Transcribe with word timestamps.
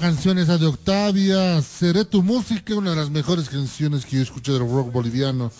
Canción 0.00 0.38
esa 0.38 0.56
de 0.56 0.66
Octavia. 0.66 1.60
Seré 1.60 2.04
tu 2.04 2.22
música, 2.22 2.74
una 2.74 2.90
de 2.90 2.96
las 2.96 3.10
mejores 3.10 3.50
canciones 3.50 4.06
que 4.06 4.16
yo 4.16 4.22
escuché 4.22 4.52
del 4.52 4.68
rock 4.68 4.90
boliviano. 4.90 5.52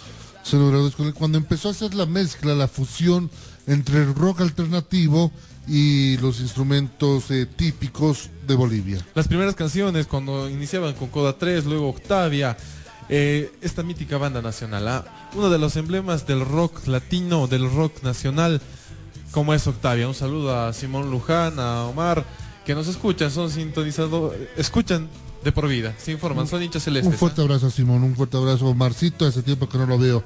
Se 0.43 0.56
lo 0.56 0.69
agradezco. 0.69 1.05
Cuando 1.15 1.37
empezó 1.37 1.69
a 1.69 1.73
hacer 1.73 1.95
la 1.95 2.06
mezcla, 2.06 2.55
la 2.55 2.67
fusión 2.67 3.31
entre 3.67 3.99
el 3.99 4.15
rock 4.15 4.41
alternativo 4.41 5.31
y 5.69 6.17
los 6.19 6.41
instrumentos 6.41 7.31
eh, 7.31 7.45
típicos 7.45 8.31
de 8.49 8.55
Bolivia. 8.55 9.06
Las 9.15 9.28
primeras 9.28 9.55
canciones, 9.55 10.06
cuando 10.06 10.49
iniciaban 10.49 10.95
con 10.95 11.09
Coda 11.09 11.37
3, 11.37 11.67
luego 11.67 11.91
Octavia, 11.91 12.57
eh, 13.11 13.53
esta 13.61 13.83
mítica 13.83 14.17
banda 14.17 14.41
nacional, 14.41 14.89
¿ah? 14.89 15.05
uno 15.34 15.51
de 15.51 15.59
los 15.59 15.77
emblemas 15.77 16.27
del 16.27 16.47
rock 16.47 16.87
latino, 16.87 17.47
del 17.47 17.71
rock 17.71 18.03
nacional, 18.03 18.62
como 19.33 19.53
es 19.53 19.67
Octavia. 19.67 20.09
Un 20.09 20.15
saludo 20.15 20.59
a 20.59 20.72
Simón 20.72 21.11
Luján, 21.11 21.59
a 21.59 21.84
Omar, 21.84 22.25
que 22.70 22.75
nos 22.76 22.86
escuchan, 22.86 23.32
son 23.32 23.50
sintonizados, 23.50 24.32
escuchan 24.56 25.08
de 25.42 25.50
por 25.50 25.66
vida, 25.66 25.92
se 25.98 26.12
informan, 26.12 26.47
son 26.47 26.62
hinchas 26.62 26.84
celestes. 26.84 27.12
Un 27.12 27.19
fuerte 27.19 27.41
¿ah? 27.41 27.44
abrazo 27.44 27.69
Simón, 27.69 28.04
un 28.04 28.14
fuerte 28.14 28.36
abrazo 28.36 28.72
Marcito, 28.75 29.26
hace 29.26 29.42
tiempo 29.42 29.69
que 29.69 29.76
no 29.76 29.86
lo 29.86 29.98
veo. 29.98 30.22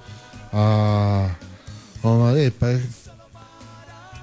A 0.53 1.39
Omar, 2.03 2.37
epa, 2.37 2.73
eh. 2.73 2.87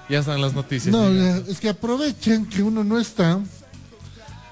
Ya 0.07 0.19
están 0.19 0.39
las 0.39 0.53
noticias. 0.53 0.93
No, 0.93 1.09
eh, 1.09 1.43
es 1.47 1.59
que 1.59 1.69
aprovechen 1.69 2.45
que 2.45 2.61
uno 2.61 2.83
no 2.83 2.99
está 2.99 3.39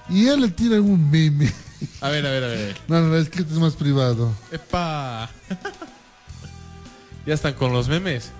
y 0.08 0.26
él 0.26 0.40
le 0.40 0.48
tira 0.48 0.80
un 0.80 1.08
meme. 1.08 1.52
A 2.00 2.08
ver, 2.08 2.26
a 2.26 2.30
ver, 2.30 2.42
a 2.42 2.48
ver. 2.48 2.76
No, 2.88 3.00
no, 3.02 3.16
es 3.16 3.28
que 3.28 3.42
es 3.42 3.52
más 3.52 3.74
privado. 3.74 4.32
¡Epa! 4.50 5.30
ya 7.24 7.34
están 7.34 7.54
con 7.54 7.72
los 7.72 7.88
memes. 7.88 8.32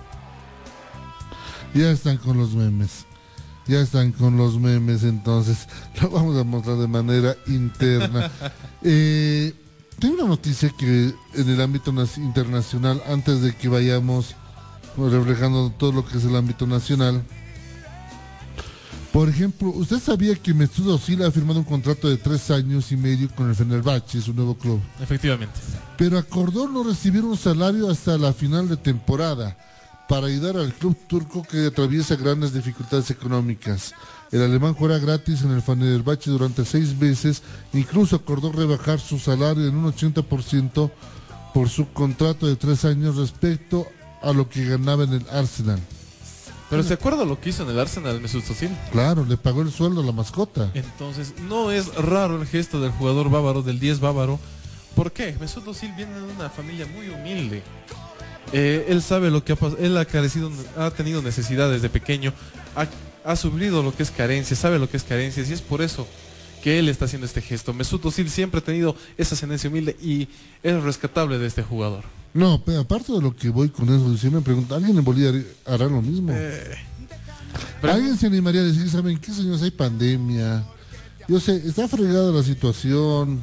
Ya 1.73 1.89
están 1.89 2.17
con 2.17 2.37
los 2.37 2.53
memes. 2.53 3.05
Ya 3.67 3.79
están 3.79 4.11
con 4.11 4.37
los 4.37 4.59
memes, 4.59 5.03
entonces 5.03 5.67
lo 6.01 6.09
vamos 6.09 6.37
a 6.37 6.43
mostrar 6.43 6.77
de 6.77 6.87
manera 6.87 7.35
interna. 7.47 8.31
Eh, 8.83 9.53
tengo 9.99 10.15
una 10.15 10.29
noticia 10.29 10.71
que 10.71 11.13
en 11.35 11.49
el 11.49 11.61
ámbito 11.61 11.93
internacional, 12.17 12.99
antes 13.07 13.43
de 13.43 13.55
que 13.55 13.69
vayamos 13.69 14.35
reflejando 14.97 15.69
todo 15.69 15.91
lo 15.91 16.03
que 16.03 16.17
es 16.17 16.25
el 16.25 16.35
ámbito 16.35 16.65
nacional. 16.65 17.23
Por 19.11 19.27
ejemplo, 19.27 19.69
¿usted 19.69 19.99
sabía 19.99 20.35
que 20.35 20.53
Mesut 20.53 20.87
Özil 20.87 21.23
ha 21.23 21.31
firmado 21.31 21.59
un 21.59 21.65
contrato 21.65 22.09
de 22.09 22.17
tres 22.17 22.49
años 22.49 22.91
y 22.91 22.97
medio 22.97 23.29
con 23.35 23.49
el 23.49 23.55
Fenerbahce, 23.55 24.21
su 24.21 24.33
nuevo 24.33 24.57
club? 24.57 24.79
Efectivamente. 25.01 25.59
pero 25.97 26.17
acordó 26.17 26.67
no 26.67 26.83
recibir 26.83 27.23
un 27.23 27.37
salario 27.37 27.89
hasta 27.89 28.17
la 28.17 28.33
final 28.33 28.69
de 28.69 28.77
temporada 28.77 29.57
para 30.11 30.27
ayudar 30.27 30.57
al 30.57 30.73
club 30.73 30.97
turco 31.07 31.41
que 31.41 31.67
atraviesa 31.67 32.17
grandes 32.17 32.53
dificultades 32.53 33.09
económicas. 33.11 33.93
El 34.29 34.41
alemán 34.41 34.73
juega 34.73 34.99
gratis 34.99 35.41
en 35.43 35.51
el 35.51 35.61
Fenerbahce 35.61 36.29
durante 36.29 36.65
seis 36.65 36.93
meses, 36.99 37.41
incluso 37.71 38.17
acordó 38.17 38.51
rebajar 38.51 38.99
su 38.99 39.17
salario 39.19 39.65
en 39.65 39.77
un 39.77 39.93
80% 39.93 40.91
por 41.53 41.69
su 41.69 41.93
contrato 41.93 42.45
de 42.45 42.57
tres 42.57 42.83
años 42.83 43.15
respecto 43.15 43.87
a 44.21 44.33
lo 44.33 44.49
que 44.49 44.65
ganaba 44.65 45.05
en 45.05 45.13
el 45.13 45.25
Arsenal. 45.29 45.79
Pero 46.69 46.83
¿se 46.83 46.95
acuerda 46.95 47.23
lo 47.23 47.39
que 47.39 47.51
hizo 47.51 47.63
en 47.63 47.69
el 47.69 47.79
Arsenal 47.79 48.19
Mesut 48.19 48.43
Özil? 48.43 48.77
Claro, 48.91 49.23
le 49.23 49.37
pagó 49.37 49.61
el 49.61 49.71
sueldo 49.71 50.01
a 50.01 50.03
la 50.03 50.11
mascota. 50.11 50.71
Entonces, 50.73 51.35
no 51.47 51.71
es 51.71 51.95
raro 51.95 52.35
el 52.41 52.45
gesto 52.49 52.81
del 52.81 52.91
jugador 52.91 53.29
bávaro, 53.29 53.61
del 53.61 53.79
10 53.79 54.01
bávaro. 54.01 54.41
¿Por 54.93 55.13
qué? 55.13 55.37
Mesut 55.39 55.65
Özil 55.65 55.93
viene 55.95 56.15
de 56.15 56.33
una 56.33 56.49
familia 56.49 56.85
muy 56.85 57.07
humilde. 57.07 57.63
Eh, 58.53 58.87
él 58.89 59.01
sabe 59.01 59.29
lo 59.31 59.43
que 59.43 59.53
ha 59.53 59.55
pasado, 59.55 59.81
él 59.81 59.97
ha 59.97 60.05
carecido, 60.05 60.51
ha 60.77 60.91
tenido 60.91 61.21
necesidades 61.21 61.81
de 61.81 61.89
pequeño, 61.89 62.33
ha, 62.75 62.85
ha 63.23 63.35
sufrido 63.35 63.81
lo 63.81 63.95
que 63.95 64.03
es 64.03 64.11
carencia, 64.11 64.55
sabe 64.55 64.77
lo 64.77 64.89
que 64.89 64.97
es 64.97 65.03
carencias 65.03 65.49
y 65.49 65.53
es 65.53 65.61
por 65.61 65.81
eso 65.81 66.05
que 66.61 66.79
él 66.79 66.89
está 66.89 67.05
haciendo 67.05 67.25
este 67.25 67.41
gesto. 67.41 67.73
Mesut 67.73 68.05
Özil 68.05 68.29
siempre 68.29 68.59
ha 68.59 68.63
tenido 68.63 68.95
esa 69.17 69.35
ascendencia 69.35 69.69
humilde 69.69 69.95
y 70.01 70.27
es 70.63 70.83
rescatable 70.83 71.37
de 71.37 71.47
este 71.47 71.63
jugador. 71.63 72.03
No, 72.33 72.61
pero 72.63 72.81
aparte 72.81 73.11
de 73.11 73.21
lo 73.21 73.35
que 73.35 73.49
voy 73.49 73.69
con 73.69 73.89
eso, 73.89 74.15
si 74.17 74.29
me 74.29 74.41
pregunta, 74.41 74.75
¿alguien 74.75 74.97
en 74.97 75.03
Bolivia 75.03 75.43
hará 75.65 75.85
lo 75.85 76.01
mismo? 76.01 76.31
Eh, 76.33 76.77
¿Alguien 77.81 78.17
se 78.17 78.27
animaría 78.27 78.61
a 78.61 78.65
decir, 78.65 78.89
¿saben 78.89 79.17
qué, 79.17 79.31
señores? 79.33 79.61
Hay 79.63 79.71
pandemia. 79.71 80.63
Yo 81.27 81.39
sé, 81.39 81.55
está 81.65 81.87
fregada 81.87 82.31
la 82.31 82.43
situación. 82.43 83.41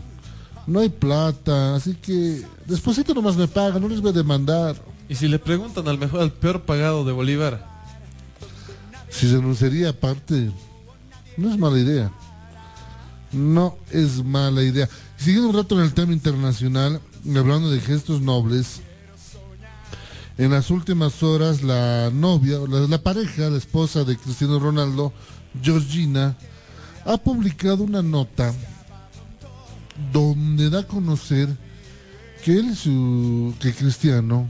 No 0.67 0.81
hay 0.81 0.89
plata. 0.89 1.75
Así 1.75 1.95
que 1.95 2.43
despuésito 2.67 3.15
nomás 3.15 3.37
me 3.37 3.49
pagan. 3.49 3.83
No 3.83 3.89
les 3.89 4.01
voy 4.01 4.11
a 4.11 4.15
demandar. 4.15 4.77
Y 5.09 5.15
si 5.15 5.27
le 5.29 5.39
preguntan 5.39 5.89
al 5.89 5.99
mejor, 5.99 6.21
al 6.21 6.33
peor 6.33 6.63
pagado 6.63 7.05
de 7.05 7.13
Bolívar, 7.13 7.67
Si 9.11 9.27
renunciaría 9.27 9.89
aparte, 9.89 10.51
no 11.37 11.51
es 11.51 11.59
mala 11.59 11.79
idea. 11.79 12.13
No 13.33 13.79
es 13.91 14.23
mala 14.23 14.63
idea. 14.63 14.89
Siguiendo 15.17 15.49
un 15.49 15.57
rato 15.57 15.79
en 15.79 15.85
el 15.85 15.95
tema 15.95 16.13
internacional, 16.13 17.01
hablando 17.27 17.71
de 17.71 17.81
gestos 17.81 18.21
nobles, 18.21 18.83
En 20.37 20.53
las 20.53 20.71
últimas 20.71 21.21
horas, 21.25 21.65
la 21.65 22.11
novia, 22.13 22.59
la, 22.69 23.03
pareja, 23.03 23.51
la 23.51 23.59
esposa 23.59 24.05
de 24.05 24.17
Cristiano 24.17 24.61
Ronaldo, 24.61 25.13
Georgina, 25.61 26.37
ha 27.05 27.17
publicado 27.17 27.83
una 27.83 28.03
nota 28.03 28.55
donde 30.13 30.71
da 30.71 30.81
a 30.81 30.87
conocer 30.87 31.49
que 32.45 32.53
él 32.53 32.77
su 32.77 33.53
que 33.59 33.75
Cristiano 33.75 34.49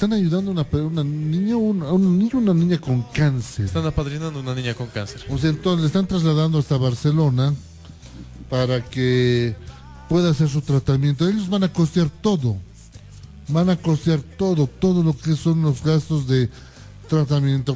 están 0.00 0.14
ayudando 0.14 0.50
a 0.50 0.54
una, 0.54 0.66
una 0.86 1.04
niña, 1.04 1.56
un- 1.58 1.82
a 1.82 1.92
un 1.92 2.18
niño, 2.18 2.38
una 2.38 2.54
niña 2.54 2.78
con 2.78 3.02
cáncer. 3.12 3.66
Están 3.66 3.84
apadrinando 3.84 4.40
una 4.40 4.54
niña 4.54 4.72
con 4.72 4.86
cáncer. 4.86 5.20
O 5.28 5.36
sea, 5.36 5.50
entonces 5.50 5.82
le 5.82 5.86
están 5.88 6.06
trasladando 6.06 6.58
hasta 6.58 6.78
Barcelona 6.78 7.54
para 8.48 8.82
que 8.82 9.54
pueda 10.08 10.30
hacer 10.30 10.48
su 10.48 10.62
tratamiento. 10.62 11.28
Ellos 11.28 11.50
van 11.50 11.64
a 11.64 11.72
costear 11.72 12.08
todo. 12.22 12.56
Van 13.48 13.68
a 13.68 13.76
costear 13.76 14.20
todo, 14.38 14.66
todo 14.66 15.02
lo 15.02 15.14
que 15.14 15.36
son 15.36 15.60
los 15.60 15.84
gastos 15.84 16.26
de 16.26 16.48
tratamiento, 17.06 17.74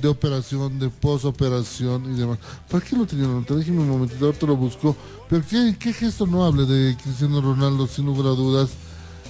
de 0.00 0.08
operación, 0.08 0.78
de 0.78 0.90
posoperación 0.90 2.14
y 2.14 2.18
demás. 2.20 2.38
¿Para 2.70 2.84
qué 2.84 2.94
lo 2.94 3.04
tenían? 3.04 3.44
Te 3.44 3.56
déjeme 3.56 3.80
un 3.80 3.88
momentito, 3.88 4.26
ahorita 4.26 4.46
lo 4.46 4.56
busco. 4.56 4.94
Pero 5.28 5.42
¿qué, 5.50 5.74
qué 5.76 5.92
gesto 5.92 6.24
no 6.24 6.44
hable 6.44 6.66
de 6.66 6.96
Cristiano 7.02 7.40
Ronaldo, 7.40 7.88
sin 7.88 8.06
lugar 8.06 8.26
a 8.26 8.36
dudas. 8.36 8.70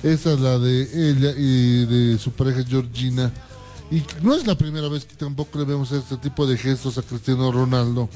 Esa 0.03 0.33
es 0.35 0.41
la 0.41 0.59
de 0.59 0.83
ella 1.11 1.33
y 1.37 1.85
de 1.87 2.19
su 2.19 2.31
pareja 2.33 2.63
Georgina. 2.67 3.33
Y 3.91 4.03
no 4.23 4.35
es 4.35 4.47
la 4.47 4.55
primera 4.57 4.89
vez 4.89 5.05
que 5.05 5.17
tampoco 5.17 5.59
le 5.59 5.65
vemos 5.65 5.91
este 5.93 6.17
tipo 6.19 6.47
de 6.47 6.57
gestos 6.57 6.99
a 6.99 7.03
Cristiano 7.03 7.51
Ronaldo. 7.51 8.09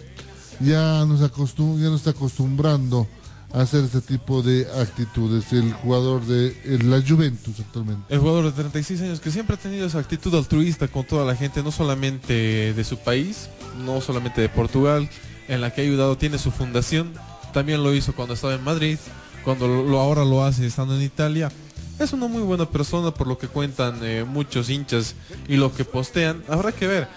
Ya 0.60 1.04
nos, 1.06 1.22
acostum 1.22 1.78
ya 1.80 1.88
nos 1.88 2.00
está 2.00 2.10
acostumbrando 2.10 3.06
a 3.52 3.62
hacer 3.62 3.84
este 3.84 4.00
tipo 4.00 4.42
de 4.42 4.66
actitudes. 4.80 5.52
El 5.52 5.72
jugador 5.72 6.24
de 6.24 6.54
la 6.84 7.02
Juventus 7.06 7.58
actualmente. 7.58 8.14
El 8.14 8.20
jugador 8.20 8.44
de 8.44 8.52
36 8.52 9.00
años 9.00 9.20
que 9.20 9.30
siempre 9.30 9.56
ha 9.56 9.58
tenido 9.58 9.86
esa 9.86 9.98
actitud 9.98 10.32
altruista 10.34 10.88
con 10.88 11.04
toda 11.04 11.24
la 11.24 11.34
gente, 11.34 11.62
no 11.62 11.72
solamente 11.72 12.72
de 12.74 12.84
su 12.84 12.98
país, 12.98 13.48
no 13.84 14.00
solamente 14.00 14.40
de 14.40 14.48
Portugal, 14.48 15.08
en 15.48 15.60
la 15.60 15.72
que 15.74 15.80
ha 15.80 15.84
ayudado, 15.84 16.16
tiene 16.16 16.38
su 16.38 16.50
fundación, 16.50 17.12
también 17.52 17.82
lo 17.82 17.92
hizo 17.94 18.14
cuando 18.14 18.34
estaba 18.34 18.54
en 18.54 18.62
Madrid, 18.62 18.98
cuando 19.44 19.66
lo- 19.66 19.98
ahora 20.00 20.24
lo 20.24 20.44
hace 20.44 20.64
estando 20.66 20.94
en 20.94 21.02
Italia. 21.02 21.50
Es 21.98 22.12
una 22.12 22.26
muy 22.26 22.42
buena 22.42 22.68
persona 22.68 23.12
por 23.12 23.26
lo 23.26 23.38
que 23.38 23.46
cuentan 23.48 23.98
eh, 24.02 24.24
muchos 24.24 24.68
hinchas 24.70 25.14
y 25.48 25.56
lo 25.56 25.72
que 25.72 25.84
postean. 25.84 26.42
Habrá 26.48 26.72
que 26.72 26.86
ver. 26.86 27.08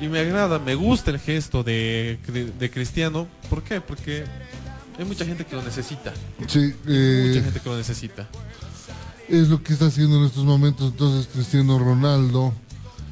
Y 0.00 0.08
me 0.08 0.20
agrada, 0.20 0.58
me 0.58 0.74
gusta 0.74 1.10
el 1.10 1.18
gesto 1.18 1.62
de, 1.62 2.18
de 2.58 2.70
Cristiano. 2.70 3.26
¿Por 3.50 3.62
qué? 3.62 3.80
Porque 3.82 4.24
hay 4.98 5.04
mucha 5.04 5.26
gente 5.26 5.44
que 5.44 5.54
lo 5.56 5.62
necesita. 5.62 6.12
Sí, 6.46 6.74
eh, 6.86 7.24
Mucha 7.28 7.44
gente 7.44 7.60
que 7.60 7.68
lo 7.68 7.76
necesita. 7.76 8.26
es 9.28 9.48
lo 9.48 9.62
que 9.62 9.74
está 9.74 9.86
haciendo 9.86 10.16
en 10.18 10.24
estos 10.24 10.44
momentos 10.44 10.90
entonces 10.92 11.28
Cristiano 11.32 11.78
Ronaldo, 11.78 12.54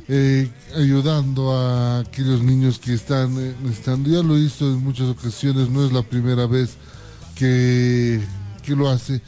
eh, 0.09 0.51
ayudando 0.75 1.53
a 1.55 2.01
aquellos 2.01 2.41
niños 2.43 2.79
que 2.79 2.95
están 2.95 3.37
eh, 3.39 3.55
necesitando. 3.63 4.09
Ya 4.09 4.23
lo 4.23 4.39
hizo 4.39 4.67
en 4.73 4.83
muchas 4.83 5.09
ocasiones, 5.09 5.69
no 5.69 5.85
es 5.85 5.93
la 5.93 6.03
primera 6.03 6.47
vez 6.47 6.71
que, 7.35 8.19
que 8.63 8.75
lo 8.75 8.89
hace. 8.89 9.21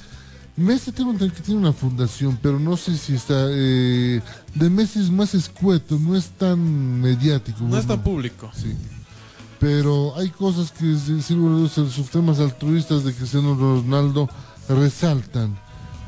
Messi 0.57 0.93
tengo 0.93 1.17
que 1.17 1.29
tiene 1.31 1.61
una 1.61 1.73
fundación, 1.73 2.39
pero 2.43 2.59
no 2.59 2.77
sé 2.77 2.97
si 2.97 3.15
está... 3.15 3.47
Eh, 3.51 4.21
de 4.55 4.71
Messi 4.71 5.01
es 5.01 5.11
más 5.11 5.35
escueto, 5.35 5.99
no 5.99 6.17
es 6.17 6.31
tan 6.31 7.01
mediático. 7.01 7.65
No 7.65 7.79
es 7.79 7.87
tan 7.87 8.03
público. 8.03 8.51
Sí. 8.55 8.75
Pero 9.59 10.17
hay 10.17 10.31
cosas 10.31 10.73
que 10.73 10.97
sin 10.97 11.23
sus 11.23 12.11
temas 12.11 12.41
altruistas 12.41 13.05
de 13.05 13.15
Cristiano 13.15 13.55
Ronaldo 13.55 14.29
resaltan. 14.69 15.57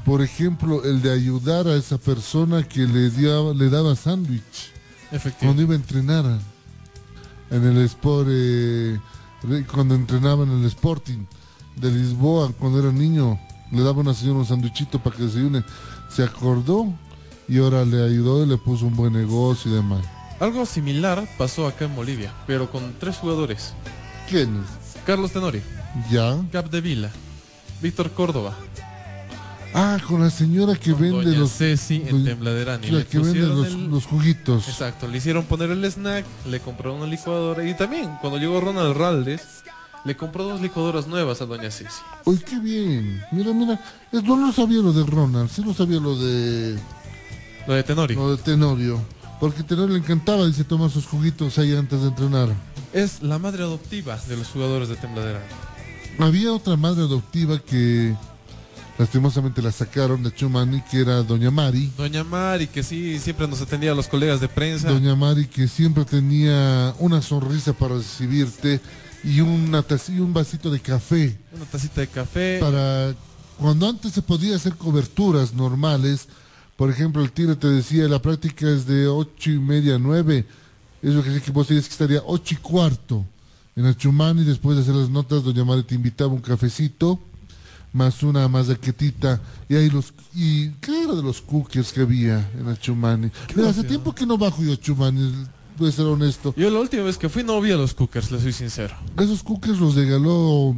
Por 0.05 0.23
ejemplo, 0.23 0.83
el 0.85 1.01
de 1.01 1.13
ayudar 1.13 1.69
a 1.69 1.77
esa 1.77 1.99
persona 1.99 2.63
que 2.63 2.81
le, 2.81 3.11
dio, 3.11 3.55
le 3.55 3.71
daba 3.71 3.95
sándwich 3.95 4.73
Efectivamente. 5.13 5.39
cuando 5.39 5.63
iba 5.63 5.73
a 5.75 5.77
entrenar 5.77 6.41
en 7.51 7.65
el 7.65 7.79
Sport, 7.85 8.29
eh, 8.31 8.99
cuando 9.71 9.95
entrenaba 9.95 10.45
en 10.45 10.51
el 10.51 10.65
Sporting 10.65 11.27
de 11.77 11.91
Lisboa, 11.91 12.53
cuando 12.59 12.81
era 12.81 12.91
niño, 12.91 13.39
le 13.73 13.83
daba 13.83 14.01
una 14.01 14.15
señora 14.15 14.39
un 14.41 14.47
sándwichito 14.47 14.99
para 15.01 15.17
que 15.17 15.25
desayune. 15.25 15.65
Se 16.09 16.23
acordó 16.23 16.93
y 17.49 17.59
ahora 17.59 17.85
le 17.85 18.05
ayudó 18.05 18.45
y 18.45 18.49
le 18.49 18.57
puso 18.59 18.87
un 18.87 18.95
buen 18.95 19.13
negocio 19.13 19.71
y 19.71 19.75
demás. 19.75 20.05
Algo 20.41 20.65
similar 20.67 21.27
pasó 21.39 21.67
acá 21.67 21.85
en 21.87 21.95
Bolivia, 21.97 22.33
pero 22.47 22.71
con 22.71 22.95
tres 22.99 23.17
jugadores. 23.17 23.75
¿Quién 24.29 24.63
Carlos 25.07 25.33
Tenorio, 25.33 25.63
¿Ya? 26.11 26.37
Capdevila, 26.53 27.11
Víctor 27.81 28.11
Córdoba, 28.13 28.55
Ah, 29.75 29.97
con 30.07 30.21
la 30.21 30.29
señora 30.29 30.75
que 30.77 30.93
vende 30.93 31.25
Doña 31.25 31.39
los, 31.39 31.53
Ceci 31.57 32.03
en 32.07 32.25
Tembladerani. 32.25 32.91
la 32.91 33.05
que 33.05 33.19
vende 33.19 33.39
los, 33.41 33.67
el- 33.69 33.87
los 33.89 34.05
juguitos. 34.05 34.69
Exacto, 34.69 35.09
le 35.09 35.17
hicieron 35.17 35.45
poner 35.47 35.71
el 35.71 35.83
snack, 35.87 36.27
le 36.47 36.61
compraron 36.61 36.99
una 36.99 37.07
licuadora 37.07 37.67
y 37.67 37.75
también 37.75 38.11
cuando 38.21 38.39
llegó 38.39 38.61
Ronald 38.61 38.95
Raldes, 38.95 39.41
le 40.05 40.17
compró 40.17 40.45
dos 40.45 40.61
licuadoras 40.61 41.07
nuevas 41.07 41.41
a 41.43 41.47
Doña 41.47 41.71
Ceci. 41.71 42.01
Uy, 42.25 42.39
qué 42.39 42.59
bien. 42.59 43.23
Mira, 43.33 43.53
mira. 43.53 43.81
Es- 44.11 44.23
No 44.25 44.37
lo 44.37 44.53
sabía 44.53 44.79
lo 44.81 44.93
de 44.93 45.05
Ronald, 45.05 45.49
sí 45.51 45.63
lo 45.63 45.73
sabía 45.75 46.01
lo 46.01 46.17
de, 46.17 46.77
Lo 47.67 47.75
de 47.75 47.83
Tenorio. 47.83 48.19
lo 48.19 48.37
de 48.37 48.43
Tenorio. 48.43 49.01
Porque 49.41 49.63
Tenorio 49.63 49.95
le 49.95 49.99
encantaba, 50.01 50.47
dice, 50.47 50.65
tomar 50.65 50.91
sus 50.91 51.07
juguitos 51.07 51.59
ahí 51.59 51.75
antes 51.75 52.01
de 52.01 52.09
entrenar. 52.09 52.49
Es 52.93 53.23
la 53.23 53.39
madre 53.39 53.63
adoptiva 53.63 54.17
de 54.29 54.37
los 54.37 54.49
jugadores 54.49 54.89
de 54.89 54.97
Tembladerani. 54.97 55.45
Había 56.19 56.53
otra 56.53 56.77
madre 56.77 57.03
adoptiva 57.03 57.59
que 57.59 58.15
lastimosamente 58.99 59.63
la 59.63 59.73
sacaron 59.73 60.23
de 60.23 60.33
Chumani, 60.33 60.83
que 60.91 61.01
era 61.01 61.23
Doña 61.23 61.51
Mari. 61.51 61.91
Doña 61.97 62.23
Mari, 62.23 62.67
que 62.69 62.83
sí, 62.83 63.19
siempre 63.19 63.49
nos 63.49 63.61
atendía 63.63 63.93
a 63.93 63.95
los 63.95 64.07
colegas 64.09 64.41
de 64.41 64.49
prensa. 64.49 64.91
Doña 64.91 65.17
Mari 65.17 65.47
que 65.47 65.67
siempre 65.67 66.05
tenía 66.05 66.95
una 66.99 67.23
sonrisa 67.23 67.73
para 67.73 67.97
recibirte 67.97 68.81
y 69.25 69.41
una 69.41 69.85
y 70.09 70.19
un 70.19 70.33
vasito 70.33 70.71
de 70.71 70.81
café. 70.81 71.39
Una 71.55 71.65
tacita 71.65 72.01
de 72.01 72.09
café. 72.09 72.59
para 72.61 73.15
cuando 73.59 73.89
antes 73.89 74.13
se 74.13 74.23
podía 74.23 74.57
hacer 74.57 74.75
coberturas 74.75 75.55
normales, 75.55 76.29
por 76.77 76.91
ejemplo, 76.91 77.23
el 77.23 77.31
tiro 77.31 77.57
te 77.57 77.69
decía 77.69 78.09
la 78.09 78.21
práctica 78.21 78.69
es 78.69 78.87
de 78.87 79.07
ocho 79.07 79.51
y 79.51 79.59
media 79.59 79.97
a 79.97 79.99
nueve, 79.99 80.47
eso 81.01 81.23
decir 81.23 81.43
que 81.43 81.53
vos 81.53 81.67
tenías 81.67 81.87
que 81.87 81.93
estaría 81.93 82.23
ocho 82.27 82.55
y 82.55 82.57
cuarto 82.59 83.25
en 83.77 83.87
Achumani, 83.87 84.45
después 84.45 84.77
de 84.77 84.83
hacer 84.83 84.95
las 84.95 85.09
notas, 85.09 85.45
doña 85.45 85.65
Mari 85.65 85.83
te 85.83 85.95
invitaba 85.95 86.33
un 86.33 86.41
cafecito, 86.41 87.19
más 87.93 88.23
una 88.23 88.47
mazaquetita, 88.49 89.41
y 89.69 89.77
ahí 89.77 89.91
los, 89.91 90.13
y 90.35 90.71
¿qué 90.81 91.05
era 91.05 91.15
de 91.15 91.23
los 91.23 91.41
cookies 91.41 91.93
que 91.93 92.03
había 92.03 92.51
en 92.59 92.69
Achumani? 92.69 93.31
Mira, 93.55 93.71
hace 93.71 93.85
tiempo 93.85 94.15
que 94.15 94.27
no 94.27 94.37
bajo 94.37 94.63
yo 94.63 94.73
a 94.73 94.75
Achumani, 94.75 95.47
voy 95.79 95.89
a 95.89 95.93
ser 95.93 96.07
honesto. 96.07 96.55
Yo 96.57 96.71
la 96.71 96.81
última 96.81 97.03
vez 97.05 97.19
que 97.19 97.29
fui 97.29 97.43
no 97.45 97.61
vi 97.61 97.73
a 97.73 97.77
los 97.77 97.95
cookers, 97.95 98.31
le 98.31 98.41
soy 98.41 98.53
sincero. 98.53 98.95
Esos 99.19 99.43
cookies 99.43 99.79
los 99.79 99.95
regaló 99.95 100.75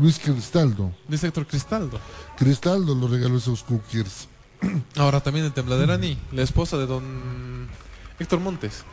Luis 0.00 0.18
Cristaldo. 0.18 0.92
Dice 1.08 1.26
Héctor 1.28 1.46
Cristaldo. 1.46 1.98
Cristaldo 2.36 2.94
los 2.94 3.10
regaló 3.10 3.38
esos 3.38 3.62
cookies. 3.62 4.28
Ahora 4.96 5.20
también 5.20 5.46
en 5.46 5.52
Tembladerani, 5.52 6.18
la 6.32 6.42
esposa 6.42 6.76
de 6.76 6.86
don 6.86 7.68
Héctor 8.18 8.40
Montes, 8.40 8.84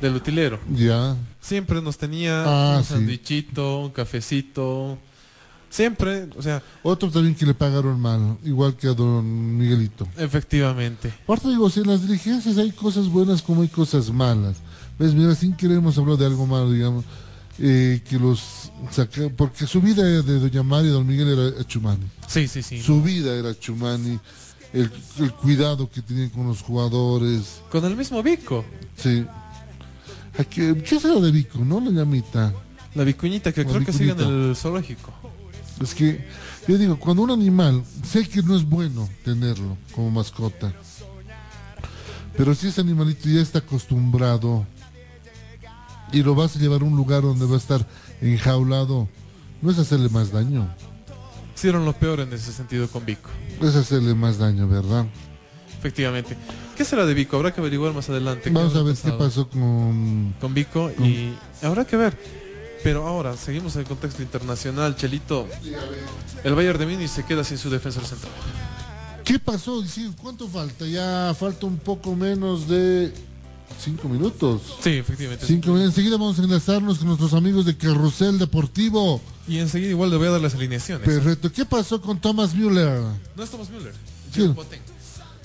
del 0.00 0.14
utilero. 0.16 0.58
Ya. 0.74 1.16
Siempre 1.40 1.80
nos 1.80 1.96
tenía 1.98 2.42
Ah, 2.44 2.76
un 2.78 2.84
sí. 2.84 2.92
sandwichito, 2.94 3.78
un 3.80 3.90
cafecito. 3.90 4.98
Siempre, 5.70 6.28
o 6.36 6.42
sea, 6.42 6.60
Otro 6.82 7.10
también 7.10 7.34
que 7.34 7.46
le 7.46 7.54
pagaron 7.54 7.98
mal, 8.00 8.36
igual 8.44 8.76
que 8.76 8.88
a 8.88 8.92
don 8.92 9.56
Miguelito. 9.56 10.06
efectivamente. 10.18 11.12
Aparte 11.22 11.48
digo, 11.48 11.70
si 11.70 11.80
en 11.80 11.86
las 11.86 12.02
diligencias 12.02 12.58
hay 12.58 12.72
cosas 12.72 13.06
buenas 13.08 13.40
como 13.40 13.62
hay 13.62 13.68
cosas 13.68 14.10
malas. 14.10 14.56
¿Ves? 14.98 15.14
Mira, 15.14 15.34
sin 15.34 15.54
querer 15.56 15.76
hemos 15.78 15.96
hablado 15.96 16.16
de 16.18 16.26
algo 16.26 16.44
malo, 16.46 16.70
digamos, 16.72 17.04
eh, 17.60 18.02
que 18.08 18.18
los 18.18 18.70
saca, 18.90 19.28
porque 19.36 19.66
su 19.66 19.80
vida 19.80 20.02
de 20.02 20.38
Doña 20.40 20.62
María 20.62 20.90
y 20.90 20.92
Don 20.92 21.06
Miguel 21.06 21.28
era 21.54 21.64
Chumani. 21.64 22.04
Sí, 22.26 22.48
sí, 22.48 22.62
sí. 22.62 22.82
Su 22.82 23.00
vida 23.00 23.32
era 23.34 23.58
Chumani, 23.58 24.18
el, 24.72 24.90
el 25.20 25.32
cuidado 25.34 25.88
que 25.88 26.02
tenían 26.02 26.30
con 26.30 26.46
los 26.48 26.62
jugadores. 26.62 27.60
Con 27.70 27.84
el 27.84 27.96
mismo 27.96 28.22
Vico. 28.22 28.64
Sí. 28.96 29.24
¿A 30.38 30.44
¿Qué, 30.44 30.82
¿Qué 30.82 30.98
será 31.00 31.14
de 31.20 31.30
Vico, 31.30 31.58
no? 31.64 31.80
La 31.80 31.90
llamita. 31.90 32.52
La 32.94 33.04
vicuñita 33.04 33.52
que 33.52 33.62
La 33.62 33.70
creo 33.70 33.84
que 33.84 33.92
sigue 33.92 34.10
en 34.12 34.20
el 34.20 34.56
zoológico. 34.56 35.12
Es 35.80 35.94
que, 35.94 36.24
yo 36.68 36.76
digo, 36.76 36.98
cuando 36.98 37.22
un 37.22 37.30
animal, 37.30 37.82
sé 38.04 38.28
que 38.28 38.42
no 38.42 38.54
es 38.54 38.64
bueno 38.64 39.08
tenerlo 39.24 39.76
como 39.94 40.10
mascota, 40.10 40.72
pero 42.36 42.54
si 42.54 42.68
ese 42.68 42.80
animalito 42.80 43.28
ya 43.28 43.40
está 43.40 43.60
acostumbrado 43.60 44.66
y 46.12 46.22
lo 46.22 46.34
vas 46.34 46.56
a 46.56 46.58
llevar 46.58 46.82
a 46.82 46.84
un 46.84 46.96
lugar 46.96 47.22
donde 47.22 47.46
va 47.46 47.54
a 47.54 47.58
estar 47.58 47.86
enjaulado, 48.20 49.08
no 49.62 49.70
es 49.70 49.78
hacerle 49.78 50.08
más 50.10 50.30
daño, 50.30 50.68
Hicieron 51.60 51.84
lo 51.84 51.92
peor 51.92 52.20
en 52.20 52.32
ese 52.32 52.52
sentido 52.52 52.88
con 52.88 53.04
Vico. 53.04 53.28
es 53.60 53.76
hacerle 53.76 54.14
más 54.14 54.38
daño, 54.38 54.66
¿verdad? 54.66 55.04
Efectivamente. 55.78 56.34
¿Qué 56.74 56.86
será 56.86 57.04
de 57.04 57.12
Vico? 57.12 57.36
Habrá 57.36 57.52
que 57.52 57.60
averiguar 57.60 57.92
más 57.92 58.08
adelante. 58.08 58.48
Vamos 58.48 58.74
a 58.76 58.82
ver 58.82 58.94
qué 58.94 59.02
pasado 59.02 59.18
pasó 59.18 59.48
con... 59.50 60.34
Con 60.40 60.54
Vico 60.54 60.90
y 60.98 61.34
habrá 61.60 61.84
que 61.84 61.98
ver. 61.98 62.16
Pero 62.82 63.06
ahora, 63.06 63.36
seguimos 63.36 63.74
en 63.74 63.82
el 63.82 63.86
contexto 63.86 64.22
internacional, 64.22 64.96
Chelito. 64.96 65.46
El 66.42 66.54
Bayern 66.54 66.78
de 66.78 66.86
Múnich 66.86 67.10
se 67.10 67.24
queda 67.24 67.44
sin 67.44 67.58
su 67.58 67.68
defensor 67.70 68.04
central. 68.04 68.32
¿Qué 69.24 69.38
pasó? 69.38 69.82
¿Cuánto 70.20 70.48
falta? 70.48 70.86
Ya 70.86 71.34
falta 71.38 71.66
un 71.66 71.76
poco 71.76 72.16
menos 72.16 72.66
de 72.66 73.12
cinco 73.78 74.08
minutos. 74.08 74.62
Sí, 74.82 74.90
efectivamente. 74.90 75.46
Cinco 75.46 75.68
minutos. 75.68 75.90
Enseguida 75.90 76.16
vamos 76.16 76.38
a 76.38 76.42
enlazarnos 76.42 76.98
con 76.98 77.08
nuestros 77.08 77.34
amigos 77.34 77.66
de 77.66 77.76
Carrusel 77.76 78.38
Deportivo. 78.38 79.20
Y 79.46 79.58
enseguida 79.58 79.90
igual 79.90 80.10
le 80.10 80.16
voy 80.16 80.28
a 80.28 80.30
dar 80.30 80.40
las 80.40 80.54
alineaciones. 80.54 81.06
Perfecto. 81.06 81.52
¿Qué 81.52 81.64
pasó 81.64 82.00
con 82.00 82.20
Thomas 82.20 82.54
Müller? 82.54 83.02
No 83.36 83.42
es 83.42 83.50
Thomas 83.50 83.68
Müller. 83.70 83.92
Jerome 84.32 84.54
Boateng. 84.54 84.80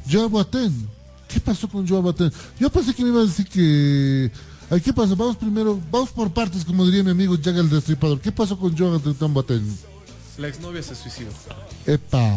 Joao 0.10 0.30
Boateng. 0.30 0.88
¿Qué 1.28 1.40
pasó 1.40 1.68
con 1.68 1.88
Joao 1.88 2.02
Boateng? 2.02 2.32
Yo 2.60 2.70
pensé 2.70 2.94
que 2.94 3.04
me 3.04 3.10
iba 3.10 3.22
a 3.22 3.26
decir 3.26 3.48
que... 3.48 4.32
Ay, 4.70 4.82
¿Qué 4.82 4.92
pasó? 4.92 5.16
Vamos 5.16 5.38
primero, 5.38 5.80
vamos 5.92 6.10
por 6.10 6.32
partes, 6.32 6.66
como 6.66 6.86
diría 6.86 7.04
mi 7.04 7.12
amigo 7.12 7.36
Jack 7.36 7.56
el 7.56 7.70
Destripador. 7.70 8.20
¿Qué 8.20 8.32
pasó 8.32 8.58
con 8.58 8.76
Joao 8.76 9.00
Boateng? 9.30 9.78
La 10.38 10.48
exnovia 10.48 10.82
se 10.82 10.96
suicidó. 10.96 11.30
Epa. 11.86 12.36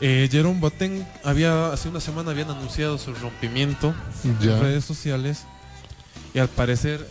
Eh, 0.00 0.28
Jerome 0.32 0.58
Boateng 0.60 1.06
había, 1.24 1.72
hace 1.72 1.88
una 1.90 2.00
semana 2.00 2.30
habían 2.30 2.50
anunciado 2.50 2.96
su 2.96 3.12
rompimiento 3.14 3.94
Ya. 4.40 4.54
en 4.56 4.60
redes 4.62 4.84
sociales 4.86 5.44
y 6.32 6.38
al 6.38 6.48
parecer 6.48 7.06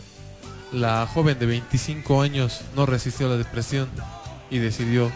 la 0.72 1.06
joven 1.06 1.38
de 1.38 1.46
25 1.46 2.20
años 2.22 2.62
no 2.74 2.86
resistió 2.86 3.28
la 3.28 3.36
depresión 3.36 3.88
y 4.50 4.58
decidió 4.58 5.10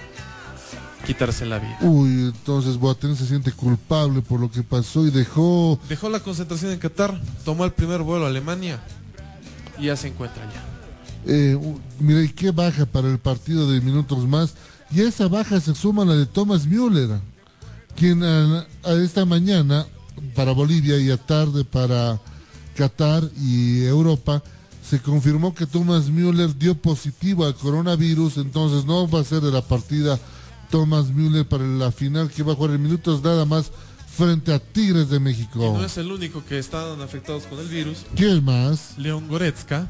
quitarse 1.05 1.47
la 1.47 1.59
vida. 1.59 1.79
Uy, 1.83 2.33
entonces 2.35 2.77
Boateng 2.77 3.17
se 3.17 3.27
siente 3.27 3.53
culpable 3.53 4.23
por 4.23 4.41
lo 4.41 4.51
que 4.51 4.63
pasó 4.63 5.07
y 5.07 5.11
dejó... 5.11 5.79
Dejó 5.89 6.09
la 6.09 6.21
concentración 6.21 6.73
en 6.73 6.79
Qatar, 6.79 7.21
tomó 7.45 7.65
el 7.65 7.73
primer 7.73 8.03
vuelo 8.03 8.25
a 8.25 8.29
Alemania 8.29 8.81
y 9.79 9.87
ya 9.87 9.97
se 9.97 10.09
encuentra 10.09 10.43
allá. 10.43 10.63
Eh, 11.27 11.59
mira, 12.01 12.23
y 12.23 12.29
qué 12.29 12.51
baja 12.51 12.87
para 12.87 13.09
el 13.09 13.19
partido 13.19 13.71
de 13.71 13.81
minutos 13.81 14.27
más. 14.27 14.55
Y 14.91 15.01
a 15.01 15.09
esa 15.09 15.29
baja 15.29 15.61
se 15.61 15.75
suma 15.75 16.05
la 16.05 16.15
de 16.15 16.27
Thomas 16.27 16.67
Müller, 16.67 17.19
quien 17.97 18.23
a, 18.23 18.67
a 18.85 18.93
esta 18.95 19.25
mañana 19.25 19.87
para 20.35 20.53
Bolivia 20.53 20.99
y 20.99 21.11
a 21.11 21.17
tarde 21.17 21.65
para 21.65 22.21
Qatar 22.77 23.25
y 23.41 23.85
Europa 23.85 24.43
se 24.89 25.01
confirmó 25.01 25.55
que 25.55 25.67
Thomas 25.67 26.09
Müller 26.09 26.57
dio 26.57 26.75
positivo 26.75 27.47
al 27.47 27.55
coronavirus, 27.55 28.37
entonces 28.37 28.85
no 28.85 29.09
va 29.09 29.21
a 29.21 29.25
ser 29.25 29.41
de 29.41 29.51
la 29.51 29.63
partida 29.63 30.19
Thomas 30.75 31.07
Müller 31.11 31.47
para 31.47 31.63
la 31.65 31.93
final 31.93 32.29
que 32.29 32.43
va 32.43 32.53
a 32.53 32.57
jugar 32.57 32.73
en 32.73 32.83
minutos 32.83 33.23
nada 33.23 33.45
más 33.45 33.71
frente 34.17 34.53
a 34.53 34.59
Tigres 34.59 35.09
de 35.09 35.19
Y 35.19 35.21
México. 35.21 35.61
no 35.79 35.85
es 35.85 35.97
el 35.99 36.11
único 36.11 36.45
que 36.45 36.59
están 36.59 37.01
afectados 37.01 37.45
con 37.45 37.61
el 37.61 37.69
virus. 37.69 37.99
¿Quién 38.17 38.43
más? 38.45 38.95
León 38.99 39.29
Goretzka, 39.29 39.87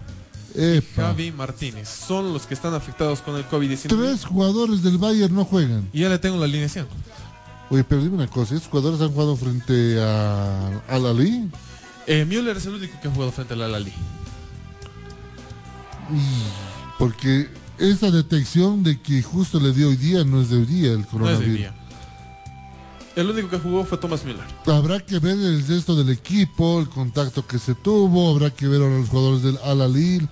Epa. 0.55 1.05
Javi 1.07 1.33
Martínez 1.33 1.89
son 1.89 2.35
los 2.35 2.43
que 2.47 2.53
están 2.53 2.75
afectados 2.75 3.23
con 3.23 3.35
el 3.37 3.49
COVID-19. 3.49 3.87
Tres 3.89 4.27
jugadores 4.27 4.83
del 4.83 4.99
Bayern 4.99 5.35
no 5.35 5.47
juegan. 5.47 5.89
Y 5.91 6.01
ya 6.01 6.11
le 6.11 6.19
tengo 6.19 6.37
la 6.37 6.45
alineación. 6.45 6.87
Oye, 7.71 7.83
pero 7.83 8.03
dime 8.03 8.17
una 8.17 8.27
cosa, 8.27 8.55
¿estos 8.55 8.69
jugadores 8.71 9.01
han 9.01 9.09
jugado 9.11 9.37
frente 9.37 9.99
a 10.03 10.83
Al 10.87 11.07
Ali? 11.07 11.49
Eh, 12.07 12.27
Müller 12.27 12.59
es 12.59 12.67
el 12.67 12.75
único 12.75 13.01
que 13.01 13.09
ha 13.09 13.11
jugado 13.11 13.33
frente 13.33 13.55
al 13.55 13.63
Al-Ali. 13.63 13.95
Porque 16.99 17.49
esa 17.79 18.11
detección 18.11 18.83
de 18.83 19.01
que 19.01 19.23
justo 19.23 19.59
le 19.61 19.73
dio 19.73 19.89
hoy 19.89 19.97
día 19.97 20.25
no 20.25 20.41
es 20.41 20.51
de 20.51 20.59
hoy 20.59 20.67
día 20.67 20.93
el 20.93 20.99
No 20.99 21.01
es 21.01 21.07
de 21.07 21.11
coronavirus. 21.11 21.57
día. 21.57 21.75
El 23.17 23.31
único 23.31 23.49
que 23.49 23.59
jugó 23.59 23.85
fue 23.85 23.99
Thomas 23.99 24.25
Müller. 24.25 24.45
Habrá 24.67 24.99
que 24.99 25.19
ver 25.21 25.39
el 25.39 25.67
resto 25.67 25.95
del 25.95 26.11
equipo, 26.11 26.81
el 26.81 26.89
contacto 26.89 27.47
que 27.47 27.59
se 27.59 27.75
tuvo, 27.75 28.31
habrá 28.31 28.51
que 28.51 28.67
ver 28.67 28.83
ahora 28.83 28.99
los 28.99 29.09
jugadores 29.09 29.43
del 29.43 29.59
Al 29.65 29.83
Ali. 29.83 30.27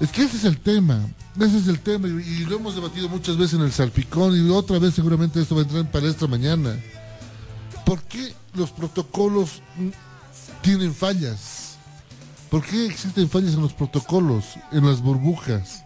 Es 0.00 0.10
que 0.10 0.22
ese 0.22 0.38
es 0.38 0.44
el 0.44 0.58
tema, 0.58 1.06
ese 1.38 1.58
es 1.58 1.66
el 1.66 1.80
tema 1.80 2.06
y, 2.08 2.44
lo 2.44 2.56
hemos 2.56 2.74
debatido 2.76 3.08
muchas 3.08 3.36
veces 3.36 3.58
en 3.58 3.64
el 3.64 3.72
Salpicón 3.72 4.34
y 4.36 4.48
otra 4.48 4.78
vez 4.78 4.94
seguramente 4.94 5.40
esto 5.40 5.56
va 5.56 5.62
a 5.62 5.64
entrar 5.64 5.80
en 5.80 5.90
palestra 5.90 6.28
mañana. 6.28 6.76
¿Por 7.84 8.02
qué 8.02 8.32
los 8.54 8.70
protocolos 8.70 9.60
tienen 10.62 10.94
fallas? 10.94 11.76
¿Por 12.48 12.64
qué 12.64 12.86
existen 12.86 13.28
fallas 13.28 13.54
en 13.54 13.60
los 13.60 13.72
protocolos, 13.72 14.44
en 14.72 14.86
las 14.86 15.02
burbujas? 15.02 15.84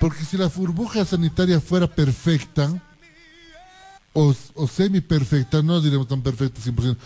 Porque 0.00 0.24
si 0.24 0.36
la 0.36 0.48
burbuja 0.48 1.04
sanitaria 1.04 1.60
fuera 1.60 1.86
perfecta, 1.86 2.82
o, 4.12 4.34
o 4.54 4.66
semi 4.66 5.00
perfecta, 5.00 5.62
no 5.62 5.80
diremos 5.80 6.08
tan 6.08 6.22
perfecta 6.22 6.60
100%, 6.60 6.96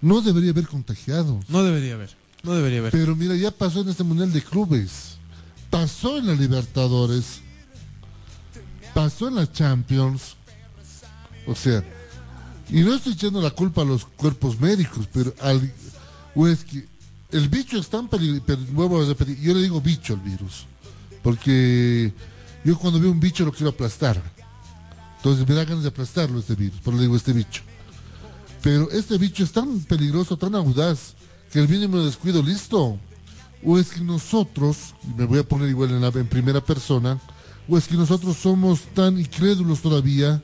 no 0.00 0.20
debería 0.20 0.50
haber 0.50 0.66
contagiados. 0.66 1.48
No 1.48 1.62
debería 1.62 1.94
haber. 1.94 2.16
No 2.42 2.54
debería 2.54 2.78
haber. 2.78 2.92
Pero 2.92 3.14
mira, 3.16 3.34
ya 3.34 3.50
pasó 3.50 3.82
en 3.82 3.88
este 3.88 4.04
Mundial 4.04 4.32
de 4.32 4.42
Clubes, 4.42 5.16
pasó 5.70 6.18
en 6.18 6.26
la 6.28 6.34
Libertadores, 6.34 7.40
pasó 8.94 9.28
en 9.28 9.36
la 9.36 9.50
Champions. 9.50 10.36
O 11.46 11.54
sea, 11.54 11.84
y 12.68 12.80
no 12.80 12.94
estoy 12.94 13.12
echando 13.12 13.42
la 13.42 13.50
culpa 13.50 13.82
a 13.82 13.84
los 13.84 14.04
cuerpos 14.04 14.60
médicos, 14.60 15.08
pero 15.12 15.34
al, 15.40 15.72
o 16.34 16.46
es 16.48 16.64
que 16.64 16.86
el 17.32 17.48
bicho 17.48 17.78
es 17.78 17.88
tan 17.88 18.08
peligroso, 18.08 19.16
yo 19.40 19.54
le 19.54 19.62
digo 19.62 19.80
bicho 19.80 20.14
al 20.14 20.20
virus, 20.20 20.66
porque 21.22 22.12
yo 22.64 22.78
cuando 22.78 23.00
veo 23.00 23.10
un 23.10 23.20
bicho 23.20 23.44
lo 23.44 23.52
quiero 23.52 23.70
aplastar. 23.70 24.22
Entonces 25.16 25.48
me 25.48 25.54
da 25.54 25.64
ganas 25.64 25.84
de 25.84 25.88
aplastarlo 25.88 26.40
este 26.40 26.54
virus, 26.54 26.80
por 26.80 26.94
le 26.94 27.02
digo 27.02 27.16
este 27.16 27.32
bicho. 27.32 27.62
Pero 28.62 28.90
este 28.90 29.18
bicho 29.18 29.44
es 29.44 29.52
tan 29.52 29.80
peligroso, 29.80 30.36
tan 30.36 30.54
audaz, 30.54 31.14
que 31.52 31.58
el 31.58 31.68
mínimo 31.68 31.98
descuido, 31.98 32.42
listo. 32.42 32.98
O 33.64 33.78
es 33.78 33.90
que 33.90 34.00
nosotros, 34.00 34.94
me 35.16 35.24
voy 35.24 35.38
a 35.38 35.44
poner 35.44 35.68
igual 35.68 35.90
en, 35.90 36.02
en 36.02 36.26
primera 36.26 36.60
persona, 36.60 37.20
o 37.68 37.78
es 37.78 37.86
que 37.86 37.94
nosotros 37.94 38.36
somos 38.36 38.80
tan 38.94 39.18
incrédulos 39.18 39.80
todavía 39.80 40.42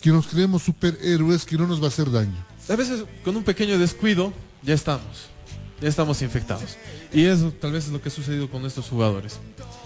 que 0.00 0.10
nos 0.10 0.26
creemos 0.26 0.62
superhéroes 0.62 1.44
que 1.44 1.56
no 1.56 1.66
nos 1.66 1.80
va 1.80 1.86
a 1.86 1.88
hacer 1.88 2.10
daño. 2.10 2.36
A 2.68 2.76
veces 2.76 3.04
con 3.24 3.36
un 3.36 3.44
pequeño 3.44 3.78
descuido 3.78 4.32
ya 4.62 4.74
estamos. 4.74 5.33
Ya 5.84 5.90
estamos 5.90 6.22
infectados. 6.22 6.78
Y 7.12 7.26
eso 7.26 7.52
tal 7.60 7.72
vez 7.72 7.84
es 7.84 7.92
lo 7.92 8.00
que 8.00 8.08
ha 8.08 8.10
sucedido 8.10 8.48
con 8.48 8.64
estos 8.64 8.88
jugadores. 8.88 9.38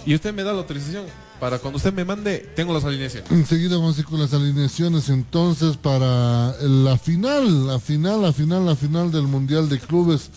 Y 0.07 0.15
usted 0.15 0.33
me 0.33 0.45
da 0.45 0.53
la 0.53 0.61
autorización 0.61 1.05
para 1.41 1.59
cuando 1.59 1.79
usted 1.79 1.93
me 1.93 2.05
mande, 2.05 2.39
tengo 2.55 2.73
las 2.73 2.85
alineaciones. 2.85 3.29
Enseguida 3.33 3.79
vamos 3.79 3.97
a 3.97 4.01
ir 4.03 4.07
con 4.07 4.21
las 4.21 4.33
alineaciones 4.33 5.09
entonces 5.09 5.77
para 5.77 6.57
la 6.61 6.97
final, 6.99 7.67
la 7.67 7.81
final, 7.81 8.23
la 8.23 8.33
final, 8.33 8.65
la 8.65 8.77
final 8.77 9.11
del 9.11 9.25
Mundial 9.25 9.69
de 9.69 9.81
Clubes 9.81 10.31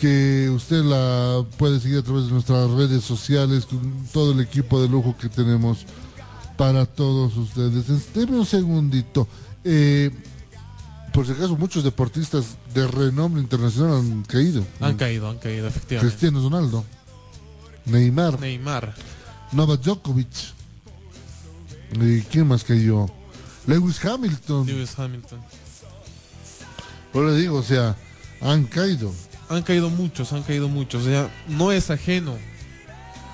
que 0.00 0.48
usted 0.48 0.82
la 0.82 1.44
puede 1.58 1.78
seguir 1.78 1.98
a 1.98 2.02
través 2.02 2.24
de 2.24 2.32
nuestras 2.32 2.70
redes 2.70 3.04
sociales 3.04 3.66
con 3.66 4.06
todo 4.14 4.32
el 4.32 4.40
equipo 4.40 4.80
de 4.80 4.88
lujo 4.88 5.14
que 5.20 5.28
tenemos 5.28 5.84
para 6.56 6.86
todos 6.86 7.36
ustedes. 7.36 7.84
Deme 8.14 8.38
un 8.38 8.46
segundito. 8.46 9.28
Eh, 9.62 10.10
por 11.16 11.24
si 11.24 11.32
acaso, 11.32 11.56
muchos 11.56 11.82
deportistas 11.82 12.58
de 12.74 12.86
renombre 12.86 13.40
internacional 13.40 14.00
han 14.00 14.22
caído. 14.24 14.62
Han 14.80 14.98
caído, 14.98 15.30
han 15.30 15.38
caído, 15.38 15.66
efectivamente. 15.66 16.14
Cristiano 16.14 16.42
Ronaldo, 16.42 16.84
Neymar, 17.86 18.38
Neymar. 18.38 18.94
Novak 19.52 19.80
Djokovic. 19.80 20.28
¿Y 21.98 22.20
quién 22.20 22.46
más 22.46 22.64
cayó? 22.64 23.06
Lewis 23.66 24.04
Hamilton. 24.04 24.66
Lewis 24.66 24.98
Hamilton. 24.98 25.40
Yo 27.14 27.24
le 27.24 27.34
digo, 27.36 27.56
o 27.56 27.62
sea, 27.62 27.96
han 28.42 28.64
caído. 28.64 29.10
Han 29.48 29.62
caído 29.62 29.88
muchos, 29.88 30.34
han 30.34 30.42
caído 30.42 30.68
muchos. 30.68 31.04
O 31.04 31.06
sea, 31.06 31.30
no 31.48 31.72
es 31.72 31.90
ajeno 31.90 32.36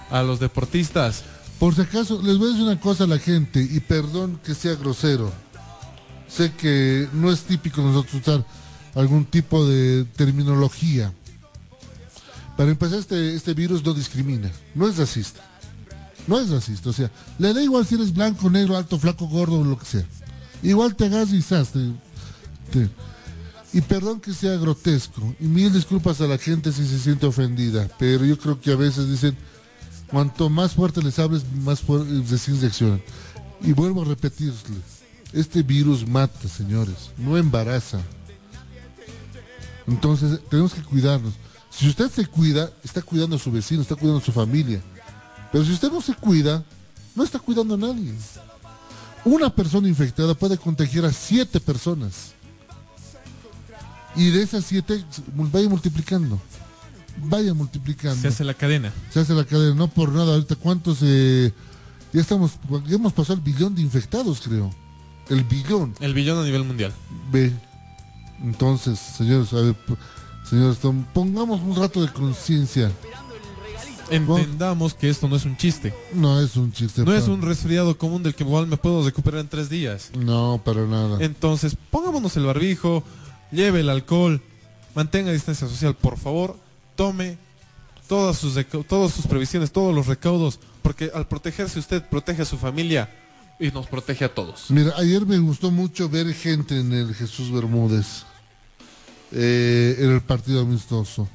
a 0.09 0.23
los 0.23 0.39
deportistas. 0.39 1.25
Por 1.59 1.75
si 1.75 1.81
acaso, 1.81 2.23
les 2.23 2.39
voy 2.39 2.47
a 2.47 2.51
decir 2.51 2.65
una 2.65 2.79
cosa 2.79 3.05
a 3.05 3.09
la 3.09 3.19
gente, 3.19 3.61
y 3.61 3.81
perdón 3.81 4.39
que 4.45 4.55
sea 4.55 4.77
grosero. 4.77 5.33
Sé 6.35 6.51
que 6.53 7.09
no 7.13 7.31
es 7.31 7.43
típico 7.43 7.83
nosotros 7.83 8.15
usar 8.15 8.45
algún 8.95 9.25
tipo 9.25 9.67
de 9.67 10.05
terminología. 10.17 11.13
Para 12.57 12.71
empezar, 12.71 12.99
este, 12.99 13.35
este 13.35 13.55
virus 13.55 13.85
no 13.85 13.93
discrimina, 13.93 14.51
no 14.75 14.89
es 14.89 14.97
racista. 14.97 15.43
No 16.27 16.39
es 16.39 16.49
racista, 16.51 16.91
o 16.91 16.93
sea, 16.93 17.11
le 17.39 17.53
da 17.53 17.63
igual 17.63 17.85
si 17.85 17.97
eres 17.97 18.15
blanco, 18.15 18.49
negro, 18.49 18.77
alto, 18.77 18.99
flaco, 18.99 19.27
gordo 19.27 19.59
o 19.59 19.65
lo 19.65 19.79
que 19.79 19.85
sea. 19.85 20.05
Igual 20.63 20.95
te 20.95 21.07
agarras 21.07 21.33
y 21.33 21.43
zas, 21.43 21.73
Y 23.73 23.81
perdón 23.81 24.21
que 24.21 24.33
sea 24.33 24.57
grotesco, 24.57 25.35
y 25.41 25.47
mil 25.47 25.73
disculpas 25.73 26.21
a 26.21 26.29
la 26.29 26.39
gente 26.39 26.71
si 26.73 26.87
se 26.87 27.01
siente 27.01 27.27
ofendida, 27.27 27.89
pero 27.99 28.25
yo 28.25 28.39
creo 28.39 28.61
que 28.61 28.71
a 28.71 28.77
veces 28.77 29.09
dicen, 29.09 29.37
cuanto 30.07 30.49
más 30.49 30.75
fuerte 30.75 31.03
les 31.03 31.19
hables, 31.19 31.43
más 31.65 31.81
fuerte 31.81 32.23
reaccionan. 32.61 33.03
Y 33.63 33.73
vuelvo 33.73 34.03
a 34.03 34.05
repetirles, 34.05 35.02
este 35.33 35.63
virus 35.63 36.07
mata, 36.07 36.49
señores, 36.49 37.11
no 37.17 37.37
embaraza. 37.37 38.01
Entonces 39.87 40.41
tenemos 40.49 40.75
que 40.75 40.83
cuidarnos. 40.83 41.35
Si 41.71 41.89
usted 41.89 42.11
se 42.11 42.27
cuida, 42.27 42.71
está 42.85 43.03
cuidando 43.03 43.37
a 43.37 43.39
su 43.39 43.51
vecino, 43.51 43.83
está 43.83 43.95
cuidando 43.95 44.21
a 44.21 44.25
su 44.25 44.33
familia. 44.33 44.81
Pero 45.51 45.65
si 45.65 45.73
usted 45.73 45.91
no 45.91 46.01
se 46.01 46.15
cuida, 46.15 46.63
no 47.15 47.25
está 47.25 47.39
cuidando 47.39 47.75
a 47.75 47.79
nadie. 47.79 48.15
Una 49.25 49.55
persona 49.55 49.89
infectada 49.89 50.35
puede 50.35 50.59
contagiar 50.59 51.05
a 51.07 51.13
siete 51.13 51.61
personas. 51.61 52.33
Y 54.15 54.31
de 54.31 54.43
esas 54.43 54.65
siete, 54.65 55.05
vaya 55.35 55.69
multiplicando. 55.69 56.41
Vaya 57.25 57.55
multiplicando. 57.55 58.21
Se 58.21 58.29
hace 58.29 58.45
la 58.45 58.55
cadena. 58.55 58.93
Se 59.11 59.21
hace 59.21 59.33
la 59.33 59.45
cadena, 59.45 59.75
no 59.75 59.89
por 59.89 60.11
nada. 60.13 60.35
Ahorita, 60.35 60.57
¿cuántos? 60.57 60.99
eh, 61.03 61.53
ya 62.13 62.21
estamos, 62.21 62.53
ya 62.87 62.97
hemos 62.97 63.13
pasado 63.13 63.35
el 63.35 63.41
billón 63.41 63.75
de 63.75 63.81
infectados, 63.83 64.41
creo. 64.41 64.71
El 65.33 65.45
billón. 65.45 65.95
El 66.01 66.15
billón 66.15 66.39
a 66.39 66.45
nivel 66.45 66.65
mundial. 66.65 66.93
Ve. 67.31 67.53
Entonces, 68.43 68.99
señores, 68.99 69.53
a 69.53 69.57
ver, 69.57 69.77
señores, 70.49 70.79
pongamos 71.13 71.61
un 71.61 71.77
rato 71.77 72.03
de 72.03 72.13
conciencia. 72.13 72.91
Entendamos 74.11 74.93
que 74.93 75.09
esto 75.09 75.27
no 75.27 75.37
es 75.37 75.45
un 75.47 75.57
chiste. 75.57 75.95
No 76.13 76.41
es 76.41 76.57
un 76.57 76.73
chiste. 76.73 77.03
No 77.03 77.15
es 77.15 77.29
un 77.29 77.41
resfriado 77.41 77.97
común 77.97 78.23
del 78.23 78.35
que 78.35 78.45
igual 78.45 78.67
me 78.67 78.77
puedo 78.77 79.05
recuperar 79.05 79.41
en 79.41 79.49
tres 79.49 79.71
días. 79.71 80.11
No, 80.15 80.61
para 80.63 80.83
nada. 80.83 81.19
Entonces, 81.21 81.77
pongámonos 81.91 82.37
el 82.37 82.45
barbijo, 82.45 83.03
lleve 83.51 83.81
el 83.81 83.89
alcohol, 83.89 84.43
mantenga 84.95 85.33
distancia 85.33 85.67
social, 85.67 85.95
por 85.95 86.19
favor, 86.19 86.57
tome 86.95 87.39
todas 88.07 88.37
sus, 88.37 88.59
todas 88.87 89.13
sus 89.13 89.27
previsiones, 89.27 89.73
todos 89.73 89.95
los 89.95 90.07
recaudos, 90.07 90.61
porque 90.83 91.11
al 91.15 91.27
protegerse 91.27 91.79
usted, 91.79 92.07
protege 92.07 92.43
a 92.43 92.45
su 92.45 92.59
familia 92.59 93.09
y 93.59 93.71
nos 93.71 93.87
protege 93.87 94.25
a 94.25 94.35
todos. 94.35 94.71
Mira, 94.71 94.95
ayer 94.97 95.25
me 95.27 95.39
gustó 95.39 95.71
mucho 95.71 96.09
ver 96.09 96.33
gente 96.35 96.79
en 96.79 96.93
el 96.93 97.15
Jesús 97.15 97.51
Bermúdez, 97.51 98.25
eh, 99.33 99.97
en 99.99 100.11
el 100.11 100.21
partido 100.21 100.63
amistoso, 100.63 101.29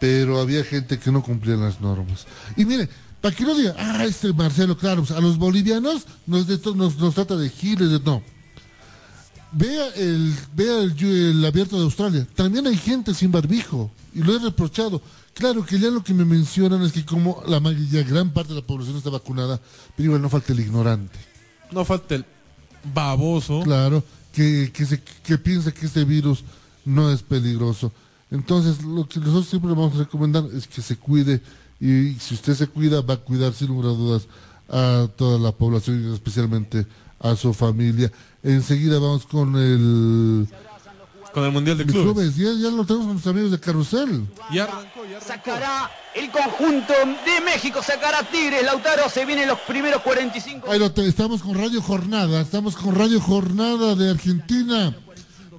pero 0.00 0.40
había 0.40 0.64
gente 0.64 0.98
que 0.98 1.10
no 1.10 1.22
cumplía 1.22 1.56
las 1.56 1.80
normas. 1.80 2.26
Y 2.56 2.64
mire, 2.64 2.88
para 3.20 3.34
que 3.34 3.44
no 3.44 3.54
diga, 3.54 3.74
ah, 3.78 4.04
este 4.04 4.32
Marcelo, 4.32 4.76
claro, 4.76 5.02
pues, 5.02 5.16
a 5.16 5.20
los 5.20 5.36
bolivianos 5.38 6.06
nos, 6.26 6.46
de 6.46 6.58
nos, 6.74 6.96
nos 6.96 7.14
trata 7.14 7.36
de 7.36 7.48
giles, 7.48 7.90
de 7.90 8.00
no. 8.00 8.22
Vea 9.52 9.88
el, 9.94 10.34
vea 10.54 10.80
el 10.82 11.44
abierto 11.44 11.76
de 11.76 11.84
Australia, 11.84 12.26
también 12.34 12.66
hay 12.66 12.76
gente 12.76 13.14
sin 13.14 13.32
barbijo, 13.32 13.90
y 14.14 14.22
lo 14.22 14.36
he 14.36 14.38
reprochado. 14.38 15.00
Claro 15.36 15.66
que 15.66 15.78
ya 15.78 15.90
lo 15.90 16.02
que 16.02 16.14
me 16.14 16.24
mencionan 16.24 16.80
es 16.82 16.92
que 16.92 17.04
como 17.04 17.42
la 17.46 17.60
mayoría, 17.60 18.02
gran 18.02 18.30
parte 18.30 18.54
de 18.54 18.60
la 18.60 18.66
población 18.66 18.96
está 18.96 19.10
vacunada, 19.10 19.60
pero 19.94 20.06
igual 20.06 20.22
no 20.22 20.30
falta 20.30 20.54
el 20.54 20.60
ignorante. 20.60 21.18
No 21.70 21.84
falta 21.84 22.14
el 22.14 22.24
baboso. 22.94 23.60
Claro, 23.62 24.02
que, 24.32 24.70
que, 24.72 24.86
se, 24.86 25.02
que 25.02 25.36
piensa 25.36 25.72
que 25.72 25.84
este 25.84 26.04
virus 26.04 26.42
no 26.86 27.12
es 27.12 27.22
peligroso. 27.22 27.92
Entonces, 28.30 28.82
lo 28.82 29.06
que 29.06 29.20
nosotros 29.20 29.46
siempre 29.46 29.70
vamos 29.72 29.94
a 29.96 30.04
recomendar 30.04 30.44
es 30.54 30.66
que 30.66 30.80
se 30.80 30.96
cuide 30.96 31.42
y 31.78 32.14
si 32.14 32.34
usted 32.34 32.54
se 32.54 32.66
cuida, 32.66 33.02
va 33.02 33.14
a 33.14 33.18
cuidar 33.18 33.52
sin 33.52 33.68
lugar 33.68 33.92
a 33.92 33.94
dudas 33.94 34.26
a 34.70 35.08
toda 35.16 35.38
la 35.38 35.52
población 35.52 36.02
y 36.02 36.14
especialmente 36.14 36.86
a 37.20 37.36
su 37.36 37.52
familia. 37.52 38.10
Enseguida 38.42 38.98
vamos 38.98 39.26
con 39.26 39.56
el 39.56 40.48
Con 41.36 41.44
el 41.44 41.52
Mundial 41.52 41.76
de 41.76 41.84
Clubes. 41.84 42.32
clubes. 42.32 42.36
Ya, 42.36 42.50
ya 42.54 42.74
lo 42.74 42.86
tenemos 42.86 43.04
con 43.04 43.08
nuestros 43.08 43.34
amigos 43.34 43.50
de 43.50 43.60
Carrusel. 43.60 44.26
Y 44.50 44.58
arrancó, 44.58 45.04
y 45.04 45.08
arrancó. 45.08 45.26
Sacará 45.26 45.90
el 46.14 46.30
conjunto 46.30 46.94
de 47.26 47.44
México, 47.44 47.82
sacará 47.82 48.22
Tigres, 48.22 48.64
Lautaro, 48.64 49.10
se 49.10 49.26
vienen 49.26 49.46
los 49.46 49.58
primeros 49.60 50.00
45. 50.00 50.70
Ahí 50.70 50.78
lo 50.78 50.86
estamos 50.86 51.42
con 51.42 51.54
Radio 51.54 51.82
Jornada, 51.82 52.40
estamos 52.40 52.74
con 52.74 52.94
Radio 52.94 53.20
Jornada 53.20 53.94
de 53.96 54.12
Argentina, 54.12 54.96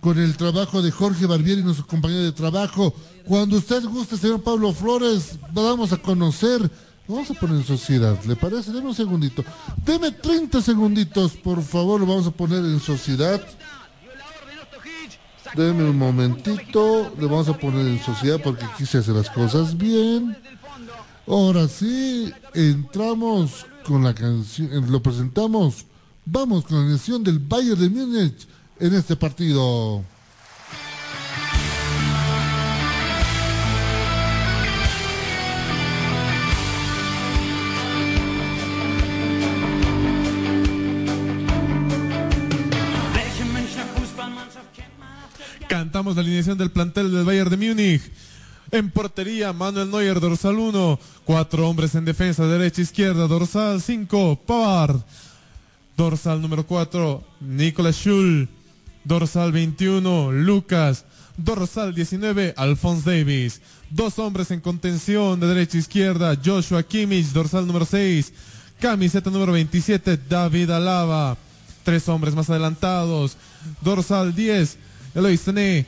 con 0.01 0.17
el 0.17 0.35
trabajo 0.35 0.81
de 0.81 0.89
Jorge 0.89 1.27
Barbieri, 1.27 1.61
nuestro 1.61 1.85
compañero 1.85 2.23
de 2.23 2.31
trabajo. 2.31 2.95
Cuando 3.25 3.57
usted 3.57 3.83
guste, 3.83 4.17
señor 4.17 4.41
Pablo 4.41 4.73
Flores, 4.73 5.37
vamos 5.53 5.93
a 5.93 5.97
conocer, 5.97 6.71
vamos 7.07 7.29
a 7.29 7.35
poner 7.35 7.57
en 7.57 7.65
sociedad, 7.65 8.17
¿le 8.25 8.35
parece? 8.35 8.71
Deme 8.71 8.87
un 8.87 8.95
segundito. 8.95 9.45
Deme 9.85 10.09
30 10.09 10.59
segunditos, 10.59 11.33
por 11.33 11.61
favor, 11.61 11.99
lo 11.99 12.07
vamos 12.07 12.25
a 12.25 12.31
poner 12.31 12.65
en 12.65 12.79
sociedad. 12.79 13.39
Deme 15.57 15.89
un 15.89 15.97
momentito, 15.97 17.11
le 17.19 17.25
vamos 17.25 17.49
a 17.49 17.57
poner 17.57 17.87
en 17.87 17.99
sociedad 17.99 18.39
porque 18.43 18.63
aquí 18.63 18.85
se 18.85 18.99
hacen 18.99 19.15
las 19.15 19.27
cosas 19.31 19.75
bien. 19.75 20.37
Ahora 21.25 21.67
sí, 21.67 22.31
entramos 22.53 23.65
con 23.83 24.03
la 24.03 24.13
canción, 24.13 24.71
eh, 24.71 24.87
lo 24.87 25.01
presentamos. 25.01 25.87
Vamos 26.25 26.63
con 26.63 26.83
la 26.83 26.91
canción 26.91 27.23
del 27.23 27.39
Bayern 27.39 27.79
de 27.79 27.89
Múnich 27.89 28.47
en 28.79 28.93
este 28.93 29.15
partido. 29.15 30.03
La 45.97 46.21
alineación 46.21 46.59
del 46.59 46.69
plantel 46.69 47.11
del 47.11 47.25
Bayern 47.25 47.49
de 47.49 47.57
Múnich. 47.57 48.03
En 48.69 48.91
portería, 48.91 49.51
Manuel 49.51 49.89
Neuer, 49.89 50.19
dorsal 50.19 50.59
1. 50.59 50.99
Cuatro 51.25 51.67
hombres 51.67 51.95
en 51.95 52.05
defensa, 52.05 52.45
derecha, 52.45 52.83
izquierda, 52.83 53.27
dorsal 53.27 53.81
5. 53.81 54.39
Pavard. 54.45 55.01
Dorsal 55.97 56.39
número 56.39 56.67
4, 56.67 57.23
Nicolas 57.39 57.95
Schul. 57.95 58.47
Dorsal 59.05 59.51
21, 59.51 60.31
Lucas. 60.33 61.03
Dorsal 61.35 61.95
19, 61.95 62.53
Alphonse 62.55 63.09
Davis. 63.09 63.59
Dos 63.89 64.19
hombres 64.19 64.51
en 64.51 64.61
contención 64.61 65.39
de 65.39 65.47
derecha, 65.47 65.79
izquierda, 65.79 66.37
Joshua 66.45 66.83
Kimmich. 66.83 67.31
Dorsal 67.31 67.65
número 67.65 67.85
6. 67.85 68.31
Camiseta 68.79 69.31
número 69.31 69.51
27, 69.51 70.15
David 70.29 70.69
Alaba. 70.69 71.35
Tres 71.83 72.07
hombres 72.07 72.35
más 72.35 72.51
adelantados. 72.51 73.35
Dorsal 73.81 74.35
10, 74.35 74.77
Eloy. 75.17 75.85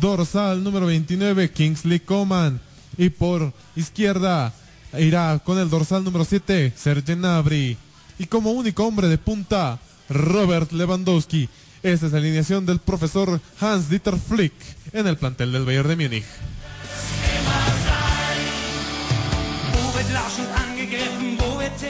Dorsal 0.00 0.64
número 0.64 0.86
29, 0.86 1.50
Kingsley 1.50 2.00
Coman. 2.00 2.60
Y 2.96 3.10
por 3.10 3.52
izquierda 3.76 4.54
irá 4.98 5.38
con 5.44 5.58
el 5.58 5.68
dorsal 5.68 6.02
número 6.02 6.24
7, 6.24 6.72
Serge 6.74 7.14
Gnabry. 7.14 7.76
Y 8.18 8.26
como 8.26 8.52
único 8.52 8.86
hombre 8.86 9.08
de 9.08 9.18
punta, 9.18 9.78
Robert 10.08 10.72
Lewandowski. 10.72 11.48
Esta 11.82 12.06
es 12.06 12.12
la 12.12 12.18
alineación 12.18 12.64
del 12.64 12.78
profesor 12.78 13.38
Hans-Dieter 13.60 14.16
Flick 14.16 14.54
en 14.92 15.06
el 15.06 15.18
plantel 15.18 15.52
del 15.52 15.66
Bayern 15.66 15.88
de 15.88 15.96
Múnich. 15.96 16.24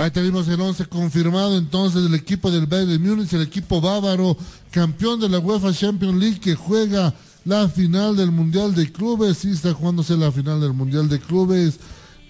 Ahí 0.00 0.10
tenemos 0.10 0.48
el 0.48 0.60
11 0.60 0.86
confirmado 0.86 1.58
entonces 1.58 2.02
del 2.02 2.14
equipo 2.14 2.50
del 2.50 2.66
Bayern 2.66 3.02
Múnich, 3.02 3.32
el 3.34 3.42
equipo 3.42 3.80
bávaro, 3.80 4.36
campeón 4.70 5.20
de 5.20 5.28
la 5.28 5.38
UEFA 5.38 5.72
Champions 5.72 6.18
League 6.18 6.40
que 6.40 6.54
juega 6.54 7.12
la 7.44 7.68
final 7.68 8.16
del 8.16 8.30
Mundial 8.30 8.74
de 8.74 8.90
Clubes. 8.90 9.38
Sí, 9.38 9.50
está 9.50 9.72
jugándose 9.72 10.16
la 10.16 10.32
final 10.32 10.60
del 10.60 10.72
Mundial 10.72 11.08
de 11.08 11.18
Clubes. 11.18 11.78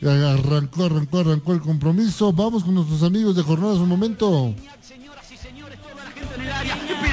Arrancó, 0.02 0.84
arrancó, 0.84 1.18
arrancó 1.18 1.52
el 1.52 1.60
compromiso. 1.60 2.32
Vamos 2.32 2.64
con 2.64 2.74
nuestros 2.74 3.02
amigos 3.02 3.36
de 3.36 3.42
jornadas 3.42 3.78
un 3.78 3.88
momento. 3.88 4.54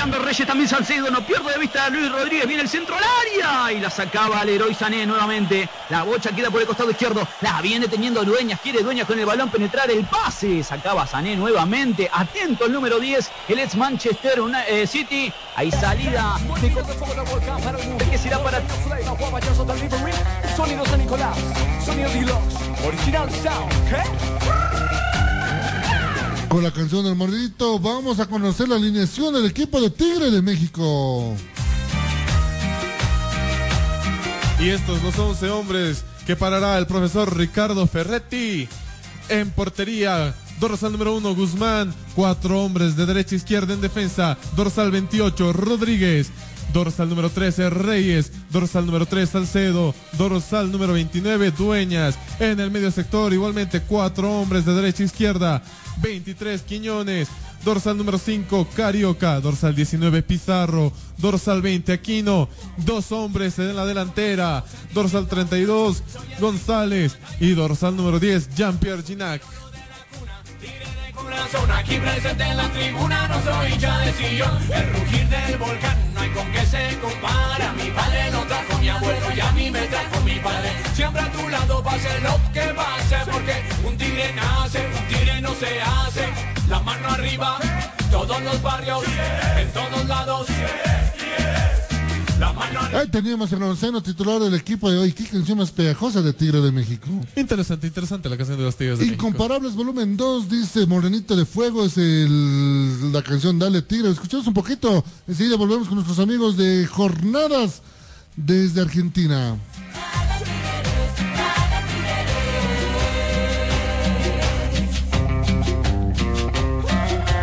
Reyes 0.06 0.48
también 0.48 0.70
Salcedo. 0.70 1.10
No 1.10 1.22
pierdo 1.22 1.50
de 1.50 1.58
vista 1.58 1.86
a 1.86 1.90
Luis 1.90 2.12
Rodríguez. 2.12 2.48
Viene 2.48 2.64
el 2.64 2.70
centro 2.70 2.96
al 2.96 3.04
área. 3.04 3.72
Y 3.72 3.80
la 3.80 3.90
sacaba 3.90 4.44
Leroy 4.46 4.74
Sané 4.74 5.06
nuevamente. 5.06 5.68
La 5.90 6.04
bocha 6.04 6.32
queda 6.32 6.52
por 6.52 6.62
el 6.62 6.68
costado 6.68 6.92
izquierdo. 6.92 7.28
La 7.42 7.62
viene 7.62 7.88
teniendo 7.88 8.24
Dueñas. 8.24 8.60
Quiere 8.62 8.84
Dueñas 8.84 9.08
con 9.08 9.18
el 9.20 9.26
balón 9.26 9.50
penetrar 9.50 9.90
el 9.90 10.06
pase. 10.06 10.64
Sacaba 10.64 11.08
Sané 11.08 11.36
nuevamente. 11.36 12.10
Atento 12.14 12.66
el 12.66 12.74
número 12.74 13.00
10. 13.00 13.30
El 13.50 13.60
ex 13.60 13.76
Manchester 13.76 14.40
eh, 14.68 14.86
City. 14.86 15.34
Hay 15.56 15.72
salida. 15.72 16.36
será 18.18 18.40
para 18.40 18.62
Sonido 20.56 20.86
San 20.86 21.00
Nicolás, 21.00 21.38
sonido 21.86 22.10
deluxe, 22.10 22.56
original 22.84 23.30
sound. 23.32 25.17
Con 26.50 26.64
la 26.64 26.72
canción 26.72 27.04
del 27.04 27.16
mordito 27.16 27.78
vamos 27.78 28.20
a 28.20 28.26
conocer 28.26 28.70
la 28.70 28.78
alineación 28.78 29.34
del 29.34 29.46
equipo 29.46 29.82
de 29.82 29.90
Tigre 29.90 30.32
de 30.32 30.42
México. 30.42 31.36
Y 34.60 34.70
estos 34.70 35.04
los 35.04 35.18
11 35.18 35.50
hombres 35.50 36.06
que 36.26 36.36
parará 36.36 36.78
el 36.78 36.88
profesor 36.88 37.36
Ricardo 37.38 37.86
Ferretti. 37.86 38.68
En 39.30 39.52
portería, 39.52 40.34
dorsal 40.60 40.94
número 40.94 41.16
1, 41.18 41.36
Guzmán. 41.36 41.94
Cuatro 42.16 42.64
hombres 42.64 42.96
de 42.96 43.06
derecha 43.06 43.36
a 43.36 43.38
izquierda 43.38 43.74
en 43.74 43.82
defensa. 43.82 44.38
Dorsal 44.56 44.90
28, 44.90 45.54
Rodríguez. 45.54 46.32
Dorsal 46.74 47.10
número 47.10 47.30
13, 47.30 47.70
Reyes. 47.70 48.32
Dorsal 48.52 48.86
número 48.86 49.06
3, 49.06 49.30
Salcedo. 49.30 49.94
Dorsal 50.14 50.72
número 50.72 50.94
29, 50.94 51.52
Dueñas. 51.52 52.18
En 52.40 52.60
el 52.60 52.72
medio 52.72 52.92
sector, 52.92 53.34
igualmente 53.34 53.82
cuatro 53.82 54.32
hombres 54.32 54.66
de 54.66 54.74
derecha 54.74 55.04
a 55.04 55.06
izquierda. 55.06 55.64
23, 56.02 56.62
Quiñones. 56.62 57.28
Dorsal 57.64 57.98
número 57.98 58.18
5, 58.18 58.68
Carioca. 58.76 59.40
Dorsal 59.42 59.76
19, 59.76 60.22
Pizarro. 60.22 60.94
Dorsal 61.18 61.62
20, 61.62 61.92
Aquino. 61.94 62.50
Dos 62.78 63.12
hombres 63.12 63.60
en 63.60 63.76
la 63.76 63.86
delantera. 63.86 64.64
Dorsal 64.94 65.28
32, 65.28 66.04
González. 66.40 67.18
Y 67.40 67.52
dorsal 67.52 67.96
número 67.96 68.20
10, 68.20 68.56
Jean-Pierre 68.56 69.04
Ginac. 69.04 69.42
Corazón 71.28 71.70
aquí 71.72 71.98
presente 71.98 72.44
en 72.44 72.58
la 72.58 72.70
tribuna 72.70 73.28
no 73.28 73.42
soy 73.44 73.74
hincha 73.74 73.98
de 74.00 74.14
sillón 74.14 74.58
el 74.74 74.94
rugir 74.94 75.28
del 75.28 75.58
volcán 75.58 75.98
no 76.14 76.22
hay 76.22 76.30
con 76.30 76.52
qué 76.52 76.66
se 76.66 76.98
compara. 77.00 77.74
Mi 77.74 77.90
padre 77.92 78.32
lo 78.32 78.42
trajo 78.46 78.78
mi 78.80 78.90
abuelo 78.90 79.28
y 79.36 79.40
a 79.40 79.52
mí 79.52 79.70
me 79.70 79.82
trajo 79.88 80.22
mi 80.22 80.36
padre. 80.40 80.72
Siempre 80.94 81.22
a 81.22 81.32
tu 81.32 81.50
lado 81.50 81.84
pase 81.84 82.20
lo 82.22 82.40
que 82.54 82.74
pase 82.74 83.18
porque 83.32 83.56
un 83.84 83.98
tigre 83.98 84.34
nace 84.34 84.80
un 84.80 85.08
tigre 85.08 85.42
no 85.42 85.54
se 85.54 85.82
hace. 85.82 86.30
La 86.70 86.80
mano 86.80 87.10
arriba 87.10 87.60
todo 88.10 88.26
todos 88.26 88.42
los 88.44 88.62
barrios, 88.62 89.04
en 89.58 89.72
todos 89.74 90.06
lados. 90.08 90.48
Ahí 92.94 93.08
teníamos 93.10 93.52
el 93.52 93.64
onceno 93.64 94.02
titular 94.02 94.40
del 94.40 94.54
equipo 94.54 94.90
de 94.92 94.98
hoy. 94.98 95.12
Qué 95.12 95.26
canción 95.26 95.58
más 95.58 95.72
pegajosa 95.72 96.22
de 96.22 96.34
Tigre 96.34 96.62
de 96.62 96.72
México. 96.72 97.08
Interesante, 97.36 97.88
interesante 97.88 98.30
la 98.30 98.38
canción 98.38 98.58
de 98.58 98.64
los 98.64 98.76
Tigres 98.76 99.00
de 99.00 99.06
México. 99.06 99.26
Incomparables 99.28 99.74
volumen 99.76 100.16
2, 100.18 100.50
dice 100.50 100.86
Morenito 100.86 101.36
de 101.36 101.46
Fuego, 101.46 101.86
es 101.86 101.98
el- 101.98 103.12
la 103.12 103.22
canción 103.24 103.58
Dale 103.58 103.82
Tigre. 103.82 104.10
Escuchamos 104.12 104.46
un 104.48 104.54
poquito. 104.54 105.04
Enseguida 105.28 105.56
volvemos 105.58 105.88
con 105.88 105.96
nuestros 105.96 106.20
amigos 106.20 106.58
de 106.58 106.86
Jornadas 106.86 107.82
desde 108.36 108.82
Argentina. 108.82 109.58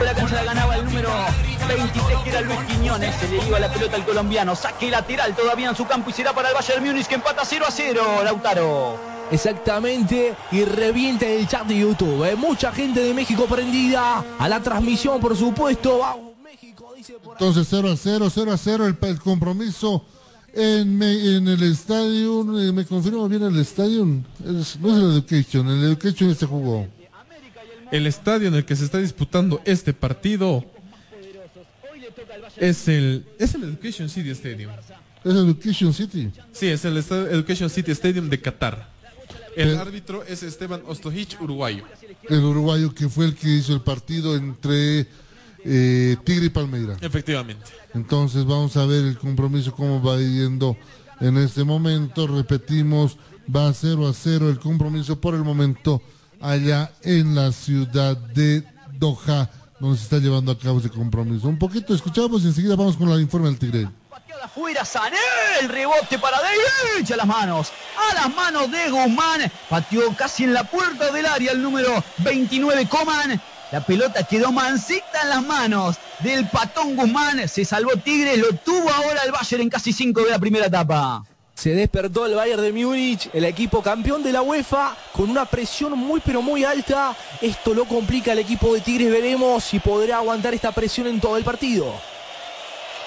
La 0.05 0.15
cancha 0.15 0.35
la 0.35 0.45
ganaba 0.45 0.77
el 0.77 0.85
número 0.85 1.09
23 1.69 2.19
que 2.25 2.31
era 2.31 2.41
Luis 2.43 2.59
Quiñones. 2.69 3.15
Se 3.17 3.29
le 3.29 3.47
iba 3.47 3.59
la 3.59 3.73
pelota 3.73 3.97
al 3.97 4.05
colombiano. 4.05 4.55
Saque 4.57 4.91
lateral 4.91 5.35
todavía 5.35 5.69
en 5.71 5.77
su 5.77 5.87
campo 5.87 6.11
y 6.11 6.13
será 6.13 6.33
para 6.35 6.49
el 6.51 6.55
Bayern 6.55 6.85
Múnich 6.85 7.07
que 7.07 7.15
empata 7.17 7.43
0 7.45 7.65
a 7.67 7.71
0. 7.71 8.03
Lautaro. 8.25 9.15
Exactamente, 9.31 10.35
y 10.53 10.65
revienta 10.65 11.27
el 11.27 11.49
chat 11.49 11.67
de 11.67 11.79
YouTube. 11.79 12.25
¿eh? 12.25 12.37
Mucha 12.37 12.71
gente 12.73 13.01
de 13.01 13.15
México 13.15 13.47
prendida 13.47 14.23
a 14.39 14.49
la 14.49 14.61
transmisión, 14.61 15.19
por 15.19 15.35
supuesto. 15.37 15.99
Vamos, 15.99 16.33
México, 16.45 16.93
dice 16.95 17.15
por. 17.23 17.33
Entonces 17.33 17.67
0 17.71 17.91
a 17.93 17.97
0, 17.97 18.29
0 18.33 18.53
a 18.53 18.57
0 18.59 18.87
el, 18.87 18.97
el 19.09 19.21
compromiso 19.21 20.05
en, 20.53 21.03
en 21.03 21.49
el 21.49 21.63
estadio. 21.63 22.43
eh, 22.61 22.71
¿Me 22.73 22.85
confirma 22.85 23.27
bien 23.27 23.43
el 23.45 23.59
estadio? 23.59 24.07
Es- 24.45 24.79
no 24.79 24.89
es 24.91 25.03
el 25.03 25.13
Education, 25.13 25.69
el 25.69 25.85
Education 25.85 26.35
se 26.35 26.45
jugó. 26.47 26.87
El 27.91 28.07
estadio 28.07 28.49
en 28.49 28.55
el 28.55 28.65
que 28.67 28.77
se 28.77 28.85
está 28.85 28.99
disputando 28.99 29.61
este 29.65 29.95
partido 29.95 30.65
es 32.57 32.89
el, 32.89 33.25
es 33.39 33.55
el 33.55 33.65
Education 33.65 34.09
City 34.09 34.31
Stadium. 34.31 34.73
Es 35.25 35.33
el 35.33 35.49
Education 35.49 35.93
City. 35.93 36.31
Sí, 36.53 36.69
es 36.69 36.85
el 36.85 36.97
Education 36.97 37.71
City 37.71 37.93
Stadium 37.93 38.29
de 38.29 38.41
Qatar. 38.41 38.95
El 39.57 39.77
árbitro 39.77 40.25
es 40.25 40.43
Esteban 40.43 40.83
Ostojic, 40.87 41.41
uruguayo. 41.41 41.85
El 42.29 42.45
uruguayo 42.45 42.95
que 42.95 43.09
fue 43.09 43.27
el 43.27 43.35
que 43.35 43.49
hizo 43.49 43.73
el 43.73 43.83
partido 43.83 44.37
entre 44.37 45.07
eh, 45.65 46.17
Tigre 46.25 46.47
y 46.47 46.51
Palmeira. 46.51 46.97
Efectivamente. 47.01 47.65
Entonces 47.95 48.45
vamos 48.45 48.77
a 48.77 48.85
ver 48.87 49.05
el 49.05 49.19
compromiso 49.19 49.73
cómo 49.73 50.03
va 50.03 50.19
yendo 50.19 50.77
en 51.21 51.37
este 51.39 51.65
momento. 51.65 52.27
Repetimos, 52.27 53.17
va 53.55 53.73
0 53.73 54.09
a 54.09 54.13
0 54.13 54.51
el 54.51 54.59
compromiso 54.59 55.21
por 55.21 55.35
el 55.35 55.43
momento 55.43 56.03
allá 56.41 56.93
en 57.03 57.35
la 57.35 57.53
ciudad 57.53 58.17
de 58.17 58.65
Doha, 58.99 59.51
donde 59.81 59.99
se 59.99 60.05
está 60.05 60.19
llevando 60.19 60.53
a 60.53 60.59
cabo 60.59 60.79
ese 60.79 60.91
compromiso. 60.91 61.49
Un 61.49 61.59
poquito 61.59 61.95
escuchamos 61.95 62.43
y 62.43 62.47
enseguida 62.47 62.77
vamos 62.77 62.97
con 62.97 63.11
la 63.11 63.21
informe 63.21 63.49
del 63.49 63.59
Tigre. 63.59 63.89
Afuera, 64.43 64.85
Sané, 64.85 65.17
el 65.63 65.71
rebote 65.71 66.19
para 66.19 66.37
derecha, 66.43 67.17
las 67.17 67.27
manos, 67.27 67.73
a 67.97 68.15
las 68.15 68.35
manos 68.35 68.71
de 68.71 68.91
Guzmán, 68.91 69.51
pateó 69.71 70.15
casi 70.15 70.45
en 70.45 70.53
la 70.53 70.65
puerta 70.65 71.11
del 71.11 71.25
área 71.25 71.53
el 71.53 71.63
número 71.63 72.05
29, 72.19 72.87
Coman, 72.87 73.41
la 73.73 73.81
pelota 73.81 74.23
quedó 74.25 74.53
mansita 74.53 75.23
en 75.23 75.31
las 75.31 75.43
manos 75.43 75.97
del 76.21 76.47
patón 76.49 76.95
Guzmán, 76.95 77.49
se 77.49 77.65
salvó 77.65 77.97
Tigre, 77.97 78.37
lo 78.37 78.53
tuvo 78.53 78.91
ahora 78.93 79.23
el 79.25 79.33
Bayern 79.33 79.63
en 79.63 79.71
casi 79.71 79.95
5 79.95 80.25
de 80.25 80.31
la 80.31 80.39
primera 80.39 80.67
etapa. 80.67 81.25
Se 81.55 81.71
despertó 81.71 82.27
el 82.27 82.35
Bayern 82.35 82.63
de 82.63 82.73
Múnich, 82.73 83.31
el 83.33 83.45
equipo 83.45 83.81
campeón 83.81 84.23
de 84.25 84.33
la 84.33 84.43
UEFA, 84.43 84.97
con 85.13 85.31
una 85.31 85.45
presión 85.45 85.97
muy 85.97 86.21
pero 86.21 86.43
muy 86.43 86.65
alta. 86.65 87.17
Esto 87.41 87.73
lo 87.73 87.85
complica 87.85 88.33
al 88.33 88.41
equipo 88.41 88.75
de 88.75 88.81
Tigres. 88.81 89.11
Veremos 89.11 89.63
si 89.63 89.79
podrá 89.79 90.17
aguantar 90.17 90.53
esta 90.53 90.73
presión 90.73 91.07
en 91.07 91.21
todo 91.21 91.37
el 91.37 91.45
partido. 91.45 91.95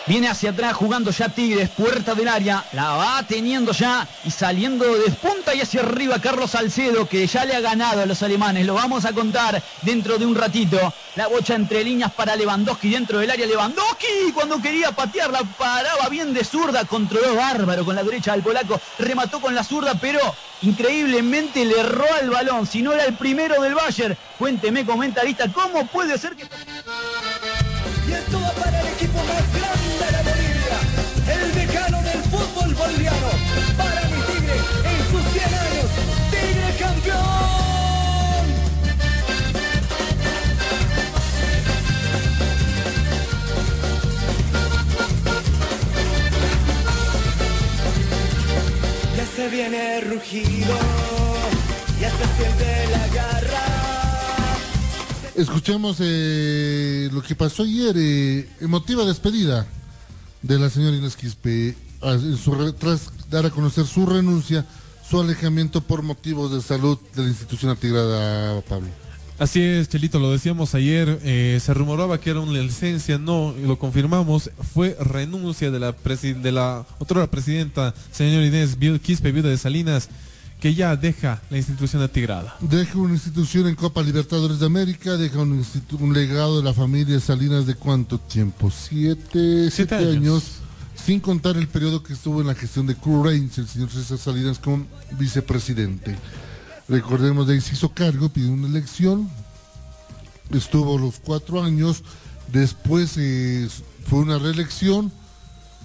Viene 0.07 0.29
hacia 0.29 0.51
atrás 0.51 0.73
jugando 0.73 1.11
ya 1.11 1.27
Tigres, 1.27 1.69
puerta 1.69 2.15
del 2.15 2.29
área, 2.29 2.63
la 2.71 2.91
va 2.93 3.23
teniendo 3.27 3.73
ya 3.73 4.07
y 4.23 4.31
saliendo 4.31 4.85
de 4.85 5.11
punta 5.11 5.53
y 5.53 5.59
hacia 5.59 5.81
arriba 5.81 6.17
Carlos 6.21 6.51
Salcedo 6.51 7.09
que 7.09 7.27
ya 7.27 7.43
le 7.43 7.53
ha 7.53 7.59
ganado 7.59 8.01
a 8.01 8.05
los 8.05 8.23
alemanes, 8.23 8.65
lo 8.65 8.75
vamos 8.75 9.03
a 9.03 9.11
contar 9.11 9.61
dentro 9.81 10.17
de 10.17 10.25
un 10.25 10.33
ratito. 10.33 10.93
La 11.17 11.27
bocha 11.27 11.55
entre 11.55 11.83
líneas 11.83 12.13
para 12.13 12.37
Lewandowski 12.37 12.89
dentro 12.89 13.19
del 13.19 13.31
área 13.31 13.45
Lewandowski 13.45 14.31
cuando 14.33 14.61
quería 14.61 14.93
patearla 14.93 15.41
paraba 15.57 16.07
bien 16.07 16.33
de 16.33 16.45
zurda, 16.45 16.85
controló 16.85 17.35
bárbaro 17.35 17.83
con 17.83 17.97
la 17.97 18.03
derecha 18.03 18.31
del 18.31 18.43
polaco, 18.43 18.79
remató 18.99 19.41
con 19.41 19.53
la 19.53 19.65
zurda 19.65 19.95
pero 19.99 20.21
increíblemente 20.61 21.65
le 21.65 21.81
erró 21.81 22.05
al 22.21 22.29
balón, 22.29 22.65
si 22.65 22.81
no 22.81 22.93
era 22.93 23.03
el 23.03 23.15
primero 23.15 23.61
del 23.61 23.75
Bayern. 23.75 24.17
Cuénteme 24.39 24.85
comentarista, 24.85 25.51
¿cómo 25.51 25.85
puede 25.87 26.17
ser 26.17 26.33
que... 26.37 26.45
Y 28.07 28.11
para 28.61 28.81
el 28.81 28.87
equipo 28.87 29.17
más 29.25 29.56
rugido. 50.17 50.73
Escuchemos 55.35 55.97
eh, 55.99 57.09
lo 57.11 57.21
que 57.21 57.35
pasó 57.35 57.63
ayer, 57.63 57.95
eh, 57.97 58.49
emotiva 58.59 59.05
despedida 59.05 59.67
de 60.41 60.57
la 60.57 60.69
señora 60.69 60.95
Inés 60.97 61.15
Quispe, 61.15 61.75
a- 62.01 62.13
en 62.13 62.37
su 62.37 62.53
re- 62.55 62.73
tras 62.73 63.11
dar 63.29 63.45
a 63.45 63.51
conocer 63.51 63.85
su 63.85 64.05
renuncia, 64.07 64.65
su 65.07 65.19
alejamiento 65.21 65.81
por 65.81 66.01
motivos 66.01 66.51
de 66.51 66.61
salud 66.61 66.97
de 67.15 67.21
la 67.23 67.29
institución 67.29 67.71
atigrada, 67.71 68.61
Pablo. 68.61 68.87
Así 69.39 69.61
es, 69.61 69.87
Chelito, 69.87 70.17
lo 70.19 70.31
decíamos 70.31 70.73
ayer, 70.73 71.19
eh, 71.23 71.59
se 71.63 71.71
rumoraba 71.75 72.19
que 72.19 72.31
era 72.31 72.39
una 72.39 72.59
licencia, 72.59 73.19
no, 73.19 73.53
y 73.61 73.67
lo 73.67 73.77
confirmamos, 73.77 74.49
fue 74.73 74.97
renuncia 74.99 75.69
de 75.69 75.79
la, 75.79 75.95
presi- 75.95 76.33
de 76.41 76.51
la 76.51 76.85
otra 76.97 77.27
presidenta, 77.29 77.93
señora 78.11 78.45
Inés 78.47 78.79
Viu- 78.79 78.99
Quispe, 78.99 79.31
viuda 79.31 79.49
de 79.49 79.57
Salinas, 79.59 80.09
que 80.59 80.73
ya 80.73 80.95
deja 80.95 81.39
la 81.51 81.57
institución 81.57 82.01
atigrada. 82.01 82.55
Deja 82.61 82.97
una 82.97 83.13
institución 83.13 83.67
en 83.67 83.75
Copa 83.75 84.01
Libertadores 84.01 84.59
de 84.59 84.65
América, 84.65 85.17
deja 85.17 85.37
un, 85.37 85.63
legado 86.13 86.57
de 86.57 86.63
la 86.63 86.73
familia 86.73 87.19
Salinas 87.19 87.67
de 87.67 87.75
cuánto 87.75 88.17
tiempo, 88.17 88.71
siete, 88.71 89.69
siete 89.69 89.93
años. 89.93 90.15
años. 90.15 90.43
sin 91.05 91.19
contar 91.19 91.57
el 91.57 91.67
periodo 91.67 92.01
que 92.01 92.13
estuvo 92.13 92.41
en 92.41 92.47
la 92.47 92.55
gestión 92.55 92.87
de 92.87 92.95
Crew 92.95 93.23
Reigns, 93.23 93.55
el 93.59 93.67
señor 93.67 93.91
César 93.91 94.17
Salinas 94.17 94.57
como 94.57 94.87
vicepresidente. 95.19 96.15
Recordemos 96.89 97.47
de 97.47 97.59
se 97.59 97.73
hizo 97.73 97.89
cargo, 97.89 98.29
pidió 98.29 98.51
una 98.51 98.67
elección, 98.67 99.29
estuvo 100.51 100.97
los 100.97 101.19
cuatro 101.19 101.61
años, 101.61 102.03
después 102.51 103.15
eh, 103.17 103.67
fue 104.05 104.19
una 104.19 104.39
reelección, 104.39 105.11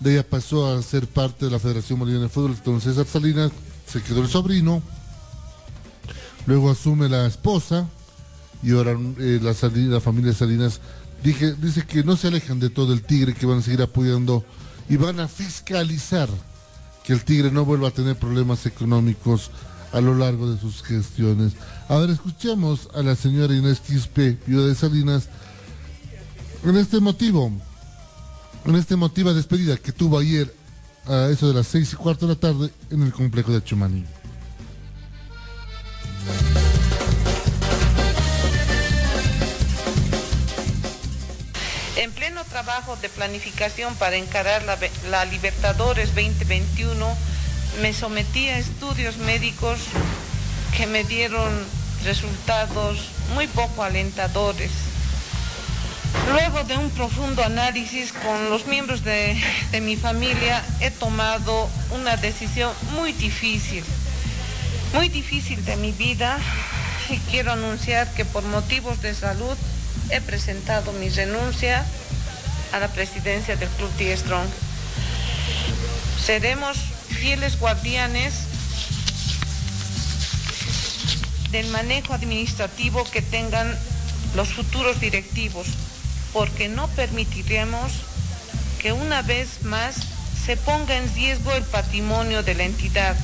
de 0.00 0.12
ella 0.14 0.28
pasó 0.28 0.72
a 0.72 0.80
ser 0.82 1.08
parte 1.08 1.46
de 1.46 1.50
la 1.50 1.58
Federación 1.58 1.98
Boliviana 1.98 2.26
de 2.26 2.28
Fútbol, 2.28 2.52
entonces 2.52 2.96
Salinas 3.08 3.50
se 3.86 4.00
quedó 4.00 4.22
el 4.22 4.28
sobrino, 4.28 4.80
luego 6.46 6.70
asume 6.70 7.08
la 7.08 7.26
esposa 7.26 7.88
y 8.62 8.72
ahora 8.72 8.96
eh, 9.18 9.40
la, 9.42 10.00
familia 10.00 10.32
Salinas 10.32 10.80
dice 11.24 11.84
que 11.84 12.04
no 12.04 12.16
se 12.16 12.28
alejan 12.28 12.60
de 12.60 12.70
todo 12.70 12.92
el 12.92 13.02
Tigre, 13.02 13.34
que 13.34 13.46
van 13.46 13.58
a 13.58 13.62
seguir 13.62 13.82
apoyando 13.82 14.44
y 14.88 14.96
van 14.96 15.18
a 15.18 15.26
fiscalizar 15.26 16.28
que 17.02 17.12
el 17.12 17.24
Tigre 17.24 17.50
no 17.50 17.64
vuelva 17.64 17.88
a 17.88 17.92
tener 17.92 18.16
problemas 18.16 18.66
económicos 18.66 19.50
a 19.92 20.00
lo 20.00 20.14
largo 20.14 20.50
de 20.50 20.58
sus 20.58 20.82
gestiones. 20.82 21.52
A 21.88 21.96
ver, 21.98 22.10
escuchemos 22.10 22.88
a 22.94 23.02
la 23.02 23.14
señora 23.14 23.54
Inés 23.54 23.80
Quispe, 23.80 24.38
viuda 24.46 24.66
de 24.66 24.74
Salinas, 24.74 25.28
en 26.64 26.76
este 26.76 27.00
motivo, 27.00 27.52
en 28.64 28.76
este 28.76 28.96
motivo 28.96 29.30
de 29.30 29.36
despedida 29.36 29.76
que 29.76 29.92
tuvo 29.92 30.18
ayer 30.18 30.54
a 31.06 31.28
eso 31.28 31.48
de 31.48 31.54
las 31.54 31.66
seis 31.66 31.92
y 31.92 31.96
cuarto 31.96 32.26
de 32.26 32.34
la 32.34 32.40
tarde 32.40 32.70
en 32.90 33.02
el 33.02 33.12
complejo 33.12 33.52
de 33.52 33.62
Chumaní. 33.62 34.04
En 41.96 42.12
pleno 42.12 42.42
trabajo 42.44 42.96
de 42.96 43.08
planificación 43.08 43.94
para 43.96 44.16
encarar 44.16 44.62
la 45.10 45.24
Libertadores 45.26 46.14
2021, 46.14 47.16
me 47.80 47.92
sometí 47.92 48.48
a 48.48 48.58
estudios 48.58 49.16
médicos 49.16 49.80
que 50.76 50.86
me 50.86 51.04
dieron 51.04 51.50
resultados 52.04 52.98
muy 53.34 53.46
poco 53.46 53.82
alentadores. 53.82 54.70
Luego 56.30 56.64
de 56.64 56.76
un 56.76 56.90
profundo 56.90 57.42
análisis 57.42 58.12
con 58.12 58.50
los 58.50 58.66
miembros 58.66 59.02
de, 59.02 59.40
mi 59.80 59.96
familia, 59.96 60.62
he 60.80 60.90
tomado 60.90 61.68
una 61.90 62.16
decisión 62.16 62.72
muy 62.94 63.12
difícil, 63.12 63.82
muy 64.94 65.08
difícil 65.08 65.64
de 65.64 65.76
mi 65.76 65.92
vida 65.92 66.38
y 67.08 67.16
quiero 67.30 67.52
anunciar 67.52 68.12
que 68.14 68.24
por 68.24 68.44
motivos 68.44 69.00
de 69.02 69.14
salud 69.14 69.56
he 70.10 70.20
presentado 70.20 70.92
mi 70.92 71.08
renuncia 71.08 71.84
a 72.72 72.78
la 72.78 72.88
presidencia 72.88 73.56
del 73.56 73.68
Club 73.70 73.90
T 73.96 74.16
Strong. 74.16 74.48
Seremos 76.24 76.91
fieles 77.22 77.56
guardianes 77.60 78.34
del 81.52 81.68
manejo 81.68 82.14
administrativo 82.14 83.08
que 83.12 83.22
tengan 83.22 83.78
los 84.34 84.48
futuros 84.48 84.98
directivos, 84.98 85.68
porque 86.32 86.68
no 86.68 86.88
permitiremos 86.88 87.92
que 88.80 88.92
una 88.92 89.22
vez 89.22 89.62
más 89.62 89.94
se 90.44 90.56
ponga 90.56 90.96
en 90.96 91.14
riesgo 91.14 91.52
el 91.52 91.62
patrimonio 91.62 92.42
de 92.42 92.56
la 92.56 92.64
entidad. 92.64 93.14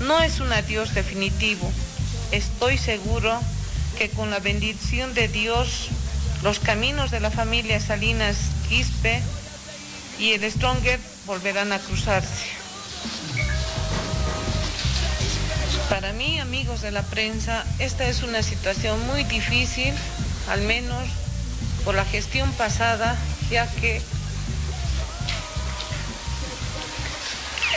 No 0.00 0.20
es 0.20 0.40
un 0.40 0.52
adiós 0.52 0.92
definitivo. 0.92 1.72
Estoy 2.32 2.76
seguro 2.76 3.40
que 3.96 4.10
con 4.10 4.30
la 4.30 4.40
bendición 4.40 5.14
de 5.14 5.28
Dios 5.28 5.88
los 6.42 6.58
caminos 6.58 7.10
de 7.10 7.20
la 7.20 7.30
familia 7.30 7.80
Salinas 7.80 8.36
Quispe 8.68 9.22
y 10.18 10.32
el 10.32 10.52
Stronger 10.52 11.00
volverán 11.24 11.72
a 11.72 11.78
cruzarse. 11.78 12.65
Para 15.88 16.12
mí, 16.12 16.40
amigos 16.40 16.82
de 16.82 16.90
la 16.90 17.02
prensa, 17.02 17.64
esta 17.78 18.06
es 18.08 18.22
una 18.22 18.42
situación 18.42 18.98
muy 19.06 19.24
difícil, 19.24 19.94
al 20.48 20.60
menos 20.62 21.08
por 21.84 21.94
la 21.94 22.04
gestión 22.04 22.50
pasada, 22.52 23.16
ya 23.50 23.70
que 23.76 24.02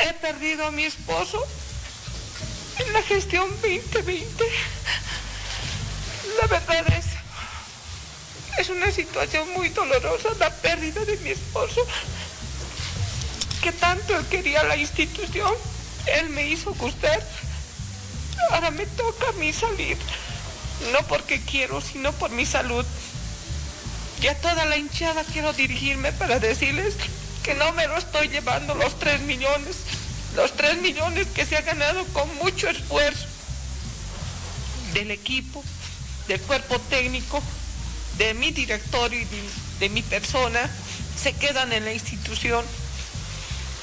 he 0.04 0.14
perdido 0.14 0.66
a 0.66 0.72
mi 0.72 0.84
esposo 0.84 1.46
en 2.80 2.94
la 2.94 3.02
gestión 3.04 3.50
2020. 3.62 4.44
La 6.42 6.48
verdad 6.48 6.94
es, 6.94 7.06
es 8.58 8.70
una 8.70 8.92
situación 8.92 9.52
muy 9.54 9.70
dolorosa 9.70 10.30
la 10.40 10.50
pérdida 10.50 11.06
de 11.06 11.18
mi 11.18 11.30
esposo, 11.30 11.86
que 13.62 13.72
tanto 13.72 14.14
quería 14.30 14.64
la 14.64 14.78
institución, 14.78 15.54
él 16.08 16.30
me 16.30 16.48
hizo 16.48 16.74
gustar. 16.74 17.22
Ahora 18.52 18.72
me 18.72 18.86
toca 18.86 19.30
a 19.30 19.34
mí 19.34 19.54
salir, 19.54 19.98
no 20.92 21.00
porque 21.08 21.42
quiero, 21.42 21.82
sino 21.82 22.12
por 22.14 22.32
mi 22.32 22.46
salud. 22.46 22.86
Y 24.22 24.28
a 24.28 24.36
toda 24.42 24.66
la 24.66 24.78
hinchada 24.78 25.24
quiero 25.24 25.54
dirigirme 25.54 26.12
para 26.12 26.40
decirles 26.40 26.96
que 27.44 27.56
no 27.56 27.72
me 27.74 27.88
lo 27.88 27.98
estoy 27.98 28.28
llevando 28.28 28.76
los 28.76 28.98
tres 29.00 29.22
millones, 29.22 29.78
los 30.36 30.52
tres 30.54 30.78
millones 30.82 31.28
que 31.28 31.46
se 31.46 31.58
ha 31.58 31.62
ganado 31.62 32.04
con 32.08 32.34
mucho 32.36 32.70
esfuerzo 32.70 33.28
del 34.94 35.12
equipo, 35.12 35.64
del 36.28 36.42
cuerpo 36.42 36.80
técnico, 36.90 37.42
de 38.18 38.34
mi 38.34 38.52
directorio 38.52 39.20
y 39.20 39.26
de, 39.26 39.42
de 39.80 39.90
mi 39.90 40.02
persona, 40.02 40.70
se 41.22 41.34
quedan 41.34 41.72
en 41.72 41.86
la 41.86 41.94
institución 41.94 42.66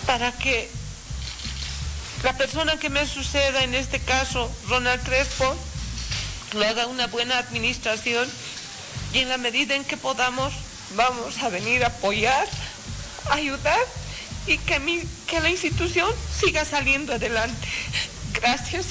para 0.06 0.32
que 0.32 0.68
la 2.26 2.32
persona 2.32 2.76
que 2.76 2.90
me 2.90 3.06
suceda, 3.06 3.62
en 3.62 3.72
este 3.76 4.00
caso 4.00 4.50
Ronald 4.68 5.00
Crespo, 5.04 5.54
lo 6.54 6.66
haga 6.66 6.88
una 6.88 7.06
buena 7.06 7.38
administración 7.38 8.28
y 9.12 9.20
en 9.20 9.28
la 9.28 9.38
medida 9.38 9.76
en 9.76 9.84
que 9.84 9.96
podamos 9.96 10.52
vamos 10.96 11.40
a 11.44 11.50
venir 11.50 11.84
a 11.84 11.86
apoyar, 11.86 12.48
ayudar 13.30 13.78
y 14.48 14.58
que, 14.58 14.80
mi, 14.80 15.04
que 15.28 15.40
la 15.40 15.50
institución 15.50 16.10
siga 16.36 16.64
saliendo 16.64 17.14
adelante. 17.14 17.68
Gracias. 18.32 18.86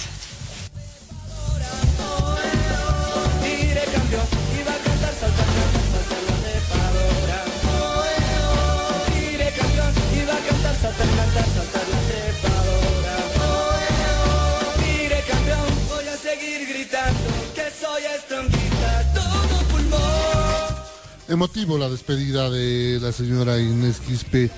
Emotivo 21.27 21.79
la 21.79 21.89
despedida 21.89 22.51
de 22.51 22.99
la 23.01 23.11
señora 23.11 23.59
Inés 23.59 23.99
Quispe. 23.99 24.51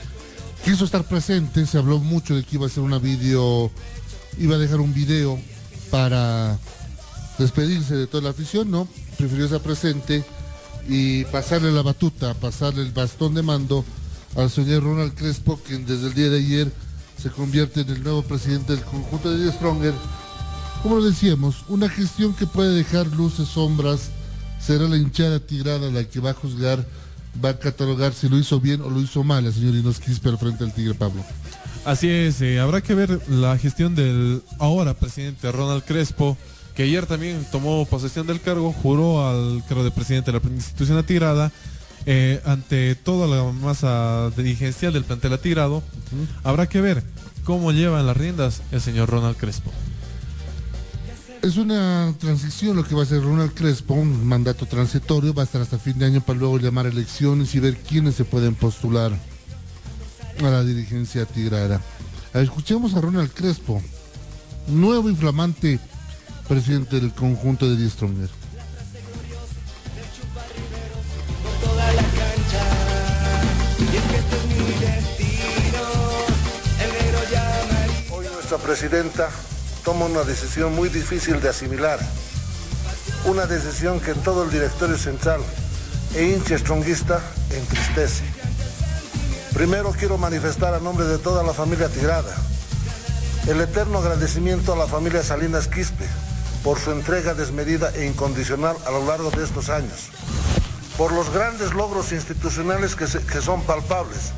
Quiso 0.65 0.83
estar 0.83 1.05
presente, 1.05 1.65
se 1.65 1.77
habló 1.77 1.99
mucho 1.99 2.35
de 2.35 2.43
que 2.43 2.57
iba 2.57 2.65
a 2.65 2.67
hacer 2.67 2.83
una 2.83 2.99
video, 2.99 3.71
iba 4.37 4.55
a 4.55 4.59
dejar 4.59 4.81
un 4.81 4.93
video 4.93 5.39
para 5.89 6.59
despedirse 7.37 7.95
de 7.95 8.05
toda 8.05 8.23
la 8.23 8.29
afición, 8.31 8.69
¿no? 8.69 8.85
Prefirió 9.17 9.45
estar 9.45 9.61
presente 9.61 10.25
y 10.89 11.23
pasarle 11.25 11.71
la 11.71 11.83
batuta, 11.83 12.33
pasarle 12.33 12.81
el 12.81 12.91
bastón 12.91 13.33
de 13.33 13.43
mando 13.43 13.85
al 14.35 14.51
señor 14.51 14.83
Ronald 14.83 15.13
Crespo, 15.13 15.57
quien 15.65 15.85
desde 15.85 16.07
el 16.07 16.13
día 16.15 16.29
de 16.29 16.39
ayer 16.39 16.71
se 17.21 17.29
convierte 17.29 17.81
en 17.81 17.89
el 17.91 18.03
nuevo 18.03 18.23
presidente 18.23 18.73
del 18.73 18.83
conjunto 18.83 19.31
de 19.31 19.49
Stronger. 19.53 19.93
Como 20.83 20.97
lo 20.97 21.03
decíamos, 21.05 21.63
una 21.69 21.87
gestión 21.87 22.33
que 22.33 22.45
puede 22.45 22.75
dejar 22.75 23.07
luces, 23.07 23.47
sombras, 23.47 24.09
será 24.67 24.85
la 24.89 24.97
hinchada 24.97 25.39
tigrada 25.39 25.89
la 25.89 26.03
que 26.03 26.19
va 26.19 26.31
a 26.31 26.33
juzgar, 26.33 26.85
va 27.43 27.49
a 27.51 27.57
catalogar 27.57 28.13
si 28.13 28.27
lo 28.27 28.37
hizo 28.37 28.59
bien 28.59 28.81
o 28.81 28.89
lo 28.89 28.99
hizo 28.99 29.23
mal 29.23 29.45
el 29.45 29.53
señor 29.53 29.75
Inés 29.75 29.99
Quispe 29.99 30.27
al 30.27 30.37
frente 30.37 30.65
del 30.65 30.73
Tigre 30.73 30.93
Pablo. 30.93 31.23
Así 31.85 32.09
es, 32.09 32.41
eh, 32.41 32.59
habrá 32.59 32.81
que 32.81 32.93
ver 32.93 33.21
la 33.29 33.57
gestión 33.57 33.95
del 33.95 34.41
ahora 34.59 34.93
presidente 34.93 35.49
Ronald 35.53 35.85
Crespo, 35.85 36.37
que 36.75 36.83
ayer 36.83 37.05
también 37.05 37.47
tomó 37.49 37.85
posesión 37.85 38.27
del 38.27 38.41
cargo, 38.41 38.73
juró 38.73 39.25
al 39.25 39.63
cargo 39.69 39.85
de 39.85 39.91
presidente 39.91 40.33
de 40.33 40.39
la 40.41 40.49
institución 40.49 40.97
atigrada, 40.97 41.49
eh, 42.05 42.41
ante 42.43 42.95
toda 42.95 43.25
la 43.25 43.49
masa 43.53 44.31
dirigencial 44.35 44.91
del 44.91 45.05
plantel 45.05 45.31
atigrado. 45.31 45.81
Habrá 46.43 46.67
que 46.67 46.81
ver 46.81 47.03
cómo 47.45 47.71
lleva 47.71 48.01
en 48.01 48.07
las 48.07 48.17
riendas 48.17 48.61
el 48.73 48.81
señor 48.81 49.09
Ronald 49.09 49.37
Crespo. 49.37 49.71
Es 51.47 51.55
una 51.55 52.13
transición 52.19 52.75
lo 52.75 52.83
que 52.83 52.93
va 52.93 52.99
a 52.99 53.03
hacer 53.05 53.23
Ronald 53.23 53.53
Crespo, 53.53 53.93
un 53.93 54.27
mandato 54.27 54.65
transitorio, 54.65 55.33
va 55.33 55.43
a 55.43 55.45
estar 55.45 55.61
hasta 55.61 55.79
fin 55.79 55.97
de 55.97 56.05
año 56.05 56.19
para 56.19 56.37
luego 56.37 56.59
llamar 56.59 56.87
elecciones 56.87 57.55
y 57.55 57.61
ver 57.61 57.77
quiénes 57.77 58.15
se 58.15 58.25
pueden 58.25 58.53
postular 58.53 59.13
a 60.39 60.43
la 60.43 60.61
dirigencia 60.65 61.23
tigrada. 61.23 61.79
Escuchemos 62.33 62.95
a 62.95 63.01
Ronald 63.01 63.31
Crespo, 63.31 63.81
nuevo 64.67 65.09
y 65.09 65.15
flamante 65.15 65.79
presidente 66.49 66.99
del 66.99 67.13
conjunto 67.13 67.69
de 67.69 67.77
Die 67.77 67.89
Stronger. 67.89 68.29
Hoy 78.11 78.25
nuestra 78.33 78.57
presidenta 78.57 79.29
toma 79.87 80.03
una 80.03 80.25
decisión 80.25 80.75
muy 80.75 80.89
difícil 80.89 81.39
de 81.39 81.47
asimilar. 81.47 81.97
Una 83.23 83.45
decisión 83.45 84.01
que 84.01 84.11
en 84.11 84.21
todo 84.21 84.43
el 84.43 84.51
directorio 84.51 84.97
central 84.97 85.39
e 86.13 86.25
hincha 86.25 86.57
stronguista 86.57 87.21
entristece. 87.51 88.25
Primero 89.53 89.93
quiero 89.97 90.17
manifestar 90.17 90.73
a 90.73 90.81
nombre 90.81 91.05
de 91.05 91.17
toda 91.17 91.41
la 91.41 91.53
familia 91.53 91.87
Tigrada 91.87 92.35
el 93.47 93.61
eterno 93.61 93.99
agradecimiento 93.99 94.73
a 94.73 94.75
la 94.75 94.87
familia 94.87 95.23
Salinas 95.23 95.69
Quispe 95.69 96.05
por 96.65 96.77
su 96.77 96.91
entrega 96.91 97.33
desmedida 97.33 97.89
e 97.95 98.07
incondicional 98.07 98.75
a 98.85 98.91
lo 98.91 99.05
largo 99.05 99.31
de 99.31 99.45
estos 99.45 99.69
años, 99.69 100.09
por 100.97 101.13
los 101.13 101.29
grandes 101.29 101.73
logros 101.73 102.11
institucionales 102.11 102.93
que, 102.97 103.07
son 103.41 103.61
palpables, 103.61 104.33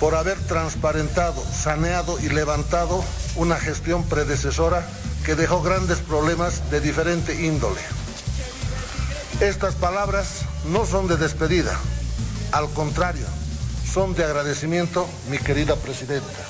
por 0.00 0.14
haber 0.14 0.38
transparentado, 0.40 1.42
saneado 1.52 2.18
y 2.20 2.28
levantado 2.28 3.04
una 3.36 3.56
gestión 3.56 4.04
predecesora 4.04 4.86
que 5.24 5.34
dejó 5.34 5.62
grandes 5.62 5.98
problemas 5.98 6.70
de 6.70 6.80
diferente 6.80 7.44
índole. 7.44 7.80
Estas 9.40 9.74
palabras 9.74 10.42
no 10.66 10.86
son 10.86 11.08
de 11.08 11.16
despedida, 11.16 11.76
al 12.52 12.68
contrario, 12.70 13.26
son 13.92 14.14
de 14.14 14.24
agradecimiento, 14.24 15.08
mi 15.30 15.38
querida 15.38 15.76
presidenta. 15.76 16.44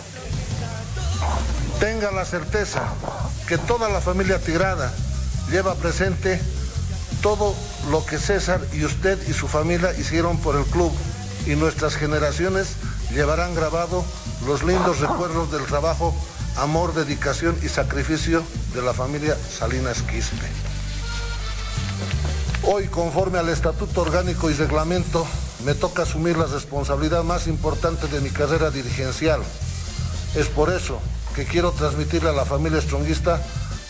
Tenga 1.81 2.11
la 2.11 2.25
certeza 2.25 2.83
que 3.47 3.59
toda 3.59 3.89
la 3.89 4.01
familia 4.01 4.39
Tigrada 4.39 4.93
lleva 5.51 5.75
presente 5.75 6.41
todo 7.23 7.55
lo 7.91 8.05
que 8.05 8.19
César 8.19 8.61
y 8.73 8.85
usted 8.85 9.19
y 9.29 9.33
su 9.33 9.49
familia 9.49 9.93
hicieron 9.99 10.39
por 10.39 10.57
el 10.57 10.65
club 10.65 10.93
y 11.47 11.57
nuestras 11.57 11.97
generaciones 11.97 12.69
llevarán 13.13 13.55
grabado 13.55 14.05
los 14.47 14.63
lindos 14.63 15.01
recuerdos 15.01 15.51
del 15.51 15.65
trabajo, 15.65 16.15
amor, 16.57 16.95
dedicación 16.95 17.57
y 17.63 17.69
sacrificio 17.69 18.43
de 18.75 18.83
la 18.83 18.93
familia 18.93 19.37
Salinas 19.37 20.03
Quispe. 20.03 20.47
Hoy, 22.63 22.89
conforme 22.89 23.39
al 23.39 23.49
Estatuto 23.49 24.03
Orgánico 24.03 24.51
y 24.51 24.55
Reglamento, 24.55 25.27
me 25.65 25.75
toca 25.75 26.03
asumir 26.03 26.37
la 26.37 26.47
responsabilidad 26.47 27.23
más 27.23 27.47
importante 27.47 28.07
de 28.09 28.21
mi 28.21 28.31
carrera 28.31 28.71
dirigencial. 28.71 29.41
Es 30.35 30.49
por 30.49 30.73
eso 30.73 30.99
que 31.35 31.45
quiero 31.45 31.73
transmitirle 31.73 32.31
a 32.31 32.33
la 32.33 32.45
familia 32.45 32.81
stronguista 32.81 33.43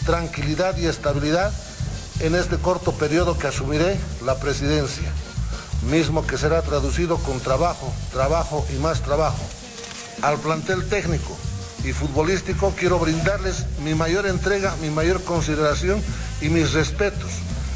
tranquilidad 0.04 0.76
y 0.76 0.86
estabilidad 0.86 1.52
en 2.20 2.34
este 2.34 2.56
corto 2.56 2.92
periodo 2.92 3.38
que 3.38 3.46
asumiré 3.46 3.96
la 4.24 4.36
presidencia, 4.36 5.10
mismo 5.84 6.26
que 6.26 6.38
será 6.38 6.62
traducido 6.62 7.18
con 7.18 7.40
trabajo, 7.40 7.92
trabajo 8.12 8.66
y 8.74 8.78
más 8.78 9.02
trabajo. 9.02 9.42
Al 10.22 10.38
plantel 10.38 10.88
técnico 10.88 11.36
y 11.84 11.92
futbolístico 11.92 12.72
quiero 12.78 12.98
brindarles 12.98 13.66
mi 13.84 13.94
mayor 13.94 14.26
entrega, 14.26 14.74
mi 14.80 14.90
mayor 14.90 15.22
consideración 15.24 16.02
y 16.40 16.48
mis 16.48 16.72
respetos, 16.72 17.30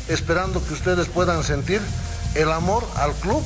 esperando 0.09 0.65
que 0.65 0.75
ustedes 0.75 1.09
puedan 1.09 1.45
sentir 1.45 1.81
el 2.35 2.51
amor 2.51 2.87
al 2.97 3.13
club, 3.15 3.43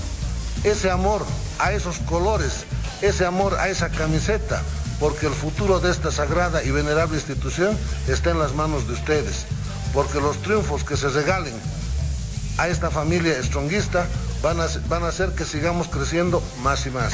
ese 0.64 0.90
amor 0.90 1.24
a 1.58 1.72
esos 1.72 1.98
colores, 1.98 2.64
ese 3.00 3.26
amor 3.26 3.54
a 3.54 3.68
esa 3.68 3.88
camiseta, 3.88 4.62
porque 5.00 5.26
el 5.26 5.32
futuro 5.32 5.80
de 5.80 5.90
esta 5.90 6.12
sagrada 6.12 6.62
y 6.62 6.70
venerable 6.70 7.16
institución 7.16 7.76
está 8.06 8.30
en 8.30 8.38
las 8.38 8.54
manos 8.54 8.86
de 8.86 8.94
ustedes, 8.94 9.46
porque 9.92 10.20
los 10.20 10.40
triunfos 10.42 10.84
que 10.84 10.96
se 10.96 11.08
regalen 11.08 11.54
a 12.58 12.68
esta 12.68 12.90
familia 12.90 13.42
stronguista 13.42 14.06
van 14.42 14.60
a, 14.60 14.66
van 14.88 15.04
a 15.04 15.08
hacer 15.08 15.30
que 15.30 15.44
sigamos 15.44 15.88
creciendo 15.88 16.42
más 16.62 16.86
y 16.86 16.90
más. 16.90 17.12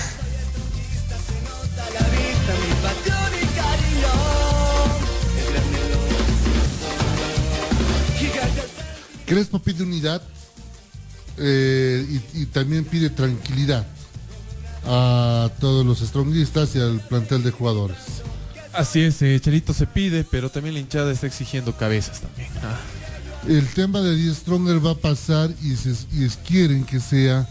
Crespo 9.27 9.59
pide 9.59 9.83
unidad 9.83 10.23
eh, 11.37 12.05
y, 12.09 12.43
y 12.43 12.47
también 12.47 12.85
pide 12.87 13.11
tranquilidad 13.11 13.87
a 14.87 15.51
todos 15.61 15.85
los 15.85 15.99
stronguistas 15.99 16.75
y 16.75 16.81
al 16.81 17.01
plantel 17.01 17.43
de 17.43 17.51
jugadores. 17.51 17.99
Así 18.73 19.03
es, 19.03 19.21
eh, 19.21 19.39
Chelito 19.39 19.75
se 19.75 19.87
pide, 19.87 20.25
pero 20.25 20.51
también 20.51 20.75
la 20.75 20.81
hinchada 20.81 21.13
está 21.13 21.27
exigiendo 21.27 21.77
cabezas 21.77 22.21
también. 22.21 22.49
Ah. 22.63 22.79
El 23.49 23.67
tema 23.69 24.01
de 24.03 24.15
10 24.15 24.37
Stronger 24.37 24.85
va 24.85 24.91
a 24.91 24.95
pasar 24.95 25.51
y, 25.63 25.75
se, 25.77 25.91
y 26.13 26.29
quieren 26.47 26.85
que 26.85 27.01
sea, 27.01 27.49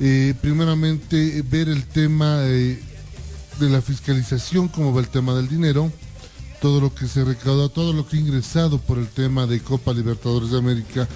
eh, 0.00 0.34
primeramente, 0.40 1.42
ver 1.48 1.68
el 1.68 1.84
tema 1.84 2.38
eh, 2.44 2.80
de 3.60 3.68
la 3.70 3.82
fiscalización, 3.82 4.68
cómo 4.68 4.94
va 4.94 5.00
el 5.02 5.08
tema 5.08 5.34
del 5.34 5.46
dinero, 5.48 5.92
todo 6.62 6.80
lo 6.80 6.94
que 6.94 7.06
se 7.06 7.22
recaudó, 7.22 7.68
todo 7.68 7.92
lo 7.92 8.08
que 8.08 8.16
ha 8.16 8.20
ingresado 8.20 8.78
por 8.78 8.96
el 8.98 9.08
tema 9.08 9.46
de 9.46 9.60
Copa 9.60 9.92
Libertadores 9.92 10.50
de 10.52 10.58
América. 10.58 11.06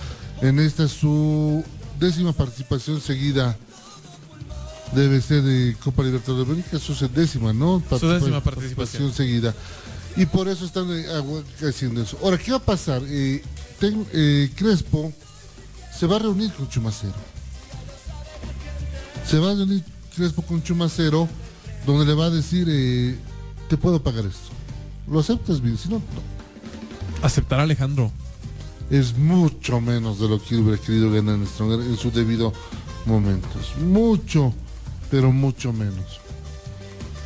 En 0.43 0.59
esta 0.59 0.87
su 0.87 1.65
décima 1.99 2.33
participación 2.35 3.01
seguida 3.01 3.57
debe 4.95 5.23
ser 5.23 5.43
de 5.43 5.77
Copa 5.83 6.03
Libertadores 6.03 6.47
de 6.47 6.53
América, 6.53 6.79
su 6.79 6.93
décima, 7.09 7.55
¿no? 7.55 7.83
Su 7.99 8.07
décima 8.07 8.43
Participa- 8.43 8.43
participación. 8.43 9.15
seguida. 9.15 9.55
Y 10.17 10.27
por 10.27 10.47
eso 10.49 10.67
están 10.67 10.89
eh, 10.91 11.07
haciendo 11.67 12.03
eso. 12.03 12.19
Ahora, 12.23 12.37
¿qué 12.37 12.51
va 12.51 12.59
a 12.59 12.63
pasar? 12.65 13.01
Eh, 13.07 13.43
eh, 13.83 14.51
Crespo 14.55 15.13
se 15.97 16.07
va 16.07 16.17
a 16.17 16.19
reunir 16.21 16.53
con 16.53 16.69
Chumacero. 16.69 17.15
Se 19.27 19.39
va 19.39 19.53
a 19.53 19.55
reunir 19.55 19.85
Crespo 20.15 20.43
con 20.43 20.63
Chumacero, 20.63 21.29
donde 21.87 22.07
le 22.07 22.15
va 22.15 22.27
a 22.27 22.31
decir, 22.31 22.67
eh, 22.71 23.17
te 23.69 23.77
puedo 23.77 24.03
pagar 24.03 24.27
esto. 24.27 24.51
¿Lo 25.09 25.21
aceptas 25.21 25.61
bien? 25.61 25.77
Si 25.77 25.89
no, 25.89 25.97
no. 25.97 27.23
¿Aceptará 27.23 27.65
Alejandro? 27.65 28.11
Es 28.91 29.17
mucho 29.17 29.81
menos 29.81 30.19
de 30.19 30.29
lo 30.29 30.43
que 30.43 30.57
hubiera 30.57 30.81
querido 30.81 31.13
ganar 31.13 31.37
en 31.37 31.47
Stronger 31.47 31.81
en 31.81 31.97
su 31.97 32.11
debido 32.11 32.53
momento. 33.07 33.49
Mucho, 33.79 34.53
pero 35.11 35.33
mucho 35.33 35.73
menos. 35.73 36.21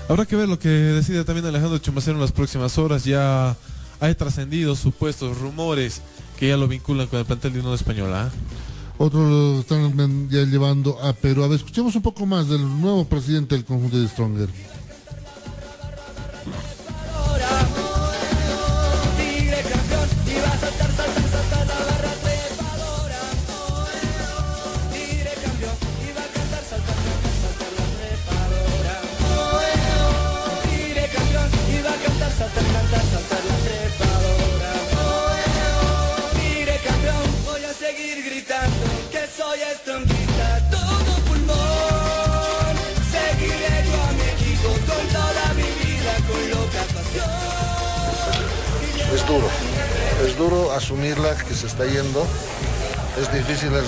Habrá 0.09 0.27
que 0.27 0.37
ver 0.37 0.49
lo 0.49 0.59
que 0.59 0.69
decide 0.69 1.25
también 1.25 1.47
Alejandro 1.47 1.79
Chumacero 1.79 2.17
en 2.17 2.21
las 2.21 2.33
próximas 2.33 2.77
horas. 2.77 3.05
Ya 3.05 3.57
hay 4.01 4.15
trascendido 4.15 4.77
supuestos 4.77 5.39
rumores 5.39 6.03
que 6.39 6.49
ya 6.49 6.57
lo 6.57 6.69
vinculan 6.69 7.07
con 7.07 7.19
el 7.19 7.25
plantel 7.25 7.53
de 7.53 7.61
Unión 7.61 7.75
Española. 7.75 8.31
¿ah? 8.31 8.55
Otros 8.99 9.29
lo 9.29 9.61
están 9.61 10.29
ya 10.31 10.45
llevando 10.45 11.01
a 11.01 11.13
Perú. 11.13 11.43
A 11.43 11.49
ver, 11.49 11.57
escuchemos 11.57 11.95
un 11.97 12.03
poco 12.03 12.27
más 12.27 12.49
del 12.49 12.63
nuevo 12.81 13.05
presidente 13.05 13.55
del 13.55 13.65
conjunto 13.65 13.99
de 13.99 14.09
Stronger. 14.09 14.49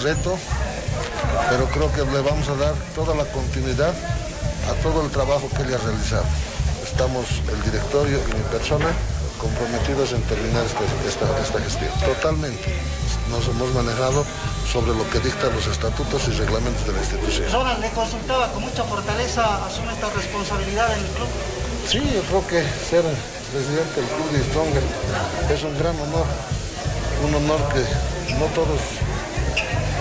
Reto, 0.07 0.39
pero 1.51 1.67
creo 1.67 1.91
que 1.91 2.03
le 2.13 2.21
vamos 2.23 2.49
a 2.49 2.55
dar 2.55 2.75
toda 2.95 3.13
la 3.17 3.25
continuidad 3.25 3.93
a 4.71 4.73
todo 4.81 5.03
el 5.03 5.11
trabajo 5.11 5.51
que 5.51 5.63
él 5.63 5.75
ha 5.75 5.79
realizado. 5.79 6.23
Estamos, 6.85 7.27
el 7.51 7.61
directorio 7.67 8.19
y 8.23 8.35
mi 8.39 8.45
persona, 8.55 8.87
comprometidos 9.43 10.13
en 10.13 10.23
terminar 10.31 10.63
esta, 10.65 10.87
esta, 11.11 11.27
esta 11.43 11.59
gestión. 11.59 11.91
Totalmente. 12.07 12.71
Nos 13.35 13.49
hemos 13.49 13.75
manejado 13.75 14.25
sobre 14.71 14.95
lo 14.95 15.03
que 15.11 15.19
dictan 15.19 15.51
los 15.53 15.67
estatutos 15.67 16.23
y 16.29 16.39
reglamentos 16.39 16.87
de 16.87 16.93
la 16.93 17.01
institución. 17.01 17.51
Ronald 17.51 17.81
le 17.81 17.91
consultaba 17.91 18.47
con 18.53 18.63
mucha 18.63 18.85
fortaleza, 18.85 19.43
asume 19.67 19.93
esta 19.93 20.09
responsabilidad 20.11 20.87
en 20.95 21.03
el 21.03 21.11
club. 21.19 21.31
Sí, 21.91 21.99
yo 22.15 22.23
creo 22.31 22.47
que 22.47 22.63
ser 22.63 23.03
presidente 23.51 23.95
del 23.99 24.09
club 24.15 24.29
de 24.31 24.39
Stronger 24.47 24.87
es 25.51 25.63
un 25.67 25.75
gran 25.79 25.99
honor, 25.99 26.27
un 27.27 27.35
honor 27.35 27.61
que 27.75 27.83
no 28.39 28.47
todos, 28.55 28.81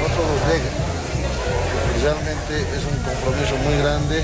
no 0.08 0.16
todos 0.16 0.40
llegan. 0.48 0.76
Y 1.98 2.04
realmente 2.04 2.54
es 2.62 2.84
un 2.86 2.98
compromiso 3.04 3.56
muy 3.58 3.78
grande 3.78 4.24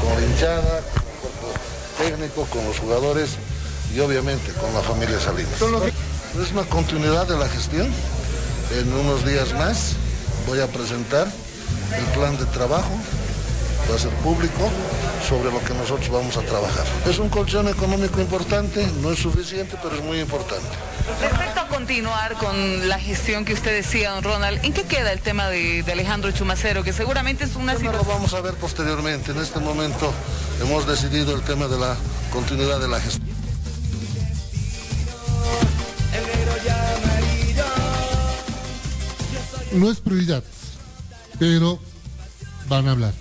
con 0.00 0.14
la 0.14 0.26
hinchada, 0.26 0.80
con 0.92 1.02
el 1.02 1.18
cuerpo 1.20 1.46
técnico, 1.98 2.44
con 2.46 2.64
los 2.66 2.78
jugadores 2.78 3.30
y 3.94 4.00
obviamente 4.00 4.52
con 4.52 4.72
la 4.74 4.80
familia 4.80 5.18
Salinas. 5.18 5.54
Es 5.54 6.52
una 6.52 6.64
continuidad 6.64 7.26
de 7.26 7.36
la 7.36 7.48
gestión. 7.48 7.88
En 8.78 8.92
unos 8.92 9.24
días 9.24 9.52
más 9.54 9.94
voy 10.46 10.60
a 10.60 10.66
presentar 10.66 11.28
el 11.96 12.04
plan 12.18 12.36
de 12.38 12.44
trabajo 12.46 12.90
va 13.90 13.96
a 13.96 13.98
ser 13.98 14.10
público 14.22 14.70
sobre 15.28 15.50
lo 15.50 15.62
que 15.64 15.74
nosotros 15.74 16.08
vamos 16.10 16.36
a 16.36 16.42
trabajar. 16.42 16.84
Es 17.08 17.18
un 17.18 17.28
colchón 17.28 17.68
económico 17.68 18.20
importante, 18.20 18.86
no 19.02 19.10
es 19.12 19.18
suficiente, 19.18 19.76
pero 19.82 19.94
es 19.96 20.02
muy 20.02 20.20
importante. 20.20 20.68
Respecto 21.20 21.60
a 21.60 21.68
continuar 21.68 22.34
con 22.34 22.88
la 22.88 22.98
gestión 22.98 23.44
que 23.44 23.52
usted 23.52 23.72
decía, 23.74 24.10
don 24.12 24.24
Ronald, 24.24 24.64
¿en 24.64 24.72
qué 24.72 24.84
queda 24.84 25.12
el 25.12 25.20
tema 25.20 25.48
de, 25.48 25.82
de 25.82 25.92
Alejandro 25.92 26.30
Chumacero? 26.32 26.82
Que 26.82 26.92
seguramente 26.92 27.44
es 27.44 27.56
una 27.56 27.74
Bueno, 27.74 27.92
lo 27.92 27.98
situación... 27.98 28.16
vamos 28.16 28.34
a 28.34 28.40
ver 28.40 28.54
posteriormente. 28.54 29.32
En 29.32 29.38
este 29.38 29.60
momento 29.60 30.12
hemos 30.60 30.86
decidido 30.86 31.34
el 31.34 31.42
tema 31.42 31.66
de 31.68 31.78
la 31.78 31.96
continuidad 32.32 32.80
de 32.80 32.88
la 32.88 33.00
gestión. 33.00 33.34
No 39.72 39.90
es 39.90 39.98
prioridad, 40.00 40.44
pero 41.38 41.80
van 42.68 42.86
a 42.88 42.92
hablar. 42.92 43.12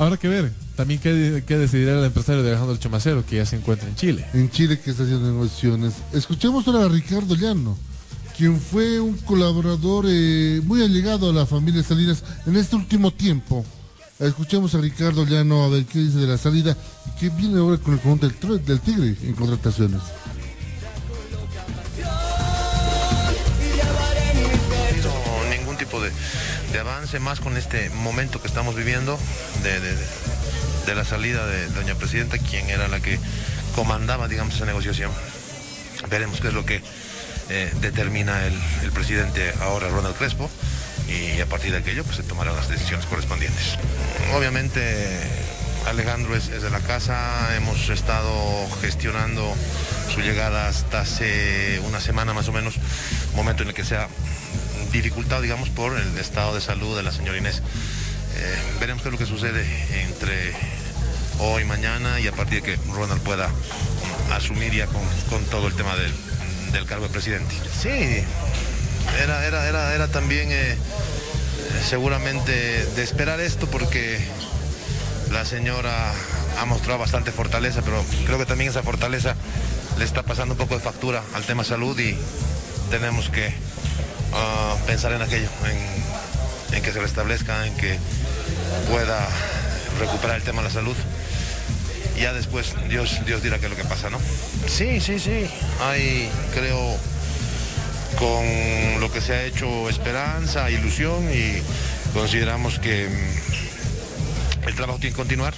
Habrá 0.00 0.16
que 0.16 0.28
ver 0.28 0.50
también 0.76 0.98
qué, 0.98 1.44
qué 1.46 1.58
decidirá 1.58 1.98
el 1.98 2.04
empresario 2.06 2.42
de 2.42 2.48
Alejandro 2.48 2.74
Chumacero, 2.78 3.26
que 3.26 3.36
ya 3.36 3.44
se 3.44 3.56
encuentra 3.56 3.86
en 3.86 3.96
Chile. 3.96 4.24
En 4.32 4.50
Chile 4.50 4.80
que 4.80 4.92
está 4.92 5.02
haciendo 5.02 5.30
negociaciones. 5.30 5.92
Escuchemos 6.14 6.66
ahora 6.66 6.86
a 6.86 6.88
Ricardo 6.88 7.34
Llano, 7.34 7.76
quien 8.34 8.58
fue 8.58 8.98
un 8.98 9.18
colaborador 9.18 10.06
eh, 10.08 10.62
muy 10.64 10.82
allegado 10.82 11.28
a 11.28 11.34
la 11.34 11.44
familia 11.44 11.82
Salinas 11.82 12.24
en 12.46 12.56
este 12.56 12.76
último 12.76 13.10
tiempo. 13.10 13.62
Escuchemos 14.18 14.74
a 14.74 14.78
Ricardo 14.78 15.26
Llano 15.26 15.64
a 15.64 15.68
ver 15.68 15.84
qué 15.84 15.98
dice 15.98 16.16
de 16.16 16.28
la 16.28 16.38
salida 16.38 16.74
y 17.06 17.20
qué 17.20 17.28
viene 17.28 17.58
ahora 17.58 17.76
con 17.76 17.92
el 17.92 18.00
conjunto 18.00 18.26
del, 18.26 18.64
del 18.64 18.80
Tigre 18.80 19.16
en 19.22 19.34
contrataciones. 19.34 20.00
habido 24.90 25.12
ningún 25.50 25.76
tipo 25.76 26.00
de, 26.00 26.10
de 26.72 26.78
avance 26.80 27.18
más 27.18 27.40
con 27.40 27.56
este 27.56 27.90
momento 27.90 28.40
que 28.40 28.48
estamos 28.48 28.74
viviendo 28.76 29.18
de, 29.62 29.80
de- 29.80 29.96
la 30.94 31.04
salida 31.04 31.46
de 31.46 31.68
doña 31.68 31.94
presidenta, 31.94 32.36
quien 32.36 32.68
era 32.68 32.88
la 32.88 32.98
que 32.98 33.16
comandaba, 33.76 34.26
digamos, 34.26 34.56
esa 34.56 34.66
negociación. 34.66 35.12
Veremos 36.10 36.40
qué 36.40 36.48
es 36.48 36.54
lo 36.54 36.64
que 36.66 36.82
eh, 37.48 37.72
determina 37.80 38.44
el, 38.44 38.58
el 38.82 38.90
presidente 38.90 39.52
ahora, 39.60 39.88
Ronald 39.88 40.16
Crespo, 40.16 40.50
y 41.08 41.40
a 41.40 41.46
partir 41.46 41.70
de 41.70 41.78
aquello 41.78 42.02
pues 42.02 42.16
se 42.16 42.24
tomarán 42.24 42.56
las 42.56 42.68
decisiones 42.68 43.06
correspondientes. 43.06 43.76
Obviamente 44.34 45.20
Alejandro 45.86 46.34
es, 46.34 46.48
es 46.48 46.62
de 46.62 46.70
la 46.70 46.80
casa, 46.80 47.54
hemos 47.56 47.88
estado 47.88 48.68
gestionando 48.80 49.54
su 50.12 50.20
llegada 50.22 50.66
hasta 50.66 51.02
hace 51.02 51.80
una 51.86 52.00
semana 52.00 52.34
más 52.34 52.48
o 52.48 52.52
menos, 52.52 52.74
momento 53.36 53.62
en 53.62 53.68
el 53.68 53.74
que 53.76 53.84
se 53.84 53.96
ha 53.96 54.08
dificultado, 54.92 55.42
digamos, 55.42 55.68
por 55.68 55.98
el 55.98 56.18
estado 56.18 56.54
de 56.54 56.60
salud 56.60 56.96
de 56.96 57.02
la 57.02 57.12
señora 57.12 57.38
Inés. 57.38 57.62
Eh, 58.36 58.58
veremos 58.78 59.02
qué 59.02 59.08
es 59.08 59.12
lo 59.12 59.18
que 59.18 59.26
sucede 59.26 59.64
entre 60.02 60.54
hoy, 61.38 61.64
mañana 61.64 62.20
y 62.20 62.26
a 62.26 62.32
partir 62.32 62.62
de 62.62 62.72
que 62.76 62.90
Ronald 62.92 63.22
pueda 63.22 63.48
mm, 63.48 64.32
asumir 64.32 64.72
ya 64.72 64.86
con, 64.86 65.02
con 65.28 65.44
todo 65.46 65.66
el 65.66 65.74
tema 65.74 65.96
del, 65.96 66.12
del 66.72 66.86
cargo 66.86 67.06
de 67.06 67.12
presidente. 67.12 67.54
Sí, 67.80 68.24
era, 69.22 69.46
era, 69.46 69.68
era, 69.68 69.94
era 69.94 70.08
también 70.08 70.48
eh, 70.52 70.76
seguramente 71.88 72.52
de 72.52 73.02
esperar 73.02 73.40
esto 73.40 73.66
porque 73.68 74.20
la 75.32 75.44
señora 75.44 76.12
ha 76.58 76.64
mostrado 76.64 76.98
bastante 76.98 77.32
fortaleza, 77.32 77.82
pero 77.82 78.04
creo 78.26 78.38
que 78.38 78.46
también 78.46 78.70
esa 78.70 78.82
fortaleza 78.82 79.34
le 79.98 80.04
está 80.04 80.22
pasando 80.22 80.54
un 80.54 80.58
poco 80.58 80.74
de 80.74 80.80
factura 80.80 81.22
al 81.34 81.44
tema 81.44 81.64
salud 81.64 81.98
y 81.98 82.16
tenemos 82.90 83.30
que 83.30 83.52
ah, 84.32 84.76
pensar 84.86 85.12
en 85.12 85.22
aquello, 85.22 85.48
en, 85.64 86.76
en 86.76 86.82
que 86.82 86.92
se 86.92 87.00
restablezca, 87.00 87.66
en 87.66 87.76
que 87.76 87.98
pueda 88.90 89.28
recuperar 89.98 90.36
el 90.36 90.42
tema 90.42 90.62
de 90.62 90.68
la 90.68 90.74
salud. 90.74 90.96
Ya 92.18 92.32
después 92.32 92.74
Dios, 92.88 93.20
Dios 93.24 93.42
dirá 93.42 93.58
qué 93.58 93.66
es 93.66 93.70
lo 93.70 93.76
que 93.76 93.84
pasa, 93.84 94.10
¿no? 94.10 94.18
Sí, 94.66 95.00
sí, 95.00 95.18
sí. 95.18 95.46
Hay, 95.80 96.30
creo, 96.52 96.98
con 98.18 99.00
lo 99.00 99.10
que 99.10 99.20
se 99.20 99.32
ha 99.32 99.42
hecho 99.44 99.88
esperanza, 99.88 100.70
ilusión 100.70 101.24
y 101.32 101.62
consideramos 102.12 102.78
que 102.78 103.08
mm, 103.08 104.68
el 104.68 104.74
trabajo 104.74 104.98
tiene 104.98 105.12
que 105.12 105.16
continuar, 105.16 105.54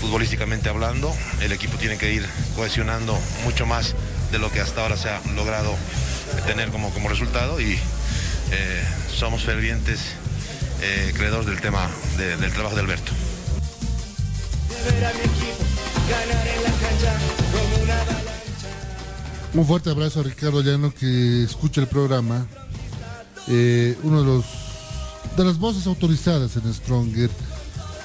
futbolísticamente 0.00 0.68
hablando, 0.68 1.14
el 1.42 1.52
equipo 1.52 1.76
tiene 1.76 1.98
que 1.98 2.12
ir 2.12 2.26
cohesionando 2.54 3.18
mucho 3.44 3.66
más 3.66 3.94
de 4.32 4.38
lo 4.38 4.50
que 4.50 4.60
hasta 4.60 4.82
ahora 4.82 4.96
se 4.96 5.10
ha 5.10 5.20
logrado 5.34 5.76
tener 6.46 6.70
como, 6.70 6.90
como 6.90 7.08
resultado 7.08 7.60
y 7.60 7.72
eh, 8.52 8.82
somos 9.14 9.42
fervientes 9.42 10.00
eh, 10.82 11.12
creedores 11.16 11.46
del 11.46 11.60
tema 11.60 11.88
de- 12.16 12.36
del 12.36 12.52
trabajo 12.52 12.74
de 12.76 12.82
Alberto. 12.82 13.12
Un 19.54 19.66
fuerte 19.66 19.90
abrazo 19.90 20.20
a 20.20 20.22
Ricardo 20.24 20.60
Llano 20.62 20.92
que 20.92 21.44
escucha 21.44 21.80
el 21.80 21.86
programa. 21.86 22.46
Eh, 23.48 23.96
uno 24.02 24.20
de 24.20 24.26
los 24.26 24.44
de 25.36 25.44
las 25.44 25.58
voces 25.58 25.86
autorizadas 25.86 26.56
en 26.56 26.72
Stronger 26.72 27.30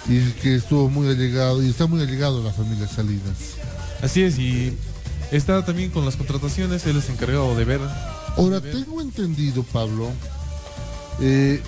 y 0.08 0.20
que 0.42 0.56
estuvo 0.56 0.90
muy 0.90 1.08
allegado 1.10 1.62
y 1.64 1.70
está 1.70 1.88
muy 1.88 2.02
allegado 2.02 2.42
a 2.42 2.44
la 2.46 2.54
familia 2.54 2.88
Salinas. 2.88 3.38
Así 4.02 4.24
es, 4.24 4.38
y 4.40 4.78
está 5.32 5.64
también 5.66 5.90
con 5.92 6.06
las 6.06 6.16
contrataciones, 6.16 6.86
él 6.86 6.98
es 6.98 7.10
encargado 7.10 7.56
de 7.56 7.66
ver. 7.66 7.82
Ahora, 8.38 8.62
tengo 8.62 9.02
entendido, 9.02 9.64
Pablo, 9.64 10.10
eh, 11.20 11.62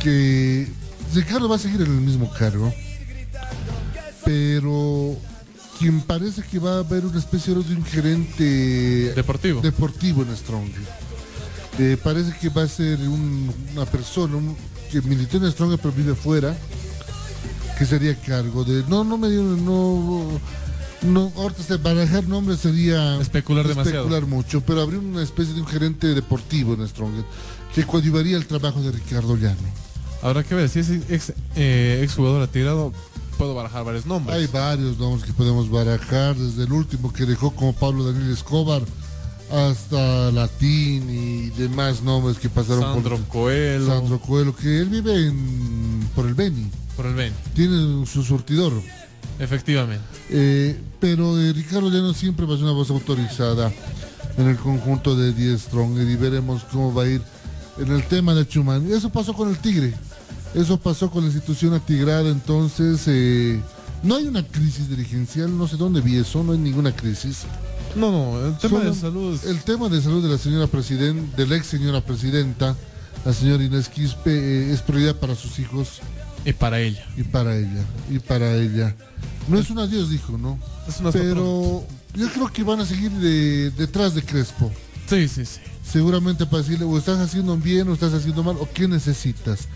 que 0.00 0.68
Ricardo 1.14 1.48
va 1.48 1.56
a 1.56 1.58
seguir 1.58 1.80
en 1.82 1.86
el 1.88 2.00
mismo 2.00 2.30
cargo, 2.32 2.72
pero 4.24 5.16
quien 5.78 6.00
parece 6.02 6.42
que 6.42 6.58
va 6.58 6.76
a 6.76 6.78
haber 6.80 7.04
una 7.06 7.18
especie 7.18 7.54
de 7.54 7.60
un 7.60 7.84
gerente 7.84 9.12
deportivo, 9.14 9.60
deportivo 9.60 10.22
en 10.22 10.36
Stronger. 10.36 10.82
Eh, 11.78 11.96
parece 12.02 12.32
que 12.38 12.48
va 12.50 12.64
a 12.64 12.68
ser 12.68 12.98
un- 13.00 13.52
una 13.74 13.86
persona 13.86 14.36
un- 14.36 14.56
que 14.90 15.00
militó 15.02 15.38
en 15.38 15.50
Stronger 15.50 15.78
pero 15.78 15.92
vive 15.94 16.14
fuera, 16.14 16.54
que 17.78 17.86
sería 17.86 18.14
cargo 18.20 18.64
de... 18.64 18.84
No, 18.88 19.04
no 19.04 19.16
me 19.16 19.30
dio... 19.30 19.42
No, 19.42 20.38
no, 21.02 21.32
ahorita 21.36 21.62
se- 21.62 21.76
barajar 21.76 22.26
nombres 22.28 22.60
sería 22.60 23.20
Especular 23.20 23.66
demasiado. 23.66 23.98
especular 24.00 24.26
mucho, 24.26 24.60
pero 24.60 24.82
habría 24.82 24.98
una 25.00 25.22
especie 25.22 25.54
de 25.54 25.60
un 25.60 25.66
gerente 25.66 26.08
deportivo 26.14 26.74
en 26.74 26.86
Stronger 26.88 27.24
que 27.74 27.84
coadyuvaría 27.84 28.36
el 28.36 28.46
trabajo 28.46 28.80
de 28.82 28.92
Ricardo 28.92 29.36
Llano. 29.36 29.56
Habrá 30.22 30.42
que 30.44 30.54
ver, 30.54 30.68
si 30.68 30.80
es 30.80 30.90
ex, 30.90 31.32
eh, 31.56 32.00
ex 32.02 32.14
jugador 32.14 32.46
tirado, 32.48 32.92
puedo 33.38 33.54
barajar 33.54 33.84
varios 33.84 34.04
nombres. 34.06 34.36
Hay 34.36 34.46
varios 34.48 34.98
nombres 34.98 35.24
que 35.24 35.32
podemos 35.32 35.70
barajar, 35.70 36.36
desde 36.36 36.64
el 36.64 36.72
último 36.72 37.12
que 37.12 37.24
dejó 37.24 37.52
como 37.52 37.72
Pablo 37.72 38.04
Daniel 38.04 38.30
Escobar 38.32 38.82
hasta 39.50 40.30
Latín 40.30 41.08
y 41.10 41.50
demás 41.50 42.02
nombres 42.02 42.38
que 42.38 42.48
pasaron 42.48 42.82
Sandro 42.82 43.16
por 43.16 43.26
Coelho. 43.28 43.86
Sandro 43.86 44.20
Coelho, 44.20 44.54
que 44.54 44.78
él 44.78 44.88
vive 44.90 45.26
en, 45.26 46.08
por 46.14 46.26
el 46.26 46.34
Beni. 46.34 46.66
Por 46.96 47.06
el 47.06 47.14
Ben. 47.14 47.32
Tiene 47.54 48.04
su 48.06 48.22
surtidor. 48.22 48.72
Efectivamente. 49.40 50.04
Eh, 50.28 50.78
pero 51.00 51.34
Ricardo 51.52 51.88
Llano 51.88 52.12
siempre 52.14 52.46
va 52.46 52.54
a 52.54 52.56
ser 52.56 52.64
una 52.64 52.74
voz 52.74 52.90
autorizada 52.90 53.72
en 54.36 54.48
el 54.48 54.56
conjunto 54.56 55.16
de 55.16 55.32
10 55.32 55.60
Strong 55.62 55.98
y 55.98 56.16
veremos 56.16 56.62
cómo 56.70 56.92
va 56.94 57.04
a 57.04 57.08
ir 57.08 57.22
en 57.78 57.92
el 57.92 58.04
tema 58.04 58.34
de 58.34 58.46
Chumán. 58.46 58.86
Eso 58.92 59.10
pasó 59.10 59.32
con 59.32 59.48
el 59.48 59.58
Tigre. 59.58 59.94
Eso 60.54 60.78
pasó 60.78 61.10
con 61.10 61.22
la 61.22 61.28
institución 61.28 61.74
atigrada. 61.74 62.28
Entonces, 62.28 63.02
eh, 63.06 63.60
no 64.02 64.16
hay 64.16 64.26
una 64.26 64.46
crisis 64.46 64.88
dirigencial. 64.88 65.56
No 65.56 65.66
sé 65.66 65.76
dónde 65.76 66.00
vi 66.00 66.16
eso. 66.16 66.42
No 66.42 66.52
hay 66.52 66.58
ninguna 66.58 66.94
crisis. 66.94 67.44
No, 67.96 68.12
no, 68.12 68.46
el 68.46 68.56
tema 68.58 68.78
Solo 68.78 68.90
de 68.90 68.94
salud. 68.94 69.40
El 69.46 69.62
tema 69.62 69.88
de 69.88 70.00
salud 70.00 70.22
de 70.22 70.28
la 70.28 70.38
señora 70.38 70.66
presidenta, 70.66 71.36
de 71.36 71.46
la 71.46 71.56
ex 71.56 71.66
señora 71.66 72.00
presidenta, 72.00 72.76
la 73.24 73.32
señora 73.32 73.64
Inés 73.64 73.88
Quispe, 73.88 74.30
eh, 74.30 74.72
es 74.72 74.82
prioridad 74.82 75.16
para 75.16 75.34
sus 75.34 75.58
hijos. 75.58 76.00
Y 76.44 76.52
para 76.52 76.80
ella. 76.80 77.04
Y 77.16 77.22
para 77.22 77.56
ella. 77.56 77.84
Y 78.10 78.18
para 78.18 78.54
ella. 78.54 78.94
No 79.48 79.58
es 79.58 79.68
un 79.70 79.78
adiós, 79.78 80.10
dijo, 80.10 80.38
¿no? 80.38 80.58
Es 80.88 81.00
una 81.00 81.10
Pero 81.12 81.84
yo 82.14 82.28
creo 82.32 82.48
que 82.52 82.62
van 82.62 82.80
a 82.80 82.86
seguir 82.86 83.10
de- 83.12 83.70
detrás 83.72 84.14
de 84.14 84.22
Crespo. 84.22 84.70
Sí, 85.08 85.28
sí, 85.28 85.44
sí. 85.44 85.60
Seguramente 85.84 86.46
para 86.46 86.62
decirle, 86.62 86.84
o 86.84 86.96
estás 86.96 87.18
haciendo 87.18 87.56
bien 87.56 87.88
o 87.88 87.94
estás 87.94 88.12
haciendo 88.14 88.42
mal, 88.42 88.56
o 88.60 88.68
qué 88.72 88.86
necesitas. 88.86 89.68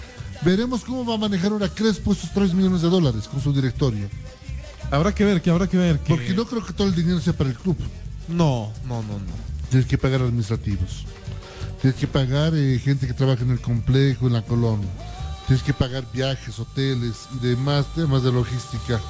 Veremos 0.43 0.85
cómo 0.85 1.05
va 1.05 1.15
a 1.15 1.19
manejar 1.19 1.53
ahora 1.53 1.69
Crespo 1.69 2.13
estos 2.13 2.33
3 2.33 2.55
millones 2.55 2.83
de 2.83 2.89
dólares 2.89 3.27
con 3.29 3.41
su 3.43 3.53
directorio. 3.53 4.09
Habrá 4.91 5.15
que 5.15 5.25
ver, 5.25 5.43
que 5.43 5.51
habrá 5.51 5.67
que 5.69 5.77
ver. 5.77 5.99
Que... 6.01 6.15
Porque 6.15 6.35
no 6.35 6.45
creo 6.47 6.65
que 6.65 6.73
todo 6.73 6.87
el 6.87 6.95
dinero 6.95 7.21
sea 7.21 7.33
para 7.33 7.51
el 7.51 7.57
club. 7.57 7.77
No, 8.29 8.71
no, 8.87 9.03
no, 9.03 9.15
no. 9.19 9.25
Tienes 9.71 9.89
que 9.89 9.99
pagar 9.99 10.21
administrativos. 10.23 11.05
Tienes 11.81 11.99
que 11.99 12.07
pagar 12.07 12.53
eh, 12.55 12.79
gente 12.83 13.07
que 13.07 13.13
trabaja 13.13 13.43
en 13.43 13.51
el 13.51 13.61
complejo, 13.61 14.27
en 14.29 14.35
la 14.35 14.43
colonia. 14.43 14.89
Tienes 15.47 15.63
que 15.63 15.75
pagar 15.75 16.05
viajes, 16.13 16.59
hoteles 16.59 17.29
y 17.35 17.47
demás 17.47 17.87
temas 17.95 18.23
de 18.23 18.33
logística. 18.33 19.01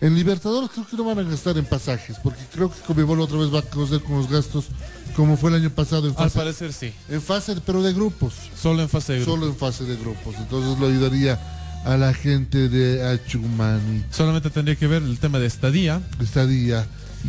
En 0.00 0.14
Libertadores 0.14 0.70
creo 0.70 0.86
que 0.86 0.96
no 0.96 1.04
van 1.04 1.20
a 1.20 1.22
gastar 1.22 1.56
en 1.56 1.64
pasajes, 1.64 2.16
porque 2.22 2.42
creo 2.52 2.70
que 2.70 2.80
Comebol 2.80 3.20
otra 3.20 3.38
vez 3.38 3.54
va 3.54 3.60
a 3.60 3.62
coser 3.62 4.00
con 4.02 4.16
los 4.18 4.28
gastos 4.28 4.66
como 5.14 5.36
fue 5.36 5.50
el 5.50 5.56
año 5.56 5.70
pasado 5.70 6.08
en 6.08 6.14
Al 6.16 6.24
fase, 6.24 6.38
parecer 6.38 6.72
sí. 6.72 6.92
en 7.08 7.22
fase 7.22 7.56
pero 7.64 7.82
de 7.82 7.92
grupos. 7.92 8.34
Solo 8.60 8.82
en 8.82 8.88
fase 8.88 9.12
de 9.14 9.18
grupo. 9.20 9.32
Solo 9.32 9.46
en 9.46 9.56
fase 9.56 9.84
de 9.84 9.96
grupos. 9.96 10.34
Entonces 10.36 10.78
lo 10.78 10.86
ayudaría 10.88 11.38
a 11.84 11.96
la 11.96 12.12
gente 12.12 12.68
de 12.68 13.06
Achumani. 13.06 14.04
Solamente 14.10 14.50
tendría 14.50 14.76
que 14.76 14.86
ver 14.86 15.02
el 15.02 15.18
tema 15.18 15.38
de 15.38 15.46
estadía. 15.46 16.02
Estadía. 16.20 16.86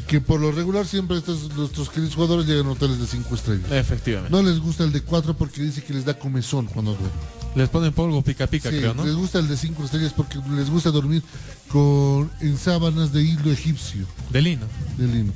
Que 0.07 0.21
por 0.21 0.39
lo 0.39 0.51
regular 0.51 0.85
siempre 0.85 1.17
estos, 1.17 1.55
nuestros 1.55 1.89
queridos 1.89 2.15
jugadores 2.15 2.45
llegan 2.45 2.67
a 2.67 2.71
hoteles 2.71 2.99
de 2.99 3.07
5 3.07 3.35
estrellas. 3.35 3.71
Efectivamente. 3.71 4.31
No 4.31 4.43
les 4.43 4.59
gusta 4.59 4.83
el 4.83 4.91
de 4.91 5.01
4 5.01 5.35
porque 5.35 5.61
dice 5.61 5.83
que 5.83 5.93
les 5.93 6.05
da 6.05 6.13
comezón 6.19 6.67
cuando 6.67 6.91
duermen. 6.91 7.11
Les 7.55 7.69
ponen 7.69 7.93
polvo 7.93 8.21
pica 8.21 8.47
pica, 8.47 8.69
Sí, 8.69 8.77
creo, 8.77 8.93
¿no? 8.93 9.05
Les 9.05 9.15
gusta 9.15 9.39
el 9.39 9.47
de 9.47 9.55
5 9.55 9.85
estrellas 9.85 10.13
porque 10.15 10.39
les 10.55 10.69
gusta 10.69 10.91
dormir 10.91 11.23
con 11.69 12.29
en 12.41 12.57
sábanas 12.57 13.13
de 13.13 13.23
hilo 13.23 13.51
egipcio. 13.51 14.05
De 14.29 14.41
lino. 14.41 14.65
De 14.97 15.07
lino. 15.07 15.33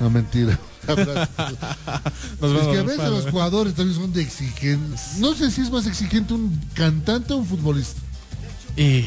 No, 0.00 0.10
mentira. 0.10 0.58
Nos 0.88 2.62
es 2.62 2.66
que 2.68 2.78
a 2.78 2.82
veces 2.82 3.10
los 3.10 3.30
jugadores 3.30 3.74
también 3.74 3.98
son 3.98 4.12
de 4.12 4.22
exigentes. 4.22 5.18
No 5.18 5.34
sé 5.34 5.50
si 5.50 5.60
es 5.60 5.70
más 5.70 5.86
exigente 5.86 6.32
un 6.32 6.58
cantante 6.74 7.34
o 7.34 7.38
un 7.38 7.46
futbolista. 7.46 8.00
Y 8.76 9.04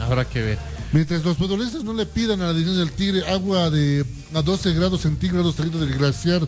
habrá 0.00 0.24
que 0.24 0.40
ver. 0.40 0.58
Mientras 0.92 1.24
los 1.24 1.36
futbolistas 1.36 1.84
no 1.84 1.92
le 1.92 2.04
pidan 2.06 2.40
a 2.42 2.46
la 2.46 2.52
dirección 2.52 2.78
del 2.78 2.90
Tigre 2.92 3.28
agua 3.30 3.70
de 3.70 4.04
a 4.34 4.42
12 4.42 4.72
grados 4.74 5.02
centígrados 5.02 5.54
saliendo 5.54 5.78
del 5.78 5.96
glaciar 5.96 6.46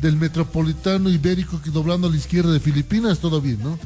del 0.00 0.16
metropolitano 0.16 1.08
ibérico 1.08 1.62
que 1.62 1.70
doblando 1.70 2.08
a 2.08 2.10
la 2.10 2.16
izquierda 2.16 2.52
de 2.52 2.60
Filipinas, 2.60 3.20
todo 3.20 3.40
bien, 3.40 3.58
¿no? 3.62 3.78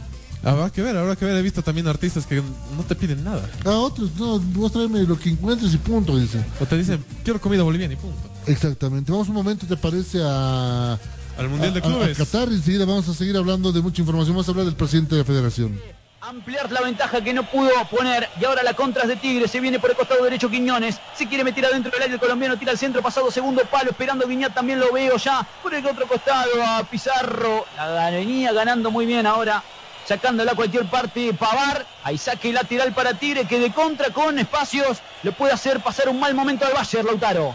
Habrá 0.43 0.71
que 0.71 0.83
ver, 0.83 0.97
habrá 0.97 1.15
que 1.17 1.25
ver. 1.25 1.37
He 1.37 1.43
visto 1.43 1.63
también 1.63 1.89
artistas 1.89 2.25
que 2.25 2.37
no 2.37 2.83
te 2.87 2.95
piden 2.95 3.23
nada. 3.25 3.49
A 3.65 3.71
otros, 3.73 4.11
no, 4.19 4.39
vos 4.39 4.73
tráeme 4.73 5.03
lo 5.03 5.19
que 5.19 5.31
encuentres 5.31 5.75
y 5.75 5.79
punto, 5.79 6.17
dicen. 6.17 6.45
O 6.61 6.65
te 6.65 6.79
dicen, 6.79 7.05
quiero 7.25 7.41
comida 7.41 7.63
boliviana 7.65 7.95
y 7.95 7.97
punto. 7.97 8.31
Exactamente. 8.47 9.11
Vamos 9.13 9.29
un 9.29 9.35
momento, 9.35 9.67
¿te 9.67 9.77
parece 9.77 10.21
a... 10.23 10.99
Al 11.37 11.49
Mundial 11.49 11.75
de 11.75 11.81
a- 11.81 11.83
Clubes. 11.83 12.19
A, 12.21 12.25
Qatar 12.25 12.49
y 12.51 12.55
enseguida 12.55 12.85
vamos 12.85 13.09
a 13.09 13.15
seguir 13.15 13.37
hablando 13.37 13.73
de 13.73 13.81
mucha 13.83 14.01
información. 14.01 14.35
Vamos 14.35 14.49
a 14.49 14.53
hablar 14.53 14.67
del 14.67 14.75
presidente 14.77 15.15
de 15.17 15.21
la 15.23 15.27
federación. 15.27 15.79
Ampliar 16.21 16.73
la 16.73 16.81
ventaja 16.81 17.21
que 17.21 17.33
no 17.33 17.45
pudo 17.45 17.71
poner. 17.85 18.29
Y 18.41 18.45
ahora 18.45 18.65
la 18.65 18.75
contra 18.75 19.03
es 19.03 19.09
de 19.09 19.17
Tigre. 19.17 19.47
Se 19.47 19.61
viene 19.61 19.79
por 19.79 19.91
el 19.91 19.97
costado 19.97 20.25
derecho 20.25 20.51
Quiñones. 20.51 20.99
Se 21.15 21.29
quiere 21.29 21.45
meter 21.45 21.65
adentro 21.67 21.93
del 21.93 22.03
área 22.03 22.15
el 22.15 22.21
colombiano. 22.21 22.57
Tira 22.57 22.73
al 22.73 22.79
centro. 22.79 23.01
Pasado 23.03 23.31
segundo 23.31 23.63
palo. 23.67 23.91
Esperando 23.91 24.27
Guiñat. 24.27 24.53
También 24.53 24.81
lo 24.81 24.93
veo 24.93 25.17
ya. 25.17 25.47
Por 25.63 25.75
el 25.75 25.87
otro 25.87 26.09
costado 26.09 26.51
a 26.67 26.83
Pizarro. 26.83 27.67
La 27.77 28.11
venía 28.11 28.53
ganando 28.53 28.91
muy 28.91 29.07
bien 29.07 29.29
ahora. 29.29 29.63
Sacándola 30.07 30.53
a 30.53 30.55
cualquier 30.57 30.87
parte. 30.87 31.33
Pavar. 31.35 31.87
Ahí 32.03 32.19
saque 32.19 32.53
lateral 32.53 32.93
para 32.93 33.15
Tigre. 33.15 33.45
Que 33.45 33.61
de 33.61 33.73
contra 33.73 34.11
con 34.11 34.41
espacios. 34.41 34.99
Le 35.23 35.31
puede 35.31 35.53
hacer 35.53 35.79
pasar 35.79 36.09
un 36.09 36.19
mal 36.19 36.35
momento 36.35 36.67
al 36.67 36.73
Bayern, 36.73 37.07
Lautaro. 37.07 37.55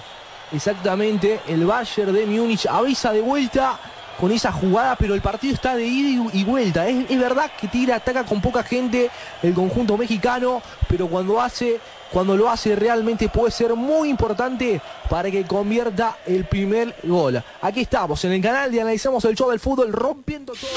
Exactamente, 0.54 1.42
el 1.48 1.66
Bayern 1.66 2.14
de 2.14 2.28
Múnich 2.28 2.68
avisa 2.68 3.12
de 3.12 3.22
vuelta 3.22 3.80
con 4.20 4.32
esa 4.32 4.52
jugada, 4.52 4.96
pero 4.96 5.14
el 5.14 5.22
partido 5.22 5.54
está 5.54 5.76
de 5.76 5.86
ida 5.86 6.30
y 6.34 6.44
vuelta. 6.44 6.88
Es, 6.88 7.20
verdad 7.20 7.52
que 7.60 7.68
Tigre 7.68 7.94
ataca 7.94 8.24
con 8.26 8.42
poca 8.42 8.64
gente 8.64 9.10
el 9.42 9.54
conjunto 9.54 9.98
mexicano, 9.98 10.62
pero 10.88 11.08
cuando 11.08 11.42
hace, 11.42 11.80
cuando 12.12 12.36
lo 12.36 12.50
hace 12.50 12.76
realmente 12.76 13.30
puede 13.30 13.52
ser 13.52 13.74
muy 13.76 14.10
importante 14.10 14.82
para 15.10 15.30
que 15.32 15.46
convierta 15.46 16.18
el 16.26 16.46
primer 16.46 16.96
gol. 17.04 17.44
Aquí 17.62 17.82
estamos 17.82 18.24
en 18.26 18.34
el 18.34 18.42
canal 18.42 18.72
de 18.72 18.82
analizamos 18.82 19.24
el 19.26 19.36
show 19.36 19.50
del 19.50 19.60
fútbol 19.60 19.92
rompiendo 19.92 20.54
todo. 20.54 20.70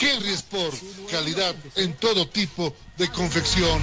Henry 0.00 0.32
Sport, 0.32 0.76
calidad 1.10 1.56
en 1.74 1.92
todo 1.94 2.28
tipo 2.28 2.72
de 2.96 3.08
confección. 3.08 3.80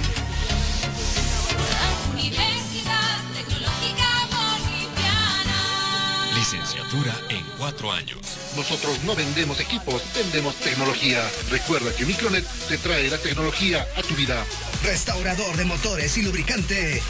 En 7.28 7.44
cuatro 7.58 7.92
años. 7.92 8.18
Nosotros 8.56 9.04
no 9.04 9.14
vendemos 9.14 9.60
equipos, 9.60 10.02
vendemos 10.14 10.54
tecnología. 10.56 11.20
Recuerda 11.50 11.94
que 11.94 12.06
Micronet 12.06 12.46
te 12.68 12.78
trae 12.78 13.10
la 13.10 13.18
tecnología 13.18 13.86
a 13.96 14.02
tu 14.02 14.14
vida. 14.14 14.42
Restaurador 14.82 15.56
de 15.56 15.66
motores 15.66 16.16
y 16.16 16.22
lubricante. 16.22 17.02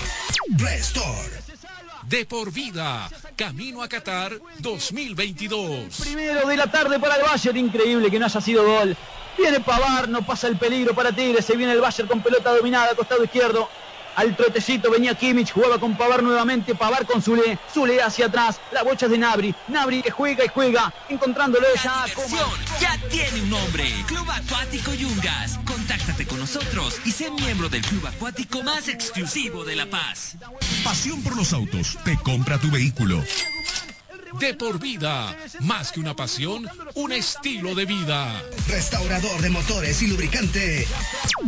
Restore. 0.57 1.31
De 2.03 2.27
por 2.27 2.53
vida, 2.53 3.09
camino 3.37 3.81
a 3.81 3.89
Qatar 3.89 4.33
2022. 4.59 5.95
Primero 6.01 6.49
de 6.49 6.57
la 6.57 6.69
tarde 6.69 6.99
para 6.99 7.17
el 7.17 7.23
Bayern, 7.23 7.57
increíble 7.57 8.11
que 8.11 8.19
no 8.19 8.27
haya 8.27 8.41
sido 8.41 8.65
gol. 8.65 8.97
Viene 9.39 9.61
Pavar, 9.61 10.09
no 10.09 10.27
pasa 10.27 10.49
el 10.49 10.59
peligro 10.59 10.95
para 10.97 11.13
Tigres, 11.13 11.45
se 11.45 11.57
viene 11.57 11.73
el 11.73 11.81
Bayern 11.81 12.09
con 12.09 12.23
pelota 12.23 12.51
dominada, 12.51 12.97
costado 12.97 13.23
izquierdo. 13.23 13.69
Al 14.17 14.35
trotecito 14.35 14.91
venía 14.91 15.15
Kimmich, 15.15 15.53
jugaba 15.53 15.79
con 15.79 15.97
Pavar 15.97 16.23
nuevamente, 16.23 16.75
Pavar 16.75 17.07
con 17.07 17.23
Zule, 17.23 17.59
Zule 17.73 18.03
hacia 18.03 18.27
atrás, 18.27 18.59
la 18.73 18.83
bocha 18.83 19.07
es 19.07 19.13
de 19.13 19.19
Nabri, 19.19 19.55
Nabri 19.69 20.03
que 20.03 20.11
juega 20.11 20.45
y 20.45 20.49
juega, 20.49 20.93
encontrándolo 21.09 21.67
ya. 21.83 22.05
Diversión 22.07 22.51
ya 22.81 22.99
tiene 23.11 23.43
un 23.43 23.51
nombre, 23.51 23.85
Club 24.07 24.27
Acuático 24.31 24.95
Yungas. 24.95 25.59
Contáctate 25.67 26.27
con 26.27 26.39
nosotros 26.39 26.99
y 27.05 27.13
sé 27.13 27.31
miembro 27.31 27.69
del 27.69 27.83
club 27.83 28.07
acuático 28.07 28.63
más 28.63 28.89
exclusivo 28.89 29.65
de 29.65 29.77
La 29.77 29.87
Paz. 29.87 30.37
Pasión 30.83 31.23
por 31.23 31.37
los 31.37 31.53
autos. 31.53 31.99
Te 32.05 32.17
compra 32.17 32.59
tu 32.59 32.71
vehículo. 32.71 33.23
De 34.35 34.55
por 34.55 34.79
vida, 34.79 35.37
más 35.61 35.93
que 35.93 36.01
una 36.01 36.15
pasión, 36.15 36.69
un 36.95 37.13
estilo 37.13 37.75
de 37.75 37.87
vida. 37.87 38.43
Restaurador 38.69 39.41
de 39.41 39.51
motores 39.51 40.03
y 40.03 40.09
lubricante. 40.09 40.87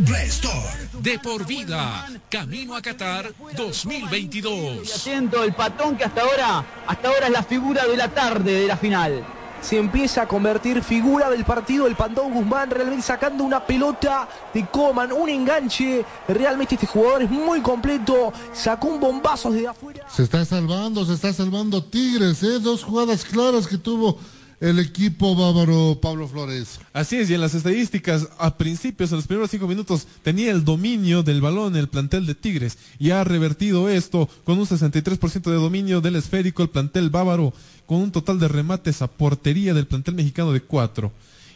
Restore. 0.05 0.89
De 0.99 1.19
por 1.19 1.45
vida, 1.45 2.07
camino 2.29 2.75
a 2.75 2.81
Qatar 2.81 3.31
2022. 3.55 5.01
Atento 5.01 5.43
el 5.43 5.53
patón 5.53 5.97
que 5.97 6.05
hasta 6.05 6.21
ahora, 6.21 6.65
hasta 6.87 7.07
ahora 7.07 7.27
es 7.27 7.31
la 7.33 7.43
figura 7.43 7.85
de 7.85 7.97
la 7.97 8.09
tarde 8.09 8.61
de 8.61 8.67
la 8.67 8.77
final. 8.77 9.38
Se 9.61 9.77
empieza 9.77 10.23
a 10.23 10.27
convertir 10.27 10.83
figura 10.83 11.29
del 11.29 11.45
partido 11.45 11.87
el 11.87 11.95
Pandón 11.95 12.33
Guzmán, 12.33 12.69
realmente 12.69 13.03
sacando 13.03 13.43
una 13.43 13.65
pelota 13.65 14.27
de 14.53 14.65
Coman, 14.67 15.11
un 15.11 15.29
enganche, 15.29 16.05
realmente 16.27 16.75
este 16.75 16.87
jugador 16.87 17.23
es 17.23 17.29
muy 17.29 17.61
completo, 17.61 18.31
sacó 18.53 18.87
un 18.87 18.99
bombazo 18.99 19.51
desde 19.51 19.67
afuera. 19.67 20.05
Se 20.09 20.23
está 20.23 20.43
salvando, 20.45 21.05
se 21.05 21.13
está 21.13 21.33
salvando 21.33 21.83
Tigres, 21.83 22.41
¿eh? 22.43 22.59
Dos 22.59 22.83
jugadas 22.83 23.23
claras 23.25 23.67
que 23.67 23.77
tuvo 23.77 24.17
el 24.61 24.77
equipo 24.79 25.35
bávaro 25.35 25.99
Pablo 26.01 26.27
Flores. 26.27 26.79
Así 26.93 27.15
es, 27.15 27.29
y 27.29 27.33
en 27.33 27.41
las 27.41 27.53
estadísticas, 27.55 28.27
a 28.37 28.57
principios, 28.57 29.09
en 29.11 29.17
los 29.17 29.27
primeros 29.27 29.49
cinco 29.51 29.67
minutos, 29.67 30.05
tenía 30.23 30.51
el 30.51 30.65
dominio 30.65 31.23
del 31.23 31.39
balón 31.41 31.75
el 31.77 31.87
plantel 31.87 32.25
de 32.25 32.35
Tigres 32.35 32.77
y 32.99 33.11
ha 33.11 33.23
revertido 33.23 33.87
esto 33.89 34.27
con 34.43 34.59
un 34.59 34.65
63% 34.65 35.41
de 35.49 35.55
dominio 35.55 36.01
del 36.01 36.17
esférico 36.17 36.61
el 36.63 36.69
plantel 36.69 37.09
bávaro, 37.09 37.53
con 37.85 37.99
un 37.99 38.11
total 38.11 38.37
de 38.39 38.47
remates 38.49 39.01
a 39.01 39.07
portería 39.07 39.73
del 39.73 39.87
plantel 39.87 40.15
mexicano 40.15 40.51
de 40.51 40.61
cuatro. 40.61 41.11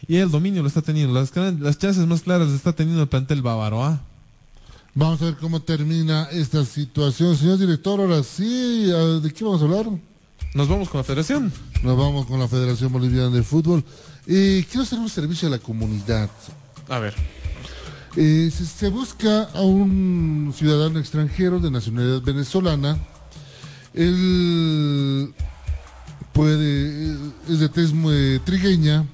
Y 0.08 0.16
el 0.16 0.30
dominio 0.30 0.62
lo 0.62 0.68
está 0.68 0.82
teniendo, 0.82 1.14
las, 1.14 1.30
las 1.60 1.78
chances 1.78 2.06
más 2.06 2.22
claras 2.22 2.48
las 2.48 2.56
está 2.56 2.72
teniendo 2.72 3.02
el 3.02 3.08
plantel 3.08 3.40
bávaro. 3.42 3.84
¿ah? 3.84 4.00
Vamos 4.94 5.20
a 5.22 5.26
ver 5.26 5.36
cómo 5.36 5.60
termina 5.60 6.24
esta 6.30 6.64
situación. 6.64 7.36
Señor 7.36 7.58
director, 7.58 8.00
ahora 8.00 8.22
sí, 8.22 8.90
¿a- 8.90 9.20
¿de 9.20 9.32
qué 9.32 9.44
vamos 9.44 9.60
a 9.60 9.64
hablar? 9.64 9.86
Nos 10.54 10.68
vamos 10.68 10.88
con 10.88 10.98
la 10.98 11.04
federación. 11.04 11.52
Nos 11.82 11.98
vamos 11.98 12.26
con 12.26 12.38
la 12.38 12.46
Federación 12.46 12.92
Boliviana 12.92 13.30
de 13.30 13.42
Fútbol. 13.42 13.84
Eh, 14.28 14.64
quiero 14.68 14.84
hacer 14.84 15.00
un 15.00 15.08
servicio 15.08 15.48
a 15.48 15.50
la 15.50 15.58
comunidad. 15.58 16.30
A 16.88 17.00
ver. 17.00 17.12
Eh, 18.16 18.50
se, 18.56 18.64
se 18.64 18.88
busca 18.88 19.48
a 19.52 19.62
un 19.62 20.54
ciudadano 20.56 21.00
extranjero 21.00 21.58
de 21.58 21.72
nacionalidad 21.72 22.22
venezolana. 22.22 22.96
Él 23.94 25.34
puede, 26.32 27.16
es 27.48 27.58
de 27.58 27.68
tez 27.68 27.92
muy 27.92 28.40
trigueña. 28.44 29.04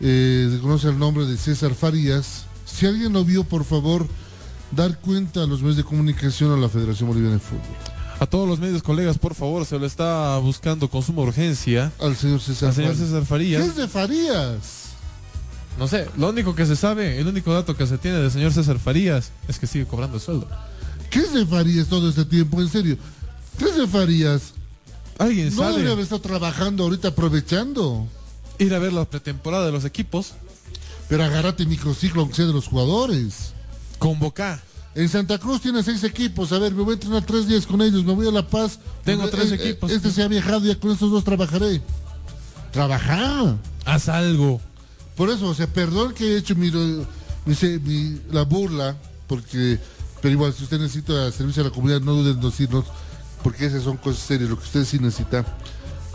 Eh, 0.00 0.50
se 0.52 0.60
conoce 0.60 0.90
el 0.90 0.98
nombre 0.98 1.24
de 1.24 1.38
César 1.38 1.74
Farías. 1.74 2.44
Si 2.66 2.84
alguien 2.84 3.14
lo 3.14 3.24
vio, 3.24 3.44
por 3.44 3.64
favor, 3.64 4.06
dar 4.70 4.98
cuenta 4.98 5.44
a 5.44 5.46
los 5.46 5.62
medios 5.62 5.78
de 5.78 5.84
comunicación 5.84 6.52
a 6.52 6.58
la 6.58 6.68
Federación 6.68 7.08
Boliviana 7.08 7.36
de 7.36 7.40
Fútbol. 7.40 7.95
A 8.18 8.26
todos 8.26 8.48
los 8.48 8.58
medios, 8.58 8.82
colegas, 8.82 9.18
por 9.18 9.34
favor, 9.34 9.66
se 9.66 9.78
lo 9.78 9.84
está 9.84 10.38
buscando 10.38 10.88
con 10.88 11.02
suma 11.02 11.22
urgencia. 11.22 11.92
Al 12.00 12.16
señor 12.16 12.40
César, 12.40 12.70
Al 12.70 12.74
señor 12.74 12.92
Farías. 12.94 13.08
César 13.08 13.24
Farías. 13.26 13.62
¿Qué 13.62 13.68
es 13.68 13.76
de 13.76 13.88
Farías? 13.88 14.60
No 15.78 15.86
sé, 15.86 16.08
lo 16.16 16.30
único 16.30 16.54
que 16.54 16.64
se 16.64 16.74
sabe, 16.76 17.20
el 17.20 17.26
único 17.26 17.52
dato 17.52 17.76
que 17.76 17.86
se 17.86 17.98
tiene 17.98 18.16
del 18.18 18.30
señor 18.30 18.52
César 18.54 18.78
Farías 18.78 19.32
es 19.46 19.58
que 19.58 19.66
sigue 19.66 19.84
cobrando 19.86 20.18
sueldo. 20.18 20.48
¿Qué 21.10 21.18
es 21.20 21.34
de 21.34 21.44
Farías 21.44 21.88
todo 21.88 22.08
este 22.08 22.24
tiempo? 22.24 22.60
En 22.62 22.70
serio. 22.70 22.96
¿Qué 23.58 23.66
es 23.66 23.76
de 23.76 23.86
Farías? 23.86 24.54
¿Alguien 25.18 25.50
No 25.50 25.56
sabe? 25.56 25.72
debería 25.72 25.92
haber 25.92 26.04
estado 26.04 26.22
trabajando 26.22 26.84
ahorita 26.84 27.08
aprovechando. 27.08 28.06
Ir 28.58 28.74
a 28.74 28.78
ver 28.78 28.94
la 28.94 29.04
pretemporada 29.04 29.66
de 29.66 29.72
los 29.72 29.84
equipos. 29.84 30.32
Pero 31.08 31.22
agárrate 31.22 31.66
microciclo, 31.66 32.22
aunque 32.22 32.36
sea 32.36 32.46
de 32.46 32.52
los 32.54 32.66
jugadores. 32.68 33.52
Convoca. 33.98 34.62
En 34.96 35.08
Santa 35.10 35.38
Cruz 35.38 35.60
tiene 35.60 35.82
seis 35.82 36.02
equipos. 36.04 36.50
A 36.52 36.58
ver, 36.58 36.74
me 36.74 36.82
voy 36.82 36.92
a 36.92 36.94
entrenar 36.94 37.22
tres 37.24 37.46
días 37.46 37.66
con 37.66 37.80
ellos. 37.82 38.02
Me 38.04 38.14
voy 38.14 38.26
a 38.26 38.30
La 38.32 38.48
Paz. 38.48 38.78
Tengo 39.04 39.26
Eh, 39.26 39.30
tres 39.30 39.52
eh, 39.52 39.54
equipos. 39.56 39.90
Este 39.92 40.10
se 40.10 40.22
ha 40.22 40.28
viajado, 40.28 40.64
ya 40.64 40.74
con 40.80 40.90
estos 40.90 41.10
dos 41.10 41.22
trabajaré. 41.22 41.82
Trabajar. 42.72 43.56
Haz 43.84 44.08
algo. 44.08 44.60
Por 45.16 45.30
eso, 45.30 45.46
o 45.48 45.54
sea, 45.54 45.66
perdón 45.66 46.12
que 46.14 46.34
he 46.34 46.36
hecho 46.38 46.54
mi, 46.56 46.70
mi- 46.70 47.78
mi- 47.84 48.20
la 48.32 48.42
burla, 48.42 48.96
porque, 49.26 49.78
pero 50.20 50.32
igual, 50.32 50.52
si 50.52 50.64
usted 50.64 50.78
necesita 50.80 51.30
servicio 51.32 51.62
a 51.62 51.66
la 51.66 51.72
comunidad, 51.72 52.00
no 52.00 52.14
duden 52.14 52.34
en 52.36 52.40
decirnos, 52.42 52.84
porque 53.42 53.66
esas 53.66 53.82
son 53.84 53.96
cosas 53.96 54.22
serias, 54.22 54.50
lo 54.50 54.58
que 54.58 54.64
usted 54.64 54.84
sí 54.84 54.98
necesita. 54.98 55.44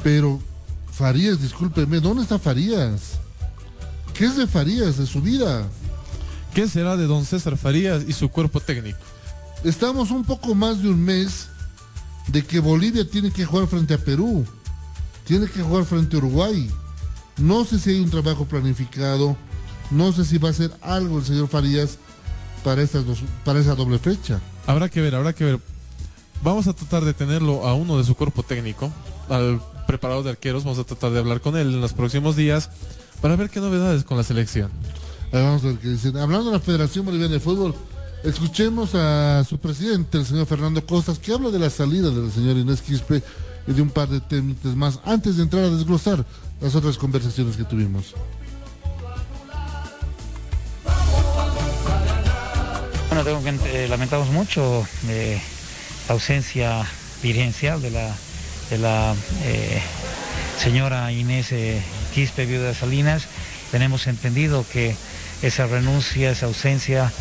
Pero, 0.04 0.40
Farías, 0.92 1.42
discúlpeme, 1.42 2.00
¿dónde 2.00 2.24
está 2.24 2.38
Farías? 2.38 3.14
¿Qué 4.14 4.26
es 4.26 4.38
de 4.38 4.46
Farías, 4.46 4.98
de 4.98 5.06
su 5.08 5.22
vida? 5.22 5.68
¿Qué 6.54 6.68
será 6.68 6.98
de 6.98 7.08
don 7.08 7.26
César 7.26 7.56
Farías 7.56 8.04
y 8.08 8.12
su 8.12 8.30
cuerpo 8.30 8.60
técnico? 8.60 9.00
Estamos 9.64 10.12
un 10.12 10.26
poco 10.26 10.54
más 10.54 10.82
de 10.82 10.90
un 10.90 11.02
mes 11.02 11.48
de 12.28 12.44
que 12.44 12.60
Bolivia 12.60 13.10
tiene 13.10 13.32
que 13.32 13.46
jugar 13.46 13.68
frente 13.68 13.94
a 13.94 13.98
Perú, 13.98 14.46
tiene 15.26 15.48
que 15.48 15.62
jugar 15.62 15.86
frente 15.86 16.16
a 16.16 16.20
Uruguay. 16.20 16.70
No 17.38 17.64
sé 17.64 17.80
si 17.80 17.92
hay 17.92 18.02
un 18.02 18.10
trabajo 18.10 18.46
planificado, 18.46 19.38
no 19.92 20.12
sé 20.12 20.26
si 20.26 20.38
va 20.38 20.50
a 20.50 20.52
hacer 20.52 20.72
algo 20.82 21.20
el 21.20 21.26
señor 21.26 21.48
Farías 21.48 21.98
para, 22.66 22.82
estas 22.82 23.06
dos, 23.06 23.20
para 23.46 23.60
esa 23.60 23.76
doble 23.76 23.98
fecha. 23.98 24.42
Habrá 24.68 24.90
que 24.90 25.00
ver, 25.00 25.16
habrá 25.16 25.32
que 25.32 25.46
ver. 25.46 25.60
Vamos 26.44 26.68
a 26.68 26.74
tratar 26.74 27.06
de 27.06 27.14
tenerlo 27.14 27.66
a 27.66 27.76
uno 27.76 27.98
de 27.98 28.04
su 28.04 28.16
cuerpo 28.16 28.44
técnico, 28.44 28.92
al 29.30 29.62
preparador 29.88 30.26
de 30.26 30.32
arqueros. 30.32 30.66
Vamos 30.66 30.80
a 30.80 30.84
tratar 30.84 31.12
de 31.12 31.20
hablar 31.20 31.40
con 31.40 31.56
él 31.56 31.74
en 31.74 31.82
los 31.82 31.94
próximos 31.94 32.36
días 32.36 32.70
para 33.22 33.38
ver 33.38 33.50
qué 33.50 33.62
novedades 33.62 34.04
con 34.04 34.18
la 34.18 34.24
selección. 34.24 34.70
Vamos 35.32 35.64
a 35.64 35.68
ver 35.68 35.78
qué 35.78 35.88
dicen. 35.90 36.18
Hablando 36.18 36.52
de 36.52 36.58
la 36.58 36.60
Federación 36.60 37.06
Boliviana 37.06 37.34
de 37.34 37.40
Fútbol, 37.40 37.74
escuchemos 38.24 38.96
a 38.96 39.44
su 39.48 39.58
presidente, 39.58 40.18
el 40.18 40.26
señor 40.26 40.46
Fernando 40.46 40.86
Costas, 40.86 41.20
que 41.20 41.32
habla 41.34 41.50
de 41.50 41.60
la 41.60 41.70
salida 41.70 42.10
del 42.10 42.32
señor 42.32 42.58
Inés 42.58 42.82
Quispe 42.82 43.24
y 43.66 43.74
de 43.74 43.82
un 43.82 43.90
par 43.90 44.10
de 44.10 44.20
temas 44.20 44.76
más, 44.76 45.00
antes 45.06 45.38
de 45.38 45.44
entrar 45.44 45.64
a 45.64 45.70
desglosar 45.70 46.26
las 46.60 46.76
otras 46.76 46.98
conversaciones 46.98 47.56
que 47.56 47.64
tuvimos. 47.64 48.14
Bueno, 53.08 53.24
tengo 53.24 53.44
que 53.44 53.84
eh, 53.84 53.88
lamentamos 53.88 54.30
mucho 54.30 54.86
eh, 55.08 55.42
la 56.08 56.14
ausencia 56.14 56.86
dirigencial 57.22 57.82
de 57.82 57.92
la, 57.92 58.16
de 58.70 58.78
la 58.78 59.16
eh, 59.44 59.82
señora 60.58 61.12
Inés 61.12 61.52
eh, 61.52 61.82
Quispe, 62.14 62.46
viuda 62.46 62.70
de 62.70 62.76
Salinas. 62.76 63.24
Tenemos 63.72 64.08
entendido 64.08 64.66
que 64.72 64.96
esa 65.42 65.68
renuncia, 65.68 66.32
esa 66.32 66.46
ausencia 66.46 67.12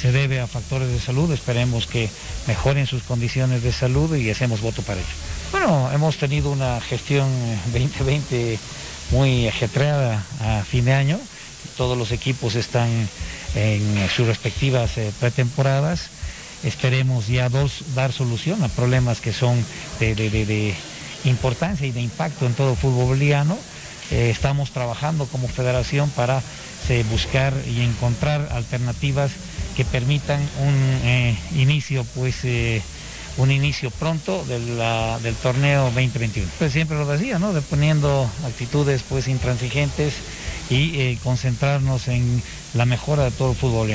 se 0.00 0.12
debe 0.12 0.40
a 0.40 0.46
factores 0.46 0.88
de 0.88 1.00
salud. 1.00 1.32
Esperemos 1.32 1.86
que 1.86 2.08
mejoren 2.46 2.86
sus 2.86 3.02
condiciones 3.02 3.62
de 3.62 3.72
salud 3.72 4.14
y 4.16 4.30
hacemos 4.30 4.60
voto 4.60 4.82
para 4.82 5.00
ello. 5.00 5.08
Bueno, 5.52 5.90
hemos 5.92 6.16
tenido 6.16 6.50
una 6.50 6.80
gestión 6.80 7.28
eh, 7.74 7.78
2020 7.78 8.58
muy 9.10 9.48
ajetreada 9.48 10.22
a 10.40 10.62
fin 10.64 10.84
de 10.84 10.92
año. 10.92 11.20
Todos 11.76 11.96
los 11.96 12.12
equipos 12.12 12.54
están 12.54 12.88
en 13.54 14.08
sus 14.10 14.26
respectivas 14.26 14.98
eh, 14.98 15.12
pretemporadas 15.20 16.10
esperemos 16.64 17.28
ya 17.28 17.48
dos, 17.48 17.94
dar 17.94 18.12
solución 18.12 18.62
a 18.64 18.68
problemas 18.68 19.20
que 19.20 19.32
son 19.32 19.64
de 20.00 20.74
importancia 21.24 21.86
y 21.86 21.92
de 21.92 22.00
impacto 22.00 22.46
en 22.46 22.54
todo 22.54 22.72
el 22.72 22.76
fútbol 22.76 23.06
boliviano. 23.06 23.56
Eh, 24.10 24.30
estamos 24.30 24.70
trabajando 24.70 25.26
como 25.26 25.48
federación 25.48 26.10
para 26.10 26.42
buscar 27.10 27.54
y 27.66 27.82
encontrar 27.82 28.48
alternativas 28.52 29.32
que 29.76 29.84
permitan 29.84 30.40
un 30.60 30.74
eh, 31.04 31.38
inicio 31.56 32.04
pues 32.14 32.44
eh, 32.44 32.82
un 33.36 33.52
inicio 33.52 33.90
pronto 33.90 34.44
del 34.44 35.34
torneo 35.36 35.84
2021. 35.84 36.48
Pues 36.58 36.72
siempre 36.72 36.98
lo 36.98 37.06
decía, 37.06 37.38
¿no? 37.38 37.52
Poniendo 37.70 38.28
actitudes 38.44 39.04
pues 39.08 39.28
intransigentes 39.28 40.14
y 40.68 41.00
eh, 41.00 41.18
concentrarnos 41.22 42.08
en 42.08 42.42
la 42.74 42.84
mejora 42.84 43.24
de 43.24 43.30
todo 43.30 43.52
el 43.52 43.56
fútbol. 43.56 43.90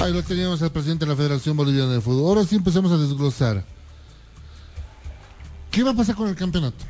Ahí 0.00 0.12
lo 0.12 0.22
teníamos 0.22 0.60
al 0.62 0.72
presidente 0.72 1.04
de 1.04 1.10
la 1.12 1.16
Federación 1.16 1.56
Boliviana 1.56 1.92
de 1.92 2.00
Fútbol. 2.00 2.26
Ahora 2.26 2.44
sí 2.44 2.56
empezamos 2.56 2.90
a 2.90 2.96
desglosar. 2.96 3.75
¿Qué 5.76 5.82
va 5.82 5.90
a 5.90 5.94
pasar 5.94 6.14
con 6.14 6.26
el 6.26 6.34
campeonato? 6.34 6.86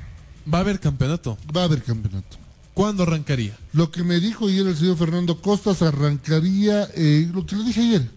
Va 0.46 0.58
a 0.58 0.60
haber 0.60 0.78
campeonato. 0.78 1.36
Va 1.54 1.62
a 1.62 1.64
haber 1.64 1.82
campeonato. 1.82 2.36
¿Cuándo 2.72 3.02
arrancaría? 3.02 3.58
Lo 3.72 3.90
que 3.90 4.04
me 4.04 4.20
dijo 4.20 4.46
ayer 4.46 4.64
el 4.64 4.76
señor 4.76 4.96
Fernando 4.96 5.40
Costas 5.40 5.82
arrancaría, 5.82 6.88
eh, 6.94 7.28
lo 7.34 7.44
que 7.44 7.56
le 7.56 7.64
dije 7.64 7.80
ayer, 7.80 8.08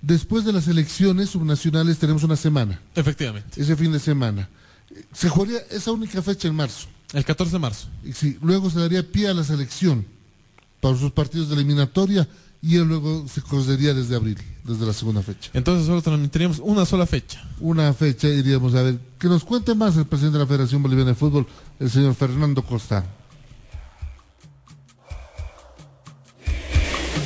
después 0.00 0.46
de 0.46 0.54
las 0.54 0.68
elecciones 0.68 1.28
subnacionales 1.28 1.98
tenemos 1.98 2.22
una 2.22 2.36
semana, 2.36 2.80
Efectivamente. 2.94 3.60
ese 3.60 3.76
fin 3.76 3.92
de 3.92 3.98
semana. 3.98 4.48
Se 5.12 5.28
jugaría 5.28 5.58
esa 5.70 5.92
única 5.92 6.22
fecha 6.22 6.48
en 6.48 6.54
marzo. 6.54 6.86
El 7.12 7.22
14 7.22 7.52
de 7.52 7.58
marzo. 7.58 7.88
Sí, 8.14 8.38
luego 8.40 8.70
se 8.70 8.80
daría 8.80 9.06
pie 9.06 9.28
a 9.28 9.34
la 9.34 9.44
selección 9.44 10.06
para 10.80 10.96
sus 10.96 11.12
partidos 11.12 11.50
de 11.50 11.56
eliminatoria 11.56 12.26
y 12.66 12.78
luego 12.78 13.24
se 13.32 13.42
correría 13.42 13.94
desde 13.94 14.16
abril, 14.16 14.36
desde 14.64 14.84
la 14.84 14.92
segunda 14.92 15.22
fecha. 15.22 15.50
Entonces 15.54 15.86
solo 15.86 16.02
transmitiríamos 16.02 16.58
una 16.58 16.84
sola 16.84 17.06
fecha. 17.06 17.40
Una 17.60 17.92
fecha 17.92 18.26
iríamos 18.26 18.74
a 18.74 18.82
ver. 18.82 18.98
Que 19.20 19.28
nos 19.28 19.44
cuente 19.44 19.76
más 19.76 19.96
el 19.96 20.06
presidente 20.06 20.38
de 20.38 20.44
la 20.44 20.48
Federación 20.48 20.82
Boliviana 20.82 21.10
de 21.10 21.14
Fútbol, 21.14 21.46
el 21.78 21.88
señor 21.88 22.16
Fernando 22.16 22.62
Costa. 22.64 23.04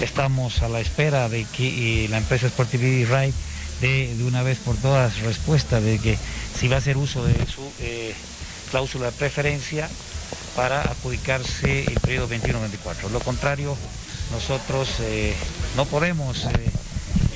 Estamos 0.03 0.63
a 0.63 0.69
la 0.69 0.81
espera 0.81 1.31
de 1.31 1.45
que 1.45 2.05
eh, 2.05 2.09
la 2.09 2.19
empresa 2.19 2.49
Sportividad 2.49 3.23
Ride 3.23 3.35
dé 3.81 4.15
de 4.15 4.25
una 4.25 4.43
vez 4.43 4.59
por 4.59 4.77
todas 4.77 5.21
respuesta 5.23 5.81
de 5.81 5.99
que 5.99 6.19
si 6.59 6.69
va 6.69 6.77
a 6.77 6.79
hacer 6.81 6.99
uso 6.99 7.25
de 7.25 7.35
su 7.47 7.63
eh, 7.81 8.15
cláusula 8.71 9.07
de 9.07 9.13
preferencia 9.13 9.89
para 10.55 10.83
adjudicarse 10.83 11.85
el 11.85 11.99
periodo 12.01 12.29
21-24. 12.29 13.11
Lo 13.11 13.21
contrario, 13.21 13.77
nosotros 14.33 14.89
eh, 15.01 15.35
no 15.77 15.85
podemos 15.85 16.45
eh, 16.45 16.71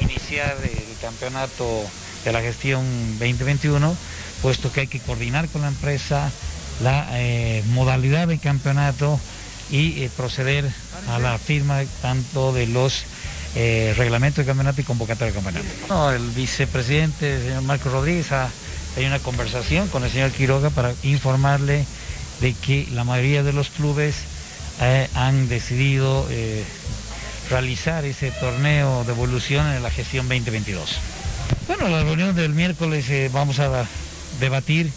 iniciar 0.01 0.57
el 0.63 0.97
campeonato 1.01 1.85
de 2.25 2.33
la 2.33 2.41
gestión 2.41 2.85
2021, 3.19 3.97
puesto 4.43 4.73
que 4.73 4.81
hay 4.81 4.87
que 4.87 5.01
coordinar 5.01 5.49
con 5.49 5.63
la 5.63 5.69
empresa 5.69 6.31
la 6.83 7.07
eh, 7.13 7.63
modalidad 7.73 8.29
del 8.29 8.41
campeonato 8.41 9.21
y 9.71 10.09
proceder 10.09 10.71
a 11.09 11.19
la 11.19 11.39
firma 11.39 11.83
tanto 12.03 12.53
de 12.53 12.67
los 12.67 13.05
reglamentos 13.55 14.45
de 14.45 14.47
campeonato 14.47 14.81
y 14.81 14.85
convocatoria 14.85 15.33
de 15.33 15.41
campeonato. 15.41 15.67
No, 15.89 16.11
el 16.11 16.29
vicepresidente, 16.31 17.37
el 17.37 17.43
señor 17.43 17.63
Marco 17.63 17.89
Rodríguez, 17.89 18.31
ha 18.33 18.51
tenido 18.95 19.15
una 19.15 19.23
conversación 19.23 19.89
con 19.89 20.05
el 20.05 20.11
señor 20.11 20.33
Quiroga 20.33 20.71
para 20.71 20.93
informarle 21.03 21.87
de 22.41 22.53
que 22.53 22.89
la 22.93 23.05
mayoría 23.05 23.43
de 23.43 23.53
los 23.53 23.71
clubes 23.71 24.17
eh, 24.81 25.09
han 25.14 25.49
decidido 25.49 26.27
eh, 26.31 26.64
realizar 27.51 28.05
ese 28.05 28.31
torneo 28.33 29.05
de 29.05 29.12
evolución 29.12 29.66
en 29.66 29.83
la 29.83 29.91
gestión 29.91 30.29
2022. 30.29 30.99
Bueno, 31.66 31.89
la 31.89 32.03
reunión 32.03 32.35
del 32.35 32.53
miércoles 32.53 33.09
eh, 33.11 33.31
vamos 33.33 33.59
a 33.59 33.87
debatir 34.41 34.91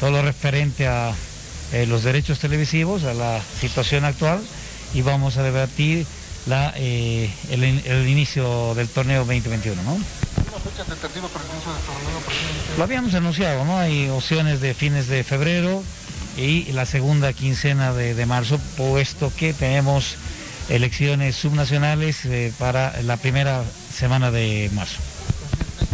todo 0.00 0.10
lo 0.10 0.22
referente 0.22 0.86
a 0.86 1.14
los 1.88 2.04
derechos 2.04 2.38
televisivos, 2.38 3.04
a 3.04 3.14
la 3.14 3.40
situación 3.60 4.04
actual 4.04 4.40
y 4.92 5.02
vamos 5.02 5.38
a 5.38 5.42
debatir 5.42 6.06
la, 6.46 6.70
el 6.70 8.08
inicio 8.08 8.74
del 8.74 8.88
torneo 8.88 9.20
2021. 9.20 9.82
¿no? 9.82 9.98
fecha 10.64 10.84
tentativa 10.84 11.28
para 11.28 11.44
el 11.44 11.50
inicio 11.50 11.72
del 11.72 11.82
torneo? 11.82 12.18
Lo 12.78 12.84
habíamos 12.84 13.14
anunciado, 13.14 13.64
¿no? 13.64 13.78
Hay 13.78 14.08
opciones 14.08 14.60
de 14.60 14.74
fines 14.74 15.06
de 15.08 15.22
febrero 15.22 15.82
y 16.36 16.72
la 16.72 16.86
segunda 16.86 17.32
quincena 17.32 17.92
de, 17.92 18.14
de 18.14 18.26
marzo, 18.26 18.58
puesto 18.76 19.32
que 19.36 19.52
tenemos 19.52 20.16
elecciones 20.68 21.36
subnacionales 21.36 22.24
eh, 22.24 22.52
para 22.58 23.00
la 23.02 23.16
primera 23.16 23.62
semana 23.94 24.30
de 24.30 24.70
marzo. 24.74 24.96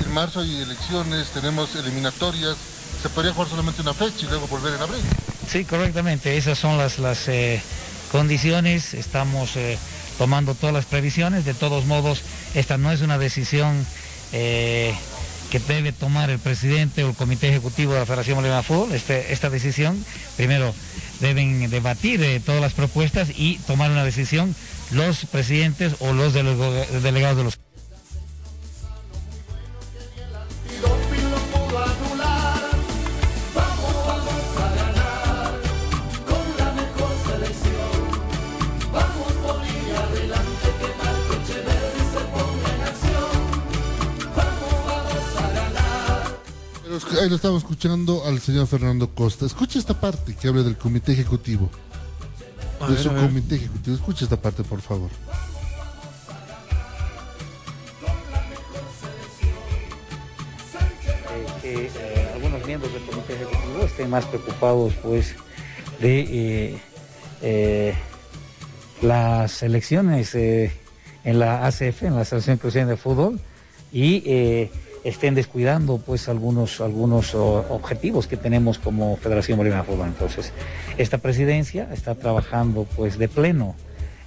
En 0.04 0.12
marzo 0.14 0.40
hay 0.40 0.62
elecciones, 0.62 1.28
tenemos 1.28 1.74
eliminatorias. 1.74 2.56
Se 3.02 3.08
podría 3.08 3.32
jugar 3.32 3.48
solamente 3.48 3.82
una 3.82 3.94
fecha 3.94 4.26
y 4.26 4.28
luego 4.28 4.46
volver 4.48 4.74
en 4.74 4.82
abril. 4.82 5.02
Sí, 5.48 5.64
correctamente. 5.64 6.36
Esas 6.36 6.58
son 6.58 6.78
las, 6.78 6.98
las 6.98 7.28
eh, 7.28 7.60
condiciones. 8.12 8.94
Estamos 8.94 9.56
eh, 9.56 9.78
tomando 10.18 10.54
todas 10.54 10.74
las 10.74 10.84
previsiones. 10.84 11.44
De 11.44 11.54
todos 11.54 11.86
modos, 11.86 12.22
esta 12.54 12.78
no 12.78 12.92
es 12.92 13.00
una 13.00 13.18
decisión 13.18 13.86
eh, 14.32 14.94
que 15.50 15.58
debe 15.58 15.92
tomar 15.92 16.30
el 16.30 16.38
presidente 16.38 17.04
o 17.04 17.10
el 17.10 17.16
comité 17.16 17.48
ejecutivo 17.48 17.92
de 17.92 18.00
la 18.00 18.06
Federación 18.06 18.36
Boliviana 18.36 18.62
de 18.62 18.66
Fútbol. 18.66 18.92
Este- 18.92 19.32
esta 19.32 19.50
decisión, 19.50 20.02
primero, 20.36 20.72
deben 21.20 21.68
debatir 21.70 22.22
eh, 22.22 22.40
todas 22.40 22.60
las 22.60 22.72
propuestas 22.72 23.28
y 23.36 23.56
tomar 23.66 23.90
una 23.90 24.04
decisión 24.04 24.54
los 24.92 25.24
presidentes 25.26 25.94
o 26.00 26.12
los 26.12 26.32
delegados 26.32 27.36
de 27.36 27.44
los 27.44 27.58
ahí 47.18 47.28
lo 47.28 47.36
estamos 47.36 47.62
escuchando 47.62 48.24
al 48.26 48.40
señor 48.40 48.66
Fernando 48.66 49.08
Costa. 49.14 49.46
Escucha 49.46 49.78
esta 49.78 49.98
parte 49.98 50.34
que 50.34 50.48
habla 50.48 50.62
del 50.62 50.76
comité 50.76 51.12
ejecutivo. 51.12 51.70
A 52.80 52.86
de 52.86 52.94
ver, 52.94 53.02
su 53.02 53.08
comité 53.10 53.56
ejecutivo. 53.56 53.96
Escucha 53.96 54.24
esta 54.24 54.40
parte, 54.40 54.62
por 54.62 54.80
favor. 54.80 55.10
que 61.62 61.90
eh, 61.94 62.30
algunos 62.34 62.66
miembros 62.66 62.92
del 62.92 63.02
comité 63.02 63.34
ejecutivo 63.34 63.82
estén 63.84 64.08
más 64.08 64.24
preocupados 64.24 64.94
pues 65.02 65.34
de 66.00 66.20
eh, 66.20 66.82
eh, 67.42 67.94
las 69.02 69.62
elecciones 69.62 70.34
eh, 70.34 70.72
en 71.24 71.38
la 71.38 71.66
ACF, 71.66 72.04
en 72.04 72.14
la 72.14 72.22
Asociación 72.22 72.56
Cristiana 72.56 72.92
de 72.92 72.96
Fútbol, 72.96 73.40
y 73.92 74.22
eh, 74.24 74.70
estén 75.04 75.34
descuidando 75.34 75.98
pues 75.98 76.28
algunos, 76.28 76.80
algunos 76.80 77.34
objetivos 77.34 78.26
que 78.26 78.36
tenemos 78.36 78.78
como 78.78 79.16
Federación 79.16 79.58
Boliviana 79.58 79.82
de 79.82 79.88
Fútbol. 79.88 80.08
Entonces, 80.08 80.52
esta 80.98 81.18
presidencia 81.18 81.88
está 81.92 82.14
trabajando 82.14 82.86
pues 82.96 83.18
de 83.18 83.28
pleno 83.28 83.74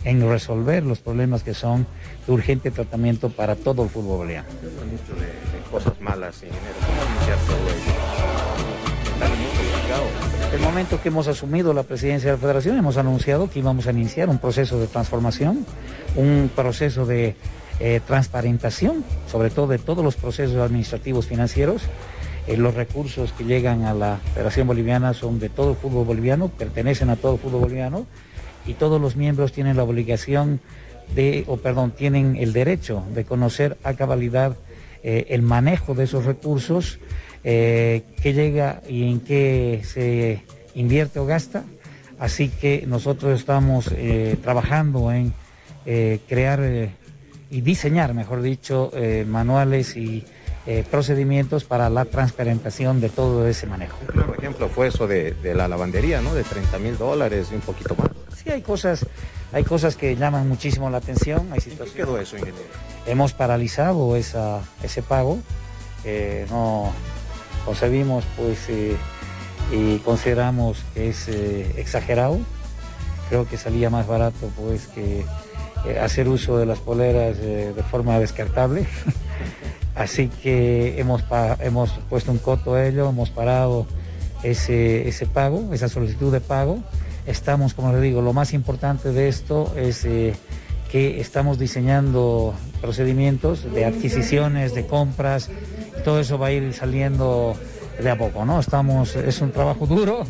en 0.04 0.28
resolver 0.30 0.84
los 0.84 1.00
problemas 1.00 1.44
que 1.44 1.54
son 1.54 1.88
de 2.28 2.34
urgente 2.34 2.72
tratamiento 2.72 3.30
para 3.30 3.56
todo 3.56 3.84
el 3.84 3.90
fútbol 3.90 4.18
boliviano. 4.18 4.48
mucho 4.50 5.20
de, 5.20 5.28
de 5.28 5.64
cosas 5.72 6.00
malas 6.02 6.44
en 6.44 6.50
enero. 6.50 6.76
¿Cómo 6.86 7.16
iniciar 7.16 7.38
todo 7.48 7.58
complicado. 9.20 10.54
El 10.54 10.60
momento 10.60 11.02
que 11.02 11.08
hemos 11.10 11.28
asumido 11.28 11.74
la 11.74 11.84
presidencia 11.84 12.32
de 12.32 12.38
la 12.38 12.42
federación 12.42 12.78
hemos 12.78 12.98
anunciado 12.98 13.50
que 13.50 13.60
íbamos 13.60 13.88
a 13.88 13.92
iniciar 13.92 14.30
un 14.30 14.38
proceso 14.38 14.80
de 14.80 14.88
transformación, 14.88 15.66
un 16.16 16.52
proceso 16.56 17.06
de 17.06 17.36
eh, 17.86 18.00
transparentación, 18.08 19.04
sobre 19.28 19.50
todo 19.50 19.68
de 19.68 19.78
todos 19.78 20.06
los 20.06 20.16
procesos 20.16 20.56
administrativos 20.56 21.28
financieros. 21.28 21.82
Eh, 22.48 22.56
los 22.56 22.74
recursos 22.76 23.34
que 23.34 23.44
llegan 23.44 23.84
a 23.84 23.94
la 23.94 24.22
Federación 24.34 24.68
Boliviana 24.68 25.14
son 25.14 25.38
de 25.38 25.50
todo 25.50 25.72
el 25.72 25.76
fútbol 25.76 26.06
boliviano, 26.06 26.48
pertenecen 26.48 27.10
a 27.10 27.18
todo 27.18 27.34
el 27.34 27.40
fútbol 27.40 27.62
boliviano 27.62 28.08
y 28.66 28.76
todos 28.76 29.02
los 29.02 29.18
miembros 29.18 29.52
tienen 29.52 29.76
la 29.76 29.84
obligación 29.84 30.62
de, 31.14 31.44
o 31.48 31.58
perdón, 31.58 31.92
tienen 31.92 32.38
el 32.38 32.54
derecho 32.54 33.04
de 33.14 33.26
conocer 33.26 33.78
a 33.84 33.96
cabalidad 33.96 34.56
eh, 35.04 35.26
el 35.32 35.42
manejo 35.42 35.94
de 35.94 36.06
esos 36.06 36.24
recursos, 36.24 37.00
eh, 37.44 38.04
qué 38.22 38.32
llega 38.32 38.82
y 38.88 39.12
en 39.12 39.20
qué 39.20 39.82
se 39.84 40.44
invierte 40.74 41.20
o 41.20 41.26
gasta. 41.26 41.66
Así 42.18 42.48
que 42.48 42.86
nosotros 42.88 43.38
estamos 43.38 43.90
eh, 43.92 44.38
trabajando 44.42 45.12
en 45.12 45.34
crear 46.30 46.62
y 47.54 47.62
diseñar, 47.62 48.16
mejor 48.16 48.41
dicho, 48.41 48.89
eh, 48.95 49.26
manuales 49.28 49.95
y 49.95 50.26
eh, 50.66 50.84
procedimientos 50.89 51.66
para 51.66 51.88
la 51.89 52.06
transparentación 52.06 52.99
de 52.99 53.10
todo 53.10 53.47
ese 53.47 53.68
manejo. 53.68 53.95
Un 54.12 54.34
ejemplo 54.36 54.70
fue 54.70 54.88
eso 54.88 55.06
de, 55.06 55.34
de 55.34 55.54
la 55.54 55.68
lavandería, 55.68 56.20
¿no? 56.20 56.34
De 56.34 56.43
30 56.43 56.80
mil 56.80 56.97
dólares 56.97 57.49
y 57.51 57.56
un 57.56 57.62
poquito 57.62 57.95
más. 57.95 58.10
Sí 58.43 58.49
hay 58.49 58.62
cosas 58.64 59.06
hay 59.51 59.64
cosas 59.64 59.95
que 59.95 60.16
llaman 60.16 60.49
muchísimo 60.49 60.89
la 60.89 60.97
atención. 60.97 61.47
Hay 61.51 61.60
situaciones. 61.62 61.93
quedó 61.93 62.18
eso, 62.20 62.38
ingeniero? 62.38 62.66
Hemos 63.06 63.34
paralizado 63.34 64.16
esa, 64.16 64.62
ese 64.82 65.04
pago. 65.04 65.38
eh, 66.06 66.47
no 66.49 66.91
concebimos 67.66 68.26
pues 68.36 68.68
eh, 68.70 68.97
y 69.72 69.99
consideramos 69.99 70.84
que 70.95 71.10
es 71.10 71.28
exagerado. 71.78 72.39
Creo 73.30 73.47
que 73.47 73.58
salía 73.58 73.91
más 73.91 74.08
barato 74.08 74.49
pues 74.58 74.88
que 74.88 75.24
eh, 75.86 76.00
hacer 76.00 76.30
uso 76.30 76.58
de 76.58 76.66
las 76.66 76.80
poleras 76.80 77.38
eh, 77.40 77.74
de 77.76 77.84
forma 77.84 78.18
descartable. 78.18 78.86
Así 79.96 80.30
que 80.30 81.00
hemos, 81.00 81.24
hemos 81.60 81.92
puesto 82.10 82.32
un 82.32 82.38
coto 82.38 82.76
a 82.76 82.86
ello, 82.86 83.10
hemos 83.10 83.30
parado 83.30 83.86
ese, 84.44 85.08
ese 85.08 85.26
pago, 85.26 85.74
esa 85.74 85.90
solicitud 85.90 86.32
de 86.32 86.40
pago. 86.40 86.80
Estamos, 87.28 87.74
como 87.74 87.92
le 87.92 88.02
digo, 88.02 88.22
lo 88.22 88.34
más 88.34 88.54
importante 88.54 89.12
de 89.12 89.28
esto 89.28 89.74
es 89.76 90.06
eh, 90.06 90.34
que 90.90 91.20
estamos 91.20 91.60
diseñando 91.60 92.54
procedimientos 92.82 93.72
de 93.72 93.86
adquisiciones, 93.86 94.74
de 94.74 94.88
compras, 94.88 95.50
todo 96.04 96.20
eso 96.20 96.38
va 96.38 96.48
a 96.48 96.52
ir 96.52 96.74
saliendo 96.74 97.56
de 98.02 98.10
a 98.10 98.18
poco, 98.18 98.46
¿no? 98.46 98.60
Estamos, 98.60 99.16
es 99.16 99.42
un 99.42 99.52
trabajo 99.52 99.86
duro, 99.86 100.26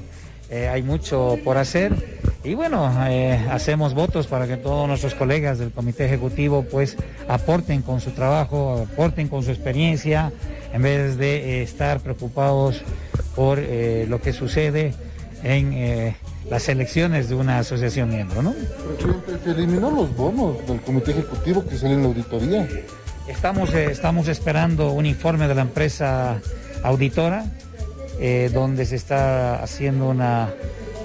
hay 0.51 0.83
mucho 0.83 1.39
por 1.43 1.57
hacer 1.57 2.22
y 2.43 2.55
bueno, 2.55 2.91
eh, 3.07 3.39
hacemos 3.49 3.93
votos 3.93 4.27
para 4.27 4.47
que 4.47 4.57
todos 4.57 4.87
nuestros 4.87 5.15
colegas 5.15 5.59
del 5.59 5.71
comité 5.71 6.05
ejecutivo 6.05 6.65
pues 6.69 6.97
aporten 7.29 7.81
con 7.81 8.01
su 8.01 8.11
trabajo, 8.11 8.85
aporten 8.91 9.29
con 9.29 9.43
su 9.43 9.51
experiencia, 9.51 10.31
en 10.73 10.81
vez 10.81 11.17
de 11.17 11.35
eh, 11.35 11.63
estar 11.63 12.01
preocupados 12.01 12.81
por 13.35 13.59
eh, 13.59 14.05
lo 14.09 14.21
que 14.21 14.33
sucede 14.33 14.93
en 15.43 16.15
las 16.49 16.69
elecciones 16.69 17.27
de 17.27 17.35
una 17.35 17.59
asociación 17.59 18.09
miembro, 18.09 18.41
¿no? 18.41 18.53
Presidente, 18.53 19.43
se 19.43 19.51
eliminó 19.51 19.91
los 19.91 20.15
bonos 20.15 20.65
del 20.67 20.79
comité 20.81 21.11
ejecutivo 21.11 21.65
que 21.65 21.77
salen 21.77 21.97
en 21.97 22.01
la 22.03 22.07
auditoría. 22.09 22.67
Estamos, 23.27 23.73
estamos 23.73 24.29
esperando 24.29 24.91
un 24.91 25.05
informe 25.05 25.49
de 25.49 25.55
la 25.55 25.63
empresa 25.63 26.39
auditora 26.81 27.45
donde 28.53 28.85
se 28.85 28.95
está 28.95 29.61
haciendo 29.61 30.07
una, 30.07 30.49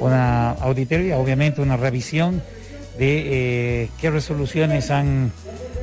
una 0.01 0.51
auditoría, 0.53 1.19
obviamente 1.19 1.61
una 1.61 1.77
revisión 1.77 2.43
de 2.99 3.83
eh, 3.85 3.89
qué 4.01 4.11
resoluciones 4.11 4.91
han, 4.91 5.31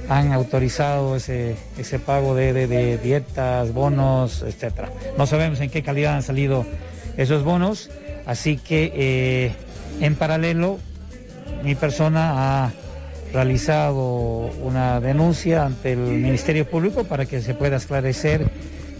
han 0.09 0.31
autorizado 0.33 1.15
ese, 1.15 1.55
ese 1.77 1.99
pago 1.99 2.35
de, 2.35 2.53
de- 2.53 2.97
dietas, 2.97 3.73
bonos, 3.73 4.43
etcétera. 4.45 4.89
No 5.17 5.25
sabemos 5.25 5.59
en 5.61 5.69
qué 5.69 5.81
calidad 5.83 6.15
han 6.15 6.23
salido 6.23 6.65
esos 7.17 7.43
bonos, 7.43 7.89
así 8.25 8.57
que 8.57 8.91
eh, 8.95 9.51
en 10.01 10.15
paralelo 10.15 10.77
mi 11.63 11.75
persona 11.75 12.65
ha 12.65 12.71
realizado 13.33 14.51
una 14.63 14.99
denuncia 14.99 15.65
ante 15.65 15.93
el 15.93 15.99
Ministerio 15.99 16.65
Público 16.69 17.03
para 17.05 17.25
que 17.25 17.41
se 17.41 17.53
pueda 17.53 17.77
esclarecer 17.77 18.45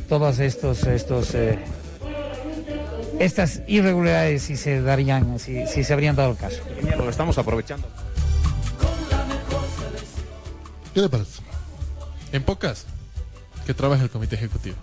todos 0.09 0.39
estos, 0.39 0.83
estos 0.83 1.33
eh, 1.35 1.57
estas 3.19 3.61
irregularidades 3.67 4.43
si 4.43 4.57
se 4.57 4.81
darían, 4.81 5.39
si, 5.39 5.65
si 5.67 5.83
se 5.83 5.93
habrían 5.93 6.15
dado 6.15 6.31
el 6.31 6.37
caso. 6.37 6.57
Lo 6.97 7.09
estamos 7.09 7.37
aprovechando. 7.37 7.87
¿Qué 10.93 11.01
le 11.01 11.09
parece? 11.09 11.41
En 12.31 12.43
pocas, 12.43 12.85
que 13.65 13.73
trabaja 13.73 14.03
el 14.03 14.09
comité 14.09 14.35
ejecutivo. 14.35 14.75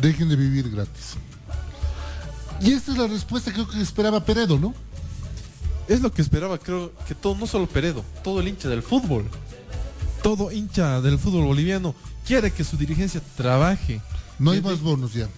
Dejen 0.00 0.28
de 0.28 0.36
vivir 0.36 0.70
gratis. 0.70 1.14
Y 2.60 2.72
esta 2.72 2.92
es 2.92 2.98
la 2.98 3.06
respuesta 3.06 3.50
que 3.50 3.56
creo 3.56 3.68
que 3.68 3.80
esperaba 3.80 4.24
Peredo, 4.24 4.58
¿no? 4.58 4.74
Es 5.86 6.00
lo 6.00 6.10
que 6.12 6.22
esperaba, 6.22 6.58
creo 6.58 6.92
que 7.06 7.14
todo, 7.14 7.34
no 7.36 7.46
solo 7.46 7.66
Peredo, 7.66 8.04
todo 8.22 8.40
el 8.40 8.48
hincha 8.48 8.68
del 8.68 8.82
fútbol, 8.82 9.28
todo 10.22 10.50
hincha 10.50 11.00
del 11.02 11.18
fútbol 11.18 11.44
boliviano 11.44 11.94
quiere 12.26 12.50
que 12.50 12.64
su 12.64 12.76
dirigencia 12.76 13.20
trabaje. 13.36 14.00
No 14.38 14.52
hay 14.52 14.62
más 14.62 14.80
bonos 14.80 15.12
ya. 15.12 15.28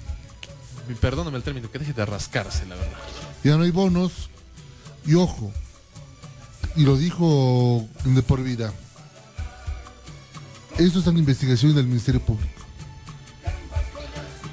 Perdóname 0.94 1.36
el 1.36 1.42
término, 1.42 1.70
que 1.70 1.78
deje 1.78 1.92
de 1.92 2.06
rascarse, 2.06 2.66
la 2.66 2.76
verdad. 2.76 2.98
Ya 3.42 3.56
no 3.56 3.64
hay 3.64 3.70
bonos. 3.70 4.30
Y 5.04 5.14
ojo, 5.14 5.52
y 6.74 6.82
lo 6.82 6.96
dijo 6.96 7.86
de 8.04 8.22
por 8.22 8.42
vida, 8.42 8.72
esto 10.78 10.98
está 10.98 11.10
en 11.10 11.18
investigación 11.18 11.74
del 11.74 11.86
Ministerio 11.86 12.20
Público. 12.20 12.52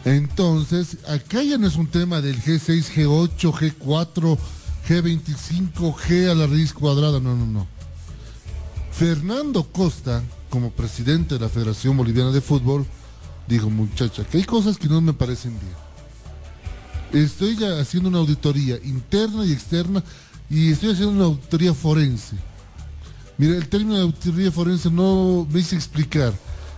Entonces, 0.06 0.98
acá 1.08 1.42
ya 1.44 1.58
no 1.58 1.68
es 1.68 1.76
un 1.76 1.88
tema 1.88 2.22
del 2.22 2.42
G6, 2.42 2.94
G8, 2.94 3.78
G4, 3.80 4.38
G25, 4.88 5.96
G 5.96 6.30
a 6.30 6.36
la 6.36 6.46
raíz 6.48 6.74
cuadrada, 6.74 7.20
no, 7.20 7.36
no, 7.36 7.46
no. 7.46 7.68
Fernando 8.92 9.64
Costa, 9.64 10.22
como 10.50 10.72
presidente 10.72 11.36
de 11.36 11.42
la 11.42 11.50
Federación 11.50 11.98
Boliviana 11.98 12.32
de 12.32 12.42
Fútbol, 12.42 12.86
dijo, 13.48 13.70
muchacha, 13.70 14.24
que 14.24 14.38
hay 14.38 14.44
cosas 14.44 14.78
que 14.78 14.88
no 14.88 15.02
me 15.02 15.14
parecen 15.14 15.58
bien. 15.60 15.83
Estoy 17.14 17.56
haciendo 17.64 18.10
una 18.10 18.18
auditoría 18.18 18.78
interna 18.84 19.46
y 19.46 19.52
externa 19.54 20.04
y 20.50 20.72
estoy 20.72 20.94
haciendo 20.94 21.14
una 21.14 21.26
auditoría 21.26 21.74
forense. 21.74 22.36
Mira, 23.38 23.56
el 23.56 23.70
término 23.70 23.96
de 23.96 24.02
auditoría 24.02 24.52
forense 24.52 24.90
no 24.90 25.48
me 25.52 25.60
hice 25.60 25.76
explicar. 25.76 26.34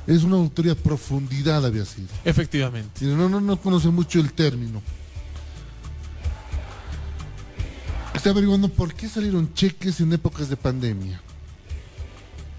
Es 0.05 0.23
una 0.23 0.36
auditoría 0.36 0.73
a 0.73 0.75
profundidad 0.75 1.65
había 1.65 1.86
sido. 1.86 2.09
Efectivamente. 2.25 3.05
No, 3.05 3.29
no, 3.29 3.39
no 3.39 3.61
conoce 3.61 3.88
mucho 3.88 4.19
el 4.19 4.33
término. 4.33 4.81
Está 8.13 8.31
averiguando 8.31 8.67
por 8.67 8.93
qué 8.93 9.07
salieron 9.07 9.53
cheques 9.53 10.01
en 10.01 10.11
épocas 10.11 10.49
de 10.49 10.57
pandemia. 10.57 11.21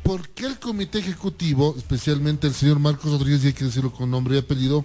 ¿Por 0.03 0.29
qué 0.31 0.47
el 0.47 0.59
comité 0.59 0.99
ejecutivo, 0.99 1.75
especialmente 1.77 2.47
el 2.47 2.55
señor 2.55 2.79
Marcos 2.79 3.11
Rodríguez, 3.11 3.45
y 3.45 3.49
hay 3.49 3.53
que 3.53 3.65
decirlo 3.65 3.93
con 3.93 4.11
nombre 4.11 4.37
y 4.37 4.39
apellido, 4.39 4.85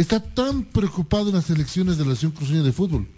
está 0.00 0.20
tan 0.20 0.62
preocupado 0.62 1.28
en 1.28 1.34
las 1.34 1.50
elecciones 1.50 1.98
de 1.98 2.04
la 2.04 2.10
Nación 2.10 2.32
Cruceña 2.32 2.62
de 2.62 2.72
Fútbol? 2.72 3.08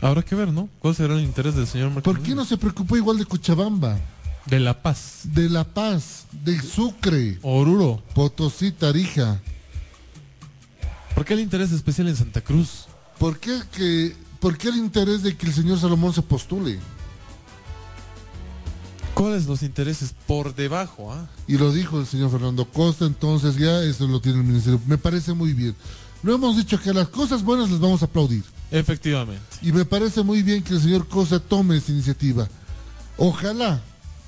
Habrá 0.00 0.22
que 0.22 0.34
ver, 0.34 0.52
¿no? 0.52 0.68
¿Cuál 0.78 0.94
será 0.94 1.14
el 1.14 1.24
interés 1.24 1.56
del 1.56 1.66
señor 1.66 1.88
Marcos? 1.88 2.04
¿Por 2.04 2.22
qué 2.22 2.34
no 2.34 2.44
se 2.44 2.56
preocupó 2.56 2.96
igual 2.96 3.18
de 3.18 3.24
Cochabamba? 3.24 3.98
De 4.46 4.60
La 4.60 4.82
Paz. 4.82 5.22
De 5.24 5.50
La 5.50 5.64
Paz, 5.64 6.26
de 6.44 6.60
Sucre, 6.62 7.38
Oruro. 7.42 8.02
Potosí, 8.14 8.70
Tarija. 8.70 9.40
¿Por 11.14 11.24
qué 11.24 11.34
el 11.34 11.40
interés 11.40 11.72
especial 11.72 12.08
en 12.08 12.16
Santa 12.16 12.40
Cruz? 12.40 12.86
¿Por 13.18 13.40
qué, 13.40 13.60
que, 13.72 14.14
¿Por 14.38 14.56
qué 14.56 14.68
el 14.68 14.76
interés 14.76 15.24
de 15.24 15.36
que 15.36 15.46
el 15.46 15.52
señor 15.52 15.80
Salomón 15.80 16.14
se 16.14 16.22
postule? 16.22 16.78
¿Cuáles 19.18 19.46
los 19.46 19.64
intereses 19.64 20.14
por 20.28 20.54
debajo? 20.54 21.12
ah? 21.12 21.26
Y 21.48 21.58
lo 21.58 21.72
dijo 21.72 21.98
el 21.98 22.06
señor 22.06 22.30
Fernando 22.30 22.64
Costa, 22.66 23.04
entonces 23.04 23.56
ya 23.56 23.82
eso 23.82 24.06
lo 24.06 24.20
tiene 24.20 24.38
el 24.38 24.44
ministerio. 24.44 24.80
Me 24.86 24.96
parece 24.96 25.32
muy 25.32 25.54
bien. 25.54 25.74
No 26.22 26.32
hemos 26.32 26.56
dicho 26.56 26.80
que 26.80 26.90
a 26.90 26.94
las 26.94 27.08
cosas 27.08 27.42
buenas 27.42 27.68
les 27.68 27.80
vamos 27.80 28.00
a 28.02 28.04
aplaudir. 28.04 28.44
Efectivamente. 28.70 29.42
Y 29.60 29.72
me 29.72 29.84
parece 29.84 30.22
muy 30.22 30.42
bien 30.44 30.62
que 30.62 30.74
el 30.74 30.80
señor 30.80 31.08
Costa 31.08 31.40
tome 31.40 31.76
esta 31.76 31.90
iniciativa. 31.90 32.48
Ojalá 33.16 33.82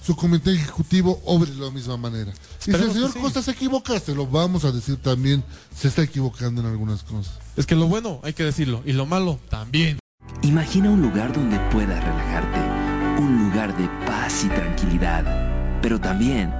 su 0.04 0.16
comité 0.16 0.54
ejecutivo 0.54 1.22
obre 1.24 1.52
de 1.52 1.60
la 1.60 1.70
misma 1.70 1.96
manera. 1.96 2.32
Y 2.32 2.64
si 2.64 2.70
el 2.72 2.92
señor 2.92 3.12
sí. 3.12 3.20
Costa 3.20 3.42
se 3.42 3.52
equivoca, 3.52 4.00
se 4.00 4.12
lo 4.12 4.26
vamos 4.26 4.64
a 4.64 4.72
decir 4.72 4.96
también, 4.96 5.44
se 5.72 5.86
está 5.86 6.02
equivocando 6.02 6.62
en 6.62 6.66
algunas 6.66 7.04
cosas. 7.04 7.34
Es 7.56 7.64
que 7.64 7.76
lo 7.76 7.86
bueno 7.86 8.18
hay 8.24 8.32
que 8.32 8.42
decirlo 8.42 8.82
y 8.84 8.92
lo 8.92 9.06
malo 9.06 9.38
también. 9.50 10.00
Imagina 10.42 10.90
un 10.90 11.00
lugar 11.00 11.32
donde 11.32 11.58
puedas 11.70 12.02
relajarte, 12.02 12.59
un 13.20 13.50
lugar 13.50 13.76
de 13.76 13.88
paz 14.06 14.44
y 14.44 14.48
tranquilidad, 14.48 15.24
pero 15.82 16.00
también 16.00 16.59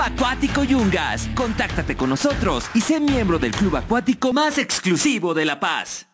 Acuático 0.00 0.64
Yungas. 0.64 1.28
Contáctate 1.34 1.96
con 1.96 2.10
nosotros 2.10 2.64
y 2.74 2.80
sé 2.80 3.00
miembro 3.00 3.38
del 3.38 3.52
club 3.52 3.76
acuático 3.76 4.32
más 4.32 4.58
exclusivo 4.58 5.34
de 5.34 5.44
La 5.44 5.60
Paz. 5.60 6.06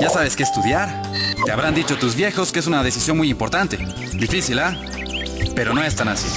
Ya 0.00 0.10
sabes 0.10 0.36
qué 0.36 0.42
estudiar. 0.42 1.02
Te 1.44 1.52
habrán 1.52 1.74
dicho 1.74 1.96
tus 1.96 2.14
viejos 2.14 2.52
que 2.52 2.58
es 2.58 2.66
una 2.66 2.82
decisión 2.82 3.16
muy 3.16 3.30
importante. 3.30 3.78
Difícil, 4.14 4.58
¿ah? 4.58 4.76
Pero 5.54 5.74
no 5.74 5.82
es 5.82 5.96
tan 5.96 6.08
así. 6.08 6.28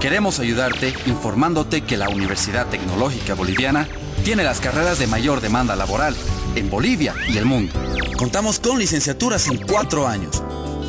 Queremos 0.00 0.40
ayudarte 0.40 0.94
informándote 1.06 1.82
que 1.82 1.96
la 1.96 2.08
Universidad 2.08 2.66
Tecnológica 2.68 3.34
Boliviana 3.34 3.88
tiene 4.24 4.42
las 4.42 4.60
carreras 4.60 4.98
de 4.98 5.06
mayor 5.06 5.40
demanda 5.40 5.76
laboral 5.76 6.16
en 6.56 6.70
Bolivia 6.70 7.14
y 7.28 7.36
el 7.36 7.44
mundo. 7.44 7.74
Contamos 8.16 8.58
con 8.58 8.78
licenciaturas 8.78 9.48
en 9.48 9.58
cuatro 9.58 10.06
años 10.06 10.42